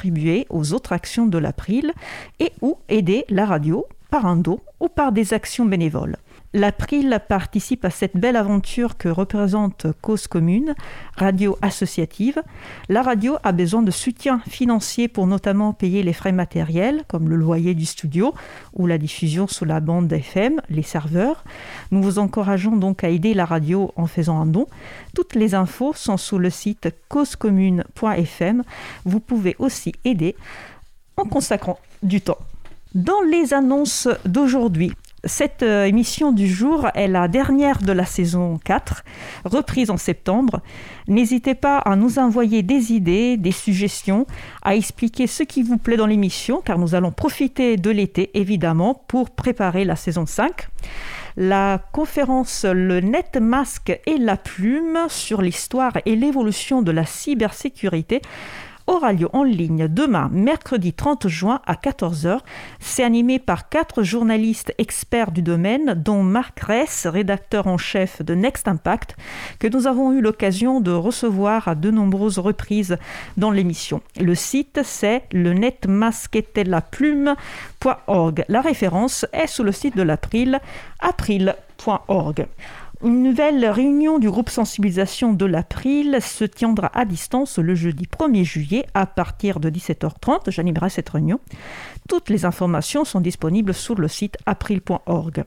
[0.49, 1.93] aux autres actions de l'April
[2.39, 6.17] et ou aider la radio par un don ou par des actions bénévoles.
[6.53, 10.73] L'April participe à cette belle aventure que représente Cause Commune,
[11.15, 12.41] radio associative.
[12.88, 17.35] La radio a besoin de soutien financier pour notamment payer les frais matériels, comme le
[17.35, 18.34] loyer du studio
[18.73, 21.43] ou la diffusion sous la bande FM, les serveurs.
[21.91, 24.65] Nous vous encourageons donc à aider la radio en faisant un don.
[25.13, 28.63] Toutes les infos sont sur le site causecommune.fm.
[29.05, 30.35] Vous pouvez aussi aider
[31.15, 32.39] en consacrant du temps.
[32.95, 34.93] Dans les annonces d'aujourd'hui,
[35.25, 39.03] cette euh, émission du jour est la dernière de la saison 4,
[39.45, 40.61] reprise en septembre.
[41.07, 44.25] N'hésitez pas à nous envoyer des idées, des suggestions,
[44.61, 49.03] à expliquer ce qui vous plaît dans l'émission, car nous allons profiter de l'été, évidemment,
[49.07, 50.67] pour préparer la saison 5
[51.37, 58.21] la conférence Le net masque et la plume sur l'histoire et l'évolution de la cybersécurité
[58.90, 62.40] aura lieu en ligne demain, mercredi 30 juin à 14h.
[62.80, 68.34] C'est animé par quatre journalistes experts du domaine, dont Marc Ress, rédacteur en chef de
[68.34, 69.16] Next Impact,
[69.60, 72.98] que nous avons eu l'occasion de recevoir à de nombreuses reprises
[73.38, 74.02] dans l'émission.
[74.20, 78.45] Le site, c'est le netmasquetelaplume.org.
[78.48, 80.60] La référence est sous le site de l'April,
[80.99, 82.48] april.org.
[83.01, 88.43] Une nouvelle réunion du groupe sensibilisation de l'April se tiendra à distance le jeudi 1er
[88.43, 90.51] juillet à partir de 17h30.
[90.51, 91.39] J'animerai cette réunion.
[92.09, 95.45] Toutes les informations sont disponibles sur le site april.org.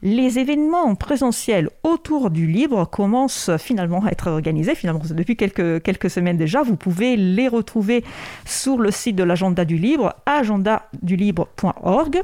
[0.00, 4.74] Les événements en présentiel autour du livre commencent finalement à être organisés.
[4.74, 6.62] Finalement, depuis quelques, quelques semaines déjà.
[6.62, 8.02] Vous pouvez les retrouver
[8.46, 12.22] sur le site de l'agenda du livre, agendadulibre.org.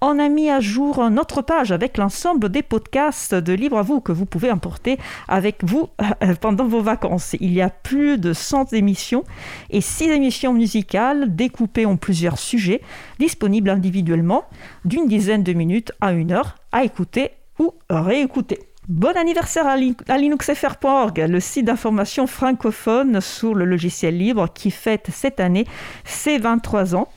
[0.00, 4.00] On a mis à jour notre page avec l'ensemble des podcasts de Libre à vous
[4.00, 4.96] que vous pouvez importer
[5.26, 5.88] avec vous
[6.22, 7.34] euh, pendant vos vacances.
[7.40, 9.24] Il y a plus de 100 émissions
[9.70, 12.80] et 6 émissions musicales découpées en plusieurs sujets,
[13.18, 14.44] disponibles individuellement
[14.84, 18.60] d'une dizaine de minutes à une heure à écouter ou réécouter.
[18.86, 19.76] Bon anniversaire à
[20.16, 25.66] linuxfr.org, le site d'information francophone sur le logiciel libre qui fête cette année
[26.04, 27.08] ses 23 ans.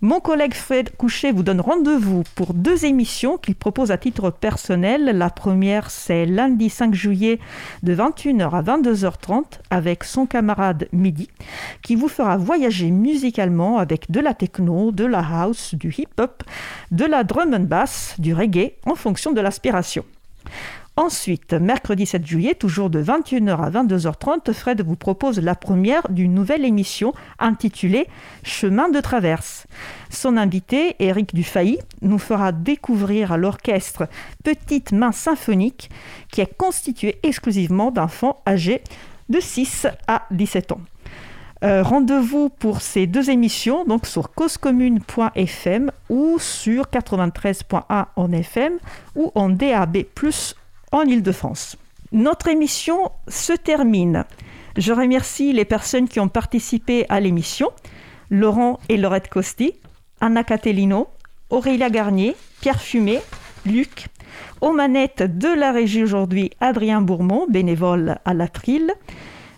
[0.00, 5.06] Mon collègue Fred Couchet vous donne rendez-vous pour deux émissions qu'il propose à titre personnel.
[5.06, 7.40] La première, c'est lundi 5 juillet
[7.82, 11.28] de 21h à 22h30 avec son camarade Midi,
[11.82, 16.44] qui vous fera voyager musicalement avec de la techno, de la house, du hip-hop,
[16.92, 20.04] de la drum and bass, du reggae en fonction de l'aspiration.
[20.98, 26.34] Ensuite, mercredi 7 juillet, toujours de 21h à 22h30, Fred vous propose la première d'une
[26.34, 28.08] nouvelle émission intitulée
[28.42, 29.68] Chemin de traverse.
[30.10, 34.08] Son invité, Eric Dufay, nous fera découvrir l'orchestre
[34.42, 35.88] Petite Main Symphonique
[36.32, 38.82] qui est constitué exclusivement d'enfants âgés
[39.28, 40.80] de 6 à 17 ans.
[41.64, 48.78] Euh, rendez-vous pour ces deux émissions donc sur causecommune.fm ou sur 93.1 en FM
[49.16, 50.04] ou en DAB+
[50.92, 51.76] en Ile-de-France.
[52.12, 54.24] Notre émission se termine.
[54.76, 57.70] Je remercie les personnes qui ont participé à l'émission
[58.30, 59.74] Laurent et Laurette Costi,
[60.20, 61.08] Anna Catellino,
[61.50, 63.20] Aurélia Garnier, Pierre Fumé,
[63.66, 64.08] Luc.
[64.60, 68.92] Aux manettes de la régie aujourd'hui, Adrien Bourmont, bénévole à l'April.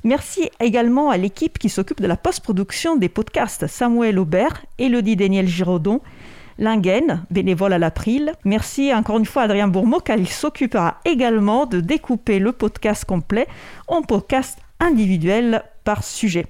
[0.05, 5.47] Merci également à l'équipe qui s'occupe de la post-production des podcasts Samuel Aubert, Elodie Daniel
[5.47, 6.01] Giraudon
[6.61, 8.35] Lingen, bénévole à l'April.
[8.45, 13.07] Merci encore une fois à Adrien Bourmeau car il s'occupera également de découper le podcast
[13.07, 13.49] complet
[13.89, 16.47] en podcast individuel par sujet.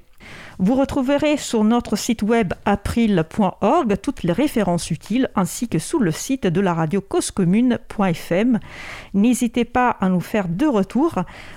[0.62, 6.10] Vous retrouverez sur notre site web april.org toutes les références utiles ainsi que sous le
[6.10, 8.60] site de la radio causecommune.fm.
[9.14, 11.14] N'hésitez pas à nous faire deux retours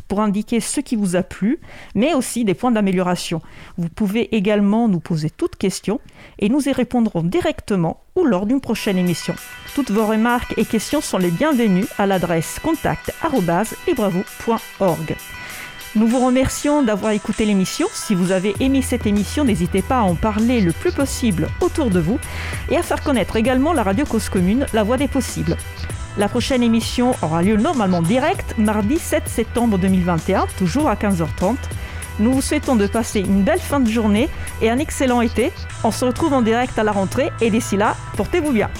[0.07, 1.59] pour indiquer ce qui vous a plu,
[1.95, 3.41] mais aussi des points d'amélioration.
[3.77, 5.99] Vous pouvez également nous poser toutes questions
[6.39, 9.35] et nous y répondrons directement ou lors d'une prochaine émission.
[9.75, 15.17] Toutes vos remarques et questions sont les bienvenues à l'adresse contact@libravou.org.
[15.95, 17.87] Nous vous remercions d'avoir écouté l'émission.
[17.93, 21.91] Si vous avez aimé cette émission, n'hésitez pas à en parler le plus possible autour
[21.91, 22.19] de vous
[22.71, 25.55] et à faire connaître également la radio Cause Commune, la voix des possibles.
[26.17, 31.57] La prochaine émission aura lieu normalement direct mardi 7 septembre 2021, toujours à 15h30.
[32.19, 34.29] Nous vous souhaitons de passer une belle fin de journée
[34.63, 35.51] et un excellent été.
[35.83, 38.71] On se retrouve en direct à la rentrée et d'ici là, portez-vous bien.